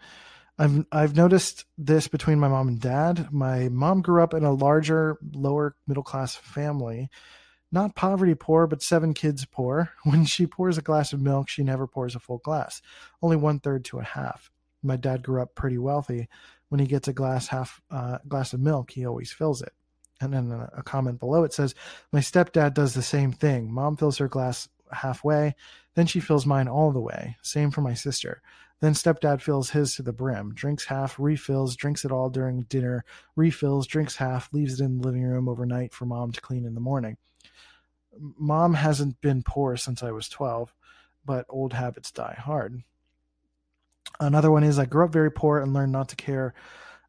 I've 0.58 0.86
I've 0.92 1.16
noticed 1.16 1.66
this 1.78 2.08
between 2.08 2.40
my 2.40 2.48
mom 2.48 2.68
and 2.68 2.80
dad. 2.80 3.32
My 3.32 3.70
mom 3.70 4.02
grew 4.02 4.22
up 4.22 4.34
in 4.34 4.44
a 4.44 4.54
larger, 4.54 5.18
lower 5.34 5.76
middle 5.88 6.04
class 6.04 6.36
family, 6.36 7.10
not 7.72 7.96
poverty 7.96 8.36
poor, 8.36 8.68
but 8.68 8.84
seven 8.84 9.14
kids 9.14 9.46
poor. 9.46 9.92
When 10.04 10.26
she 10.26 10.46
pours 10.46 10.78
a 10.78 10.84
glass 10.84 11.14
of 11.14 11.22
milk, 11.22 11.50
she 11.50 11.64
never 11.64 11.88
pours 11.88 12.16
a 12.16 12.20
full 12.20 12.40
glass, 12.40 12.82
only 13.22 13.38
one 13.38 13.60
third 13.60 13.86
to 13.86 14.00
a 14.00 14.04
half. 14.04 14.52
My 14.84 14.98
dad 14.98 15.24
grew 15.24 15.42
up 15.42 15.56
pretty 15.56 15.78
wealthy, 15.78 16.28
when 16.72 16.80
he 16.80 16.88
gets 16.88 17.10
a 17.10 17.14
glass 17.14 17.48
half 17.48 17.82
uh, 17.92 18.20
glass 18.30 18.54
of 18.54 18.62
milk, 18.62 18.92
he 18.92 19.06
always 19.06 19.34
fills 19.34 19.62
it. 19.62 19.74
And 20.22 20.34
then 20.34 20.52
a 20.74 20.82
comment 20.82 21.20
below 21.20 21.44
it 21.44 21.52
says, 21.52 21.76
"My 22.14 22.22
stepdad 22.22 22.74
does 22.74 22.94
the 22.94 23.02
same 23.02 23.34
thing. 23.34 23.70
Mom 23.70 23.98
fills 23.98 24.20
her 24.20 24.30
glass 24.30 24.70
halfway, 24.90 25.56
then 25.96 26.06
she 26.06 26.22
fills 26.22 26.46
mine 26.46 26.70
all 26.70 26.94
the 26.94 27.02
way. 27.02 27.36
Same 27.42 27.72
for 27.72 27.82
my 27.82 27.94
sister." 27.94 28.42
Then 28.80 28.94
stepdad 28.94 29.42
fills 29.42 29.72
his 29.72 29.96
to 29.96 30.02
the 30.02 30.14
brim, 30.14 30.54
drinks 30.54 30.86
half, 30.86 31.20
refills, 31.20 31.76
drinks 31.76 32.06
it 32.06 32.12
all 32.12 32.30
during 32.30 32.62
dinner, 32.64 33.04
refills, 33.36 33.86
drinks 33.86 34.16
half, 34.16 34.52
leaves 34.54 34.80
it 34.80 34.86
in 34.86 35.00
the 35.00 35.06
living 35.06 35.24
room 35.24 35.50
overnight 35.50 35.94
for 35.94 36.06
mom 36.06 36.32
to 36.32 36.42
clean 36.42 36.66
in 36.66 36.74
the 36.74 36.80
morning. 36.80 37.18
Mom 38.18 38.76
hasn't 38.76 39.20
been 39.20 39.44
poor 39.44 39.76
since 39.76 40.02
I 40.02 40.12
was 40.12 40.30
12, 40.30 40.74
but 41.26 41.46
old 41.50 41.74
habits 41.74 42.12
die 42.12 42.38
hard. 42.40 42.82
Another 44.20 44.52
one 44.52 44.64
is 44.64 44.80
I 44.80 44.86
grew 44.86 45.06
up 45.06 45.12
very 45.12 45.32
poor 45.32 45.60
and 45.60 45.74
learned 45.74 45.92
not 45.92 46.10
to 46.10 46.16
care, 46.16 46.54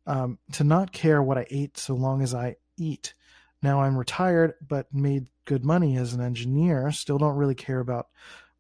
um, 0.07 0.39
to 0.53 0.65
not 0.65 0.93
care 0.93 1.23
what 1.23 1.39
I 1.39 1.47
ate 1.51 1.77
so 1.79 1.95
long 1.95 2.23
as 2.23 2.35
I 2.35 2.57
eat. 2.77 3.15
Now 3.63 3.83
I'm 3.83 3.97
retired, 3.97 4.55
but 4.67 4.93
made 4.93 5.27
good 5.45 5.65
money 5.65 5.97
as 5.97 6.15
an 6.15 6.21
engineer. 6.21 6.91
Still 6.93 7.19
don't 7.19 7.37
really 7.37 7.55
care 7.55 7.81
about 7.81 8.09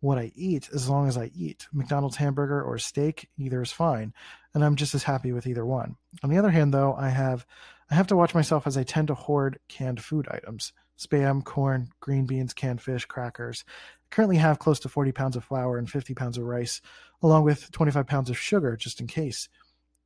what 0.01 0.19
I 0.19 0.33
eat 0.35 0.69
as 0.75 0.89
long 0.89 1.09
as 1.09 1.17
I 1.17 1.31
eat. 1.35 1.67
McDonald's 1.73 2.17
hamburger 2.17 2.63
or 2.63 2.79
steak, 2.79 3.29
either 3.39 3.63
is 3.63 3.73
fine. 3.73 4.13
And 4.55 4.65
I'm 4.65 4.77
just 4.77 4.95
as 4.95 5.05
happy 5.05 5.33
with 5.33 5.47
either 5.47 5.65
one. 5.65 5.97
On 6.23 6.31
the 6.31 6.39
other 6.39 6.51
hand, 6.51 6.75
though, 6.75 6.95
I 6.95 7.09
have 7.09 7.47
I 7.91 7.95
have 7.95 8.07
to 8.09 8.17
watch 8.17 8.35
myself 8.35 8.67
as 8.67 8.77
I 8.77 8.85
tend 8.85 9.09
to 9.09 9.15
hoard 9.15 9.59
canned 9.69 10.03
food 10.03 10.27
items 10.31 10.73
spam, 10.99 11.45
corn, 11.45 11.91
green 12.01 12.27
beans, 12.27 12.53
canned 12.53 12.81
fish, 12.81 13.05
crackers. 13.05 13.65
I 13.69 14.15
currently 14.15 14.37
have 14.37 14.59
close 14.59 14.81
to 14.81 14.89
40 14.89 15.13
pounds 15.13 15.37
of 15.37 15.45
flour 15.45 15.79
and 15.79 15.91
50 15.91 16.15
pounds 16.15 16.39
of 16.39 16.45
rice, 16.45 16.81
along 17.23 17.45
with 17.45 17.71
25 17.73 18.07
pounds 18.07 18.31
of 18.31 18.39
sugar 18.39 18.77
just 18.77 19.01
in 19.01 19.07
case. 19.07 19.49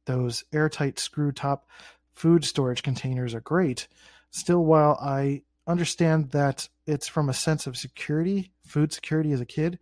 Those 0.07 0.45
airtight 0.53 0.99
screw 0.99 1.33
top 1.33 1.69
food 2.13 2.45
storage 2.45 2.83
containers 2.83 3.35
are 3.35 3.41
great. 3.41 3.89
Still, 4.31 4.65
while 4.65 4.99
I 5.01 5.43
understand 5.67 6.31
that 6.31 6.69
it's 6.87 7.09
from 7.09 7.29
a 7.29 7.35
sense 7.35 7.67
of 7.67 7.77
security, 7.77 8.53
food 8.65 8.93
security 8.93 9.33
as 9.33 9.41
a 9.41 9.47
kid, 9.47 9.79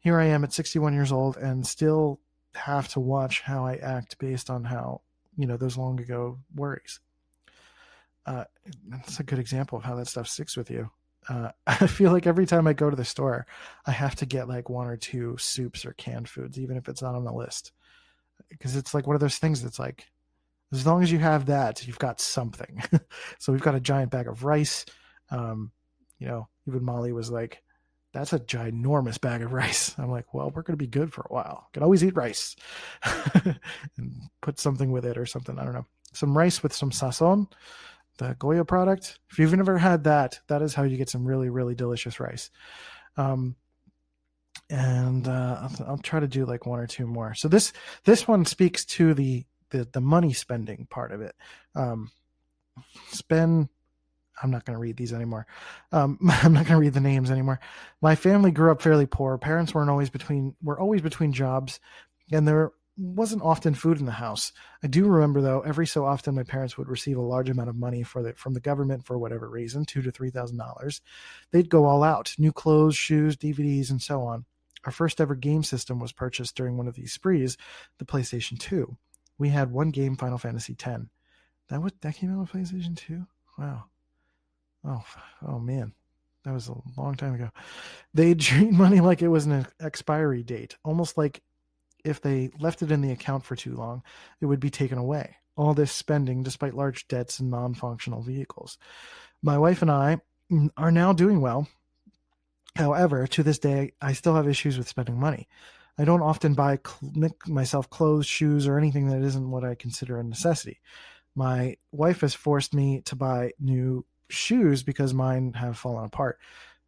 here 0.00 0.18
I 0.18 0.26
am 0.26 0.44
at 0.44 0.52
61 0.52 0.94
years 0.94 1.12
old 1.12 1.36
and 1.36 1.66
still 1.66 2.20
have 2.54 2.88
to 2.88 3.00
watch 3.00 3.42
how 3.42 3.66
I 3.66 3.76
act 3.76 4.18
based 4.18 4.48
on 4.50 4.64
how, 4.64 5.02
you 5.36 5.46
know, 5.46 5.56
those 5.56 5.76
long 5.76 6.00
ago 6.00 6.38
worries. 6.54 7.00
Uh, 8.28 8.44
that's 8.88 9.20
a 9.20 9.24
good 9.24 9.38
example 9.38 9.78
of 9.78 9.84
how 9.84 9.94
that 9.94 10.06
stuff 10.06 10.28
sticks 10.28 10.54
with 10.54 10.70
you. 10.70 10.90
Uh, 11.30 11.50
I 11.66 11.86
feel 11.86 12.12
like 12.12 12.26
every 12.26 12.44
time 12.44 12.66
I 12.66 12.74
go 12.74 12.90
to 12.90 12.96
the 12.96 13.04
store, 13.04 13.46
I 13.86 13.90
have 13.90 14.16
to 14.16 14.26
get 14.26 14.48
like 14.48 14.68
one 14.68 14.86
or 14.86 14.98
two 14.98 15.36
soups 15.38 15.86
or 15.86 15.94
canned 15.94 16.28
foods, 16.28 16.58
even 16.58 16.76
if 16.76 16.88
it's 16.88 17.00
not 17.00 17.14
on 17.14 17.24
the 17.24 17.32
list, 17.32 17.72
because 18.50 18.76
it's 18.76 18.92
like 18.92 19.06
one 19.06 19.16
of 19.16 19.20
those 19.20 19.38
things 19.38 19.62
that's 19.62 19.78
like, 19.78 20.04
as 20.72 20.86
long 20.86 21.02
as 21.02 21.10
you 21.10 21.18
have 21.18 21.46
that, 21.46 21.86
you've 21.86 21.98
got 21.98 22.20
something. 22.20 22.82
so 23.38 23.50
we've 23.50 23.62
got 23.62 23.74
a 23.74 23.80
giant 23.80 24.10
bag 24.10 24.28
of 24.28 24.44
rice. 24.44 24.84
Um, 25.30 25.72
you 26.18 26.26
know, 26.26 26.48
even 26.66 26.84
Molly 26.84 27.12
was 27.12 27.30
like, 27.30 27.62
that's 28.12 28.34
a 28.34 28.38
ginormous 28.38 29.18
bag 29.18 29.40
of 29.40 29.54
rice. 29.54 29.94
I'm 29.98 30.10
like, 30.10 30.34
well, 30.34 30.52
we're 30.54 30.62
going 30.62 30.76
to 30.76 30.84
be 30.84 30.86
good 30.86 31.14
for 31.14 31.22
a 31.22 31.32
while. 31.32 31.68
Can 31.72 31.82
always 31.82 32.04
eat 32.04 32.14
rice 32.16 32.56
and 33.96 34.28
put 34.42 34.60
something 34.60 34.92
with 34.92 35.06
it 35.06 35.16
or 35.16 35.24
something. 35.24 35.58
I 35.58 35.64
don't 35.64 35.72
know. 35.72 35.86
Some 36.12 36.36
rice 36.36 36.62
with 36.62 36.74
some 36.74 36.90
sazon, 36.90 37.48
the 38.18 38.36
Goya 38.38 38.64
product. 38.64 39.18
If 39.30 39.38
you've 39.38 39.54
never 39.54 39.78
had 39.78 40.04
that, 40.04 40.40
that 40.48 40.62
is 40.62 40.74
how 40.74 40.82
you 40.82 40.96
get 40.96 41.08
some 41.08 41.24
really, 41.24 41.48
really 41.48 41.74
delicious 41.74 42.20
rice. 42.20 42.50
Um, 43.16 43.56
and 44.70 45.26
uh, 45.26 45.58
I'll, 45.62 45.86
I'll 45.86 45.98
try 45.98 46.20
to 46.20 46.28
do 46.28 46.44
like 46.44 46.66
one 46.66 46.80
or 46.80 46.86
two 46.86 47.06
more. 47.06 47.34
So 47.34 47.48
this 47.48 47.72
this 48.04 48.28
one 48.28 48.44
speaks 48.44 48.84
to 48.86 49.14
the 49.14 49.44
the, 49.70 49.88
the 49.92 50.00
money 50.00 50.32
spending 50.32 50.86
part 50.90 51.12
of 51.12 51.20
it. 51.20 51.34
Um, 51.74 52.10
spend 53.10 53.68
I'm 54.42 54.50
not 54.50 54.64
going 54.64 54.76
to 54.76 54.80
read 54.80 54.96
these 54.96 55.12
anymore. 55.12 55.46
Um, 55.92 56.18
I'm 56.42 56.52
not 56.52 56.64
going 56.66 56.76
to 56.76 56.80
read 56.80 56.94
the 56.94 57.00
names 57.00 57.30
anymore. 57.30 57.60
My 58.00 58.14
family 58.14 58.50
grew 58.50 58.70
up 58.70 58.82
fairly 58.82 59.06
poor. 59.06 59.38
Parents 59.38 59.74
weren't 59.74 59.90
always 59.90 60.10
between 60.10 60.54
were 60.62 60.78
always 60.78 61.02
between 61.02 61.32
jobs, 61.32 61.80
and 62.30 62.46
there 62.46 62.72
wasn't 62.98 63.42
often 63.42 63.74
food 63.74 64.00
in 64.00 64.06
the 64.06 64.12
house. 64.12 64.52
I 64.82 64.88
do 64.88 65.06
remember 65.06 65.40
though, 65.40 65.60
every 65.60 65.86
so 65.86 66.04
often 66.04 66.34
my 66.34 66.42
parents 66.42 66.76
would 66.76 66.88
receive 66.88 67.16
a 67.16 67.22
large 67.22 67.48
amount 67.48 67.68
of 67.68 67.76
money 67.76 68.02
for 68.02 68.22
the 68.22 68.32
from 68.34 68.54
the 68.54 68.60
government 68.60 69.06
for 69.06 69.18
whatever 69.18 69.48
reason, 69.48 69.84
two 69.84 70.02
to 70.02 70.10
three 70.10 70.30
thousand 70.30 70.58
dollars. 70.58 71.00
They'd 71.52 71.70
go 71.70 71.84
all 71.84 72.02
out, 72.02 72.34
new 72.38 72.52
clothes, 72.52 72.96
shoes, 72.96 73.36
DVDs, 73.36 73.90
and 73.90 74.02
so 74.02 74.22
on. 74.22 74.44
Our 74.84 74.92
first 74.92 75.20
ever 75.20 75.34
game 75.34 75.62
system 75.62 75.98
was 75.98 76.12
purchased 76.12 76.56
during 76.56 76.76
one 76.76 76.88
of 76.88 76.94
these 76.94 77.12
sprees, 77.12 77.56
the 77.98 78.04
PlayStation 78.04 78.58
2. 78.58 78.96
We 79.36 79.48
had 79.50 79.70
one 79.70 79.90
game, 79.90 80.16
Final 80.16 80.38
Fantasy 80.38 80.76
X. 80.80 81.02
That 81.68 81.82
was 81.82 81.92
that 82.00 82.16
came 82.16 82.32
out 82.32 82.40
with 82.40 82.52
PlayStation 82.52 82.96
2? 82.96 83.26
Wow. 83.58 83.84
Oh, 84.84 85.04
oh 85.46 85.58
man, 85.58 85.92
that 86.44 86.54
was 86.54 86.68
a 86.68 86.74
long 86.96 87.14
time 87.16 87.34
ago. 87.34 87.50
They 88.14 88.34
treat 88.34 88.72
money 88.72 89.00
like 89.00 89.22
it 89.22 89.28
was 89.28 89.46
an 89.46 89.66
expiry 89.80 90.42
date, 90.42 90.76
almost 90.84 91.18
like 91.18 91.42
if 92.08 92.20
they 92.20 92.50
left 92.58 92.82
it 92.82 92.90
in 92.90 93.00
the 93.00 93.12
account 93.12 93.44
for 93.44 93.56
too 93.56 93.74
long, 93.74 94.02
it 94.40 94.46
would 94.46 94.60
be 94.60 94.70
taken 94.70 94.98
away. 94.98 95.36
All 95.56 95.74
this 95.74 95.92
spending, 95.92 96.42
despite 96.42 96.74
large 96.74 97.08
debts 97.08 97.40
and 97.40 97.50
non 97.50 97.74
functional 97.74 98.22
vehicles. 98.22 98.78
My 99.42 99.58
wife 99.58 99.82
and 99.82 99.90
I 99.90 100.18
mm, 100.50 100.70
are 100.76 100.90
now 100.90 101.12
doing 101.12 101.40
well. 101.40 101.68
However, 102.76 103.26
to 103.26 103.42
this 103.42 103.58
day, 103.58 103.92
I 104.00 104.12
still 104.12 104.36
have 104.36 104.48
issues 104.48 104.78
with 104.78 104.88
spending 104.88 105.18
money. 105.18 105.48
I 105.98 106.04
don't 106.04 106.22
often 106.22 106.54
buy 106.54 106.78
cl- 106.86 107.32
myself 107.46 107.90
clothes, 107.90 108.26
shoes, 108.26 108.68
or 108.68 108.78
anything 108.78 109.08
that 109.08 109.22
isn't 109.22 109.50
what 109.50 109.64
I 109.64 109.74
consider 109.74 110.18
a 110.18 110.24
necessity. 110.24 110.80
My 111.34 111.76
wife 111.90 112.20
has 112.20 112.34
forced 112.34 112.72
me 112.72 113.02
to 113.06 113.16
buy 113.16 113.52
new 113.58 114.04
shoes 114.28 114.82
because 114.82 115.12
mine 115.12 115.54
have 115.54 115.76
fallen 115.76 116.04
apart. 116.04 116.38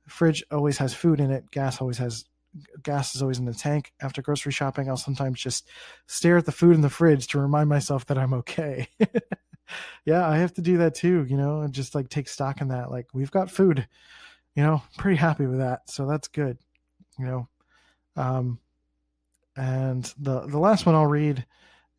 The 0.05 0.11
fridge 0.11 0.45
always 0.51 0.79
has 0.79 0.95
food 0.95 1.21
in 1.21 1.31
it. 1.31 1.51
Gas 1.51 1.81
always 1.81 1.99
has 1.99 2.25
gas 2.83 3.15
is 3.15 3.23
always 3.23 3.39
in 3.39 3.45
the 3.45 3.55
tank. 3.55 3.93
After 4.01 4.23
grocery 4.23 4.53
shopping, 4.53 4.89
I'll 4.89 4.97
sometimes 4.97 5.41
just 5.41 5.69
stare 6.07 6.37
at 6.39 6.47
the 6.47 6.53
food 6.53 6.75
in 6.75 6.81
the 6.81 6.91
fridge 6.91 7.29
to 7.29 7.41
remind 7.41 7.69
myself 7.69 8.07
that 8.07 8.19
I'm 8.19 8.35
okay. 8.35 8.89
yeah, 10.05 10.29
I 10.29 10.37
have 10.39 10.53
to 10.55 10.61
do 10.63 10.79
that 10.79 10.95
too, 10.95 11.25
you 11.29 11.37
know, 11.37 11.61
and 11.61 11.73
just 11.73 11.95
like 11.95 12.09
take 12.09 12.29
stock 12.29 12.61
in 12.61 12.69
that. 12.69 12.91
Like 12.91 13.07
we've 13.13 13.31
got 13.31 13.51
food, 13.51 13.87
you 14.55 14.63
know, 14.63 14.83
pretty 14.99 15.17
happy 15.17 15.47
with 15.47 15.59
that. 15.59 15.89
So 15.91 16.07
that's 16.07 16.29
good, 16.29 16.59
you 17.19 17.27
know. 17.27 17.49
Um 18.17 18.59
and 19.57 20.13
the 20.19 20.47
the 20.47 20.59
last 20.59 20.87
one 20.87 20.95
I'll 20.95 21.07
read 21.07 21.45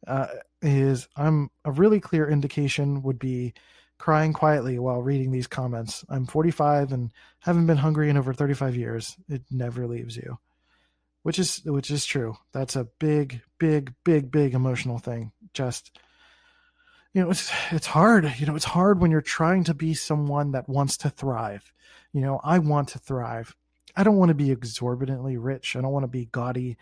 uh, 0.08 0.28
is 0.62 1.08
I'm 1.16 1.50
a 1.66 1.72
really 1.72 2.00
clear 2.00 2.30
indication 2.30 3.02
would 3.04 3.20
be 3.20 3.54
crying 4.02 4.34
quietly 4.34 4.80
while 4.80 5.02
reading 5.02 5.32
these 5.32 5.48
comments. 5.48 6.04
I'm 6.10 6.26
45 6.26 6.92
and 6.92 7.12
haven't 7.40 7.68
been 7.68 7.78
hungry 7.78 8.10
in 8.10 8.18
over 8.18 8.34
35 8.34 8.76
years. 8.76 9.16
It 9.30 9.44
never 9.52 9.88
leaves 9.88 10.18
you. 10.18 10.40
Which 11.24 11.38
is 11.38 11.62
which 11.66 11.92
is 11.92 12.04
true. 12.04 12.36
That's 12.52 12.76
a 12.76 12.88
big 12.98 13.42
big 13.60 13.94
big 14.04 14.32
big 14.32 14.56
emotional 14.56 14.98
thing. 14.98 15.32
Just 15.54 16.00
you 17.14 17.22
know, 17.22 17.30
it's 17.30 17.52
it's 17.70 17.86
hard. 17.86 18.34
You 18.40 18.48
know, 18.48 18.56
it's 18.56 18.66
hard 18.66 19.00
when 19.00 19.12
you're 19.12 19.22
trying 19.22 19.66
to 19.66 19.76
be 19.76 19.94
someone 19.94 20.54
that 20.54 20.68
wants 20.68 20.98
to 20.98 21.12
thrive. 21.12 21.72
You 22.12 22.22
know, 22.22 22.42
I 22.44 22.58
want 22.58 22.90
to 22.90 23.00
thrive. 23.00 23.56
I 23.96 24.04
don't 24.04 24.18
want 24.18 24.30
to 24.30 24.36
be 24.36 24.50
exorbitantly 24.50 25.38
rich. 25.38 25.76
I 25.76 25.82
don't 25.82 25.92
want 25.92 26.06
to 26.06 26.08
be 26.08 26.26
gaudy. 26.26 26.78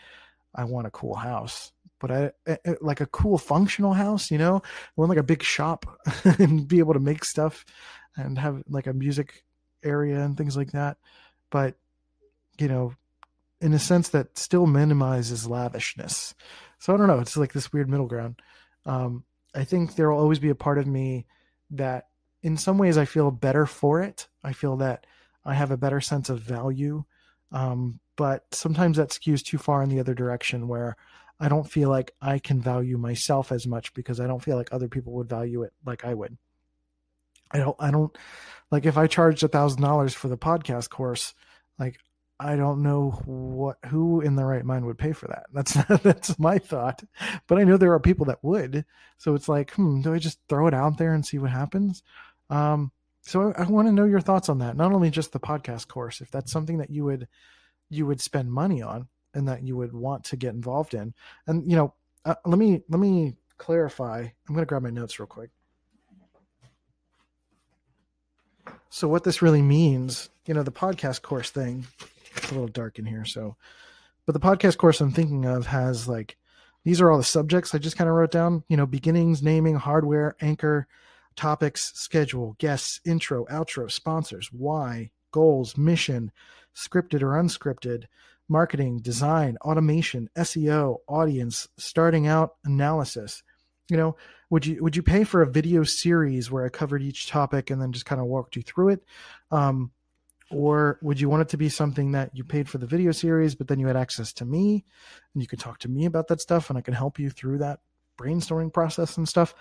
I 0.56 0.64
want 0.64 0.88
a 0.88 0.92
cool 0.92 1.16
house 1.16 1.74
but 2.00 2.12
I, 2.12 2.32
I, 2.48 2.58
like 2.82 3.02
a 3.02 3.06
cool 3.08 3.38
functional 3.38 3.94
house, 3.94 4.32
you 4.32 4.38
know, 4.38 4.62
I 4.64 4.92
want 4.96 5.10
like 5.10 5.18
a 5.18 5.24
big 5.24 5.44
shop 5.44 5.86
and 6.40 6.68
be 6.68 6.80
able 6.80 6.94
to 6.94 7.00
make 7.00 7.24
stuff 7.24 7.66
and 8.16 8.38
have 8.38 8.64
like 8.70 8.88
a 8.88 8.94
music 8.94 9.44
area 9.84 10.20
and 10.20 10.38
things 10.38 10.58
like 10.58 10.72
that. 10.72 10.98
But 11.50 11.76
you 12.60 12.68
know, 12.68 12.94
in 13.62 13.74
a 13.74 13.80
sense 13.80 14.10
that 14.10 14.38
still 14.38 14.66
minimizes 14.66 15.48
lavishness. 15.48 16.34
So 16.80 16.94
I 16.94 16.98
don't 16.98 17.08
know. 17.08 17.20
It's 17.20 17.38
like 17.38 17.54
this 17.54 17.74
weird 17.74 17.90
middle 17.90 18.08
ground. 18.08 18.42
Um, 18.86 19.24
I 19.54 19.64
think 19.64 19.96
there 19.96 20.12
will 20.12 20.20
always 20.20 20.40
be 20.40 20.50
a 20.50 20.56
part 20.56 20.78
of 20.78 20.88
me 20.88 21.26
that, 21.72 22.08
in 22.42 22.56
some 22.56 22.78
ways, 22.78 22.98
I 22.98 23.06
feel 23.06 23.32
better 23.32 23.66
for 23.66 24.02
it. 24.02 24.28
I 24.44 24.54
feel 24.54 24.78
that 24.78 25.06
I 25.44 25.54
have 25.56 25.72
a 25.72 25.78
better 25.78 26.00
sense 26.00 26.30
of 26.30 26.40
value. 26.40 27.04
Um, 27.52 28.00
but 28.16 28.46
sometimes 28.54 28.98
that 28.98 29.10
skews 29.10 29.44
too 29.44 29.58
far 29.58 29.84
in 29.84 29.90
the 29.90 30.00
other 30.00 30.14
direction 30.14 30.68
where 30.68 30.96
I 31.40 31.48
don't 31.48 31.70
feel 31.70 31.90
like 31.90 32.14
I 32.22 32.40
can 32.40 32.62
value 32.62 32.98
myself 32.98 33.52
as 33.52 33.66
much 33.66 33.94
because 33.94 34.20
I 34.20 34.28
don't 34.28 34.44
feel 34.44 34.58
like 34.58 34.70
other 34.72 34.90
people 34.90 35.14
would 35.14 35.30
value 35.30 35.64
it 35.64 35.74
like 35.86 36.04
I 36.04 36.14
would. 36.14 36.38
I 37.52 37.60
don't 37.60 37.76
I 37.80 37.92
don't 37.92 38.16
like 38.72 38.86
if 38.86 38.98
I 38.98 39.08
charged 39.08 39.44
a 39.44 39.48
thousand 39.48 39.82
dollars 39.82 40.14
for 40.14 40.28
the 40.28 40.38
podcast 40.38 40.90
course, 40.90 41.34
like 41.80 42.00
I 42.40 42.56
don't 42.56 42.84
know 42.84 43.12
what 43.26 43.78
who 43.88 44.22
in 44.22 44.36
the 44.36 44.46
right 44.46 44.64
mind 44.64 44.86
would 44.86 44.98
pay 44.98 45.14
for 45.14 45.28
that. 45.28 45.46
That's 45.54 45.74
that's 46.04 46.40
my 46.40 46.58
thought, 46.58 47.04
but 47.48 47.58
I 47.58 47.64
know 47.64 47.78
there 47.78 47.94
are 47.94 48.00
people 48.00 48.26
that 48.28 48.44
would. 48.44 48.86
So 49.18 49.36
it's 49.36 49.50
like, 49.50 49.72
hmm, 49.74 50.02
do 50.02 50.14
I 50.14 50.20
just 50.20 50.40
throw 50.48 50.68
it 50.68 50.74
out 50.74 50.98
there 50.98 51.14
and 51.14 51.26
see 51.26 51.38
what 51.38 51.52
happens? 51.52 52.04
Um, 52.50 52.92
so 53.22 53.54
I, 53.58 53.64
I 53.64 53.66
want 53.66 53.88
to 53.88 53.92
know 53.92 54.06
your 54.06 54.22
thoughts 54.22 54.50
on 54.50 54.60
that. 54.60 54.78
Not 54.78 54.94
only 54.94 55.10
just 55.10 55.34
the 55.34 55.40
podcast 55.40 55.88
course, 55.88 56.22
if 56.22 56.32
that's 56.32 56.52
something 56.52 56.78
that 56.78 56.90
you 56.90 57.04
would 57.06 57.28
you 57.90 58.06
would 58.06 58.22
spend 58.22 58.52
money 58.52 58.82
on, 58.82 59.08
and 59.34 59.48
that 59.48 59.64
you 59.64 59.76
would 59.78 59.94
want 59.94 60.24
to 60.26 60.38
get 60.38 60.54
involved 60.54 60.94
in. 60.94 61.14
And 61.48 61.70
you 61.70 61.78
know, 61.78 61.94
uh, 62.26 62.36
let 62.46 62.58
me 62.60 62.82
let 62.90 63.00
me 63.00 63.36
clarify. 63.58 64.20
I'm 64.22 64.56
going 64.56 64.62
to 64.62 64.66
grab 64.66 64.84
my 64.84 64.90
notes 64.90 65.20
real 65.20 65.28
quick. 65.28 65.50
So 68.90 69.08
what 69.08 69.24
this 69.24 69.42
really 69.42 69.62
means, 69.62 70.30
you 70.46 70.54
know, 70.54 70.64
the 70.64 70.72
podcast 70.72 71.22
course 71.22 71.52
thing, 71.52 71.86
it's 72.36 72.52
a 72.52 72.54
little 72.54 72.68
dark 72.68 72.98
in 72.98 73.06
here, 73.06 73.26
so 73.26 73.56
but 74.26 74.34
the 74.34 74.40
podcast 74.40 74.78
course 74.78 75.02
I'm 75.02 75.12
thinking 75.12 75.46
of 75.46 75.68
has 75.68 76.08
like 76.08 76.38
these 76.84 77.02
are 77.02 77.12
all 77.12 77.18
the 77.18 77.24
subjects 77.24 77.74
I 77.74 77.78
just 77.78 77.98
kind 77.98 78.10
of 78.10 78.16
wrote 78.16 78.32
down, 78.32 78.64
you 78.70 78.78
know, 78.78 78.86
beginnings, 78.86 79.44
naming, 79.44 79.76
hardware, 79.76 80.36
anchor, 80.42 80.88
topics, 81.36 81.92
schedule, 81.96 82.56
guests, 82.60 83.02
intro, 83.06 83.46
outro, 83.46 83.92
sponsors, 83.92 84.50
why, 84.52 85.12
goals, 85.32 85.78
mission, 85.78 86.32
scripted 86.76 87.22
or 87.22 87.34
unscripted, 87.34 88.06
marketing, 88.50 89.00
design, 89.00 89.58
automation, 89.62 90.30
SEO, 90.36 90.98
audience, 91.08 91.68
starting 91.78 92.28
out 92.28 92.56
analysis. 92.66 93.44
You 93.90 93.98
know, 93.98 94.18
would 94.50 94.66
you 94.66 94.84
would 94.84 94.96
you 94.96 95.04
pay 95.04 95.24
for 95.24 95.42
a 95.42 95.50
video 95.50 95.84
series 95.84 96.52
where 96.52 96.66
I 96.66 96.70
covered 96.70 97.02
each 97.02 97.28
topic 97.28 97.70
and 97.70 97.82
then 97.82 97.92
just 97.92 98.06
kind 98.06 98.20
of 98.20 98.28
walked 98.28 98.56
you 98.56 98.62
through 98.62 98.90
it? 98.90 99.04
Um, 99.52 99.92
or 100.52 100.98
would 101.04 101.22
you 101.22 101.30
want 101.30 101.44
it 101.44 101.50
to 101.50 101.58
be 101.58 101.70
something 101.70 102.14
that 102.14 102.36
you 102.36 102.44
paid 102.44 102.68
for 102.68 102.80
the 102.80 102.88
video 102.88 103.12
series, 103.12 103.54
but 103.54 103.68
then 103.68 103.80
you 103.80 103.86
had 103.86 103.96
access 103.96 104.34
to 104.34 104.46
me 104.46 104.84
and 105.34 105.44
you 105.44 105.48
could 105.48 105.60
talk 105.60 105.78
to 105.80 105.88
me 105.88 106.06
about 106.06 106.28
that 106.28 106.42
stuff 106.42 106.70
and 106.70 106.78
I 106.78 106.82
can 106.82 106.96
help 106.96 107.20
you 107.20 107.30
through 107.30 107.60
that 107.60 107.80
brainstorming 108.18 108.74
process 108.74 109.18
and 109.18 109.30
stuff? 109.30 109.54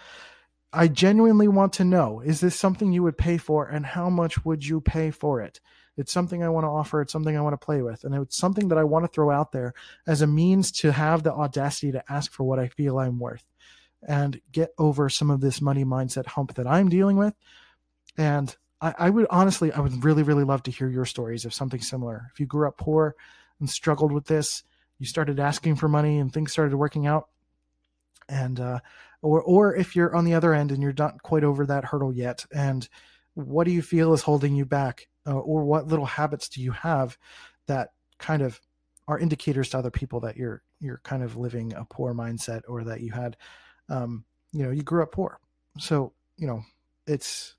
I 0.72 0.88
genuinely 0.88 1.48
want 1.48 1.74
to 1.74 1.84
know 1.84 2.20
is 2.20 2.40
this 2.40 2.56
something 2.56 2.92
you 2.92 3.02
would 3.02 3.18
pay 3.18 3.36
for 3.36 3.66
and 3.66 3.84
how 3.84 4.08
much 4.08 4.44
would 4.44 4.64
you 4.64 4.80
pay 4.80 5.10
for 5.10 5.40
it? 5.40 5.60
It's 5.98 6.12
something 6.12 6.44
I 6.44 6.48
want 6.48 6.64
to 6.64 6.68
offer. 6.68 7.02
It's 7.02 7.12
something 7.12 7.36
I 7.36 7.40
want 7.40 7.60
to 7.60 7.64
play 7.64 7.82
with. 7.82 8.04
And 8.04 8.14
it's 8.14 8.36
something 8.36 8.68
that 8.68 8.78
I 8.78 8.84
want 8.84 9.04
to 9.04 9.08
throw 9.08 9.30
out 9.32 9.50
there 9.50 9.74
as 10.06 10.22
a 10.22 10.26
means 10.28 10.70
to 10.72 10.92
have 10.92 11.24
the 11.24 11.32
audacity 11.32 11.92
to 11.92 12.04
ask 12.10 12.32
for 12.32 12.44
what 12.44 12.60
I 12.60 12.68
feel 12.68 12.98
I'm 12.98 13.18
worth 13.18 13.44
and 14.06 14.40
get 14.52 14.70
over 14.78 15.08
some 15.08 15.28
of 15.28 15.40
this 15.40 15.60
money 15.60 15.84
mindset 15.84 16.26
hump 16.26 16.54
that 16.54 16.68
I'm 16.68 16.88
dealing 16.88 17.16
with. 17.16 17.34
And 18.16 18.56
I, 18.80 18.94
I 18.96 19.10
would 19.10 19.26
honestly, 19.28 19.72
I 19.72 19.80
would 19.80 20.04
really, 20.04 20.22
really 20.22 20.44
love 20.44 20.62
to 20.64 20.70
hear 20.70 20.88
your 20.88 21.04
stories 21.04 21.44
of 21.44 21.52
something 21.52 21.80
similar. 21.80 22.28
If 22.32 22.38
you 22.38 22.46
grew 22.46 22.68
up 22.68 22.78
poor 22.78 23.16
and 23.58 23.68
struggled 23.68 24.12
with 24.12 24.26
this, 24.26 24.62
you 25.00 25.06
started 25.06 25.40
asking 25.40 25.76
for 25.76 25.88
money 25.88 26.20
and 26.20 26.32
things 26.32 26.52
started 26.52 26.76
working 26.76 27.08
out. 27.08 27.28
And, 28.28 28.60
uh, 28.60 28.80
or, 29.20 29.42
or 29.42 29.74
if 29.74 29.96
you're 29.96 30.14
on 30.14 30.24
the 30.24 30.34
other 30.34 30.54
end 30.54 30.70
and 30.70 30.80
you're 30.80 30.94
not 30.96 31.22
quite 31.22 31.42
over 31.42 31.66
that 31.66 31.86
hurdle 31.86 32.12
yet, 32.12 32.46
and 32.52 32.88
what 33.34 33.64
do 33.64 33.72
you 33.72 33.82
feel 33.82 34.12
is 34.12 34.22
holding 34.22 34.54
you 34.54 34.64
back? 34.64 35.08
Uh, 35.28 35.32
or 35.32 35.64
what 35.64 35.86
little 35.86 36.06
habits 36.06 36.48
do 36.48 36.62
you 36.62 36.72
have 36.72 37.18
that 37.66 37.90
kind 38.18 38.40
of 38.40 38.60
are 39.06 39.18
indicators 39.18 39.68
to 39.68 39.78
other 39.78 39.90
people 39.90 40.20
that 40.20 40.36
you're 40.36 40.62
you're 40.80 41.00
kind 41.04 41.22
of 41.22 41.36
living 41.36 41.74
a 41.74 41.84
poor 41.84 42.14
mindset 42.14 42.62
or 42.66 42.84
that 42.84 43.00
you 43.00 43.12
had 43.12 43.36
um, 43.90 44.24
you 44.52 44.62
know 44.64 44.70
you 44.70 44.82
grew 44.82 45.02
up 45.02 45.12
poor. 45.12 45.38
So 45.78 46.12
you 46.36 46.46
know 46.46 46.62
it's 47.06 47.56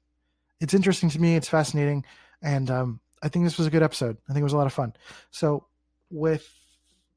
it's 0.60 0.74
interesting 0.74 1.10
to 1.10 1.20
me 1.20 1.36
it's 1.36 1.48
fascinating 1.48 2.06
and 2.42 2.70
um, 2.70 3.00
i 3.22 3.30
think 3.30 3.46
this 3.46 3.58
was 3.58 3.68
a 3.68 3.72
good 3.72 3.84
episode. 3.84 4.18
I 4.30 4.34
think 4.34 4.42
it 4.42 4.44
was 4.44 4.54
a 4.54 4.58
lot 4.58 4.68
of 4.68 4.74
fun. 4.74 4.94
So 5.32 5.68
with 6.10 6.48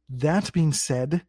that 0.09 0.53
being 0.53 0.73
said 0.73 1.25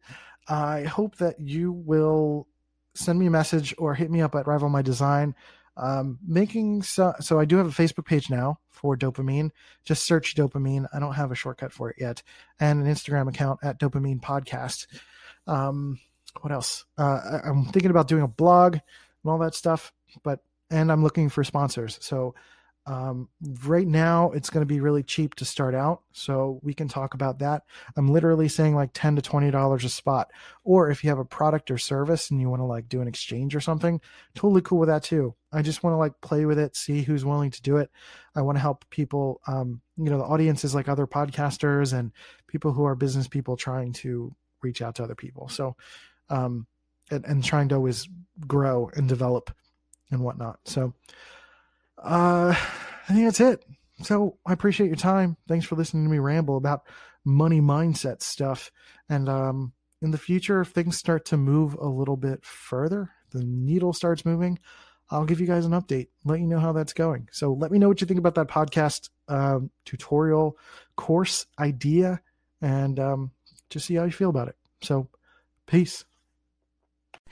i 0.46 0.82
hope 0.82 1.16
that 1.16 1.40
you 1.40 1.72
will 1.72 2.46
send 2.94 3.18
me 3.18 3.26
a 3.26 3.30
message 3.30 3.74
or 3.78 3.94
hit 3.94 4.10
me 4.10 4.20
up 4.20 4.34
at 4.34 4.46
rival 4.46 4.68
my 4.68 4.82
design 4.82 5.34
um, 5.76 6.18
making 6.26 6.82
so, 6.82 7.12
so 7.20 7.38
i 7.38 7.44
do 7.44 7.56
have 7.56 7.66
a 7.66 7.82
facebook 7.82 8.06
page 8.06 8.30
now 8.30 8.58
for 8.70 8.96
DOPEamine 8.96 9.50
just 9.84 10.06
search 10.06 10.34
DOPEamine 10.34 10.86
i 10.92 10.98
don't 10.98 11.14
have 11.14 11.32
a 11.32 11.34
shortcut 11.36 11.72
for 11.72 11.90
it 11.90 11.96
yet 11.98 12.22
and 12.60 12.84
an 12.84 12.92
instagram 12.92 13.28
account 13.28 13.60
at 13.62 13.80
dopeamine 13.80 14.20
podcast 14.20 14.86
um, 15.46 15.98
what 16.40 16.52
else? 16.52 16.84
Uh, 16.98 17.40
I, 17.44 17.48
am 17.48 17.66
thinking 17.66 17.90
about 17.90 18.08
doing 18.08 18.22
a 18.22 18.28
blog 18.28 18.74
and 18.74 18.82
all 19.30 19.38
that 19.38 19.54
stuff, 19.54 19.92
but 20.22 20.40
and 20.70 20.90
I'm 20.90 21.02
looking 21.02 21.28
for 21.28 21.44
sponsors. 21.44 21.98
So 22.00 22.34
um, 22.86 23.28
right 23.64 23.86
now 23.86 24.30
it's 24.32 24.50
going 24.50 24.60
to 24.60 24.74
be 24.74 24.80
really 24.80 25.02
cheap 25.02 25.34
to 25.36 25.44
start 25.44 25.74
out, 25.74 26.02
so 26.12 26.60
we 26.62 26.74
can 26.74 26.88
talk 26.88 27.14
about 27.14 27.38
that. 27.38 27.62
I'm 27.96 28.12
literally 28.12 28.48
saying 28.48 28.74
like 28.74 28.90
ten 28.92 29.16
to 29.16 29.22
twenty 29.22 29.50
dollars 29.50 29.84
a 29.84 29.88
spot, 29.88 30.30
or 30.64 30.90
if 30.90 31.02
you 31.02 31.10
have 31.10 31.18
a 31.18 31.24
product 31.24 31.70
or 31.70 31.78
service 31.78 32.30
and 32.30 32.40
you 32.40 32.50
want 32.50 32.60
to 32.60 32.66
like 32.66 32.88
do 32.88 33.00
an 33.00 33.08
exchange 33.08 33.56
or 33.56 33.60
something, 33.60 34.00
totally 34.34 34.60
cool 34.62 34.78
with 34.78 34.88
that 34.88 35.02
too. 35.02 35.34
I 35.52 35.62
just 35.62 35.82
want 35.82 35.94
to 35.94 35.98
like 35.98 36.20
play 36.20 36.44
with 36.44 36.58
it, 36.58 36.76
see 36.76 37.02
who's 37.02 37.24
willing 37.24 37.50
to 37.52 37.62
do 37.62 37.78
it. 37.78 37.90
I 38.34 38.42
want 38.42 38.56
to 38.56 38.62
help 38.62 38.84
people. 38.90 39.40
Um, 39.46 39.80
you 39.96 40.10
know, 40.10 40.18
the 40.18 40.24
audience 40.24 40.64
is 40.64 40.74
like 40.74 40.88
other 40.88 41.06
podcasters 41.06 41.92
and 41.92 42.12
people 42.48 42.72
who 42.72 42.84
are 42.84 42.94
business 42.94 43.28
people 43.28 43.56
trying 43.56 43.92
to 43.94 44.34
reach 44.62 44.82
out 44.82 44.96
to 44.96 45.04
other 45.04 45.14
people. 45.14 45.48
So 45.48 45.76
um, 46.28 46.66
and, 47.10 47.24
and 47.24 47.44
trying 47.44 47.68
to 47.68 47.76
always 47.76 48.08
grow 48.46 48.90
and 48.94 49.08
develop 49.08 49.54
and 50.10 50.20
whatnot. 50.20 50.58
So 50.64 50.94
uh, 52.04 52.54
I 53.08 53.12
think 53.12 53.26
that's 53.26 53.40
it. 53.40 53.64
So 54.02 54.38
I 54.46 54.52
appreciate 54.52 54.88
your 54.88 54.96
time. 54.96 55.36
Thanks 55.48 55.66
for 55.66 55.76
listening 55.76 56.04
to 56.04 56.10
me 56.10 56.18
ramble 56.18 56.56
about 56.56 56.86
money 57.24 57.60
mindset 57.60 58.22
stuff. 58.22 58.70
And 59.08 59.28
um, 59.28 59.72
in 60.02 60.10
the 60.10 60.18
future, 60.18 60.60
if 60.60 60.68
things 60.68 60.98
start 60.98 61.24
to 61.26 61.36
move 61.36 61.74
a 61.74 61.86
little 61.86 62.16
bit 62.16 62.44
further, 62.44 63.10
the 63.30 63.42
needle 63.44 63.92
starts 63.92 64.24
moving, 64.24 64.58
I'll 65.10 65.24
give 65.24 65.40
you 65.40 65.46
guys 65.46 65.64
an 65.64 65.72
update, 65.72 66.08
let 66.24 66.40
you 66.40 66.46
know 66.46 66.58
how 66.58 66.72
that's 66.72 66.92
going. 66.92 67.28
So 67.32 67.52
let 67.52 67.70
me 67.70 67.78
know 67.78 67.88
what 67.88 68.00
you 68.00 68.06
think 68.06 68.18
about 68.18 68.34
that 68.34 68.48
podcast 68.48 69.10
um, 69.28 69.70
tutorial 69.84 70.58
course 70.96 71.46
idea 71.58 72.20
and 72.60 72.98
um, 72.98 73.30
just 73.70 73.86
see 73.86 73.94
how 73.94 74.04
you 74.04 74.12
feel 74.12 74.30
about 74.30 74.48
it. 74.48 74.56
So, 74.82 75.08
peace. 75.66 76.04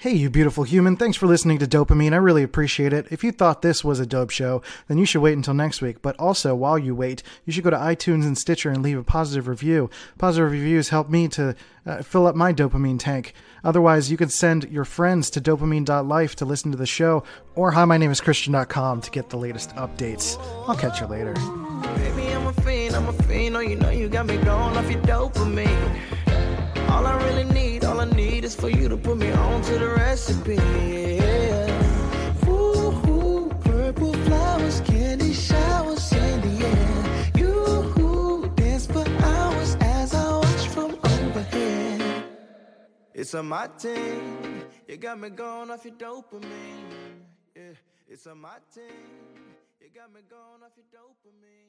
Hey, 0.03 0.15
you 0.15 0.31
beautiful 0.31 0.65
human. 0.65 0.97
Thanks 0.97 1.17
for 1.17 1.29
listening 1.29 1.59
to 1.59 1.65
DOPEamine. 1.65 2.13
I 2.13 2.17
really 2.17 2.43
appreciate 2.43 2.93
it. 2.93 3.07
If 3.13 3.23
you 3.23 3.31
thought 3.31 3.63
this 3.63 3.85
was 3.85 4.01
a 4.01 4.05
dope 4.05 4.31
show, 4.31 4.61
then 4.89 4.99
you 4.99 5.07
should 5.07 5.23
wait 5.23 5.37
until 5.37 5.55
next 5.55 5.81
week. 5.81 6.03
But 6.03 6.19
also, 6.19 6.57
while 6.57 6.77
you 6.77 6.93
wait, 6.93 7.23
you 7.45 7.53
should 7.53 7.63
go 7.63 7.71
to 7.71 7.77
iTunes 7.77 8.25
and 8.25 8.37
Stitcher 8.37 8.71
and 8.71 8.83
leave 8.83 8.99
a 8.99 9.05
positive 9.05 9.47
review. 9.47 9.91
Positive 10.19 10.51
reviews 10.51 10.89
help 10.89 11.09
me 11.09 11.29
to 11.29 11.55
uh, 11.87 12.03
fill 12.03 12.27
up 12.27 12.35
my 12.35 12.53
dopamine 12.53 12.99
tank. 12.99 13.33
Otherwise, 13.63 14.11
you 14.11 14.17
can 14.17 14.29
send 14.29 14.65
your 14.73 14.85
friends 14.85 15.31
to 15.31 15.41
dopeamine.life 15.41 16.35
to 16.35 16.45
listen 16.45 16.73
to 16.73 16.77
the 16.77 16.85
show, 16.85 17.23
or 17.55 17.71
hi, 17.71 17.85
my 17.85 17.97
name 17.97 18.11
is 18.11 18.21
Christian.com 18.21 19.03
to 19.03 19.11
get 19.13 19.31
the 19.31 19.37
latest 19.37 19.71
updates. 19.77 20.37
I'll 20.67 20.75
catch 20.75 21.01
you 21.01 21.07
later. 21.07 21.35
Baby, 21.35 22.35
I'm 22.35 22.49
a 22.49 22.53
fiend, 22.55 22.97
I'm 22.97 23.07
a 23.07 23.13
fiend. 23.13 23.57
Oh, 23.57 23.61
you 23.61 23.77
know 23.77 23.91
you 23.91 24.09
got 24.09 24.27
me 24.27 24.37
going 24.39 24.77
off 24.77 24.91
your 24.91 25.01
dopamine. 25.03 26.01
All 26.91 27.07
I 27.07 27.25
really 27.25 27.45
need, 27.45 27.72
I 28.03 28.05
need 28.17 28.43
is 28.45 28.57
for 28.57 28.69
you 28.69 28.89
to 28.89 28.97
put 28.97 29.17
me 29.17 29.31
on 29.31 29.63
to 29.63 29.79
the 29.79 29.89
recipe. 29.91 30.57
Yeah. 30.57 32.49
Ooh, 32.49 32.91
ooh, 33.09 33.49
purple 33.61 34.13
flowers, 34.27 34.81
candy 34.81 35.33
showers 35.33 36.11
in 36.11 36.41
the 36.41 36.67
air. 36.67 37.31
You 37.37 38.53
dance 38.57 38.87
for 38.87 39.07
hours 39.07 39.77
as 39.81 40.15
I 40.15 40.37
watch 40.37 40.67
from 40.75 40.99
overhead. 41.05 42.25
It's 43.15 43.35
a 43.35 43.43
my 43.45 43.69
thing, 43.69 44.65
you 44.89 44.97
got 44.97 45.21
me 45.21 45.31
going 45.31 45.71
off 45.71 45.85
your 45.85 45.95
dopamine. 45.95 47.23
Yeah, 47.55 47.63
it's 48.09 48.27
a 48.27 48.35
my 48.35 48.59
thing, 48.73 48.83
you 49.81 49.87
got 49.95 50.13
me 50.13 50.23
going 50.29 50.61
off 50.65 50.73
your 50.77 50.91
dopamine. 50.91 51.62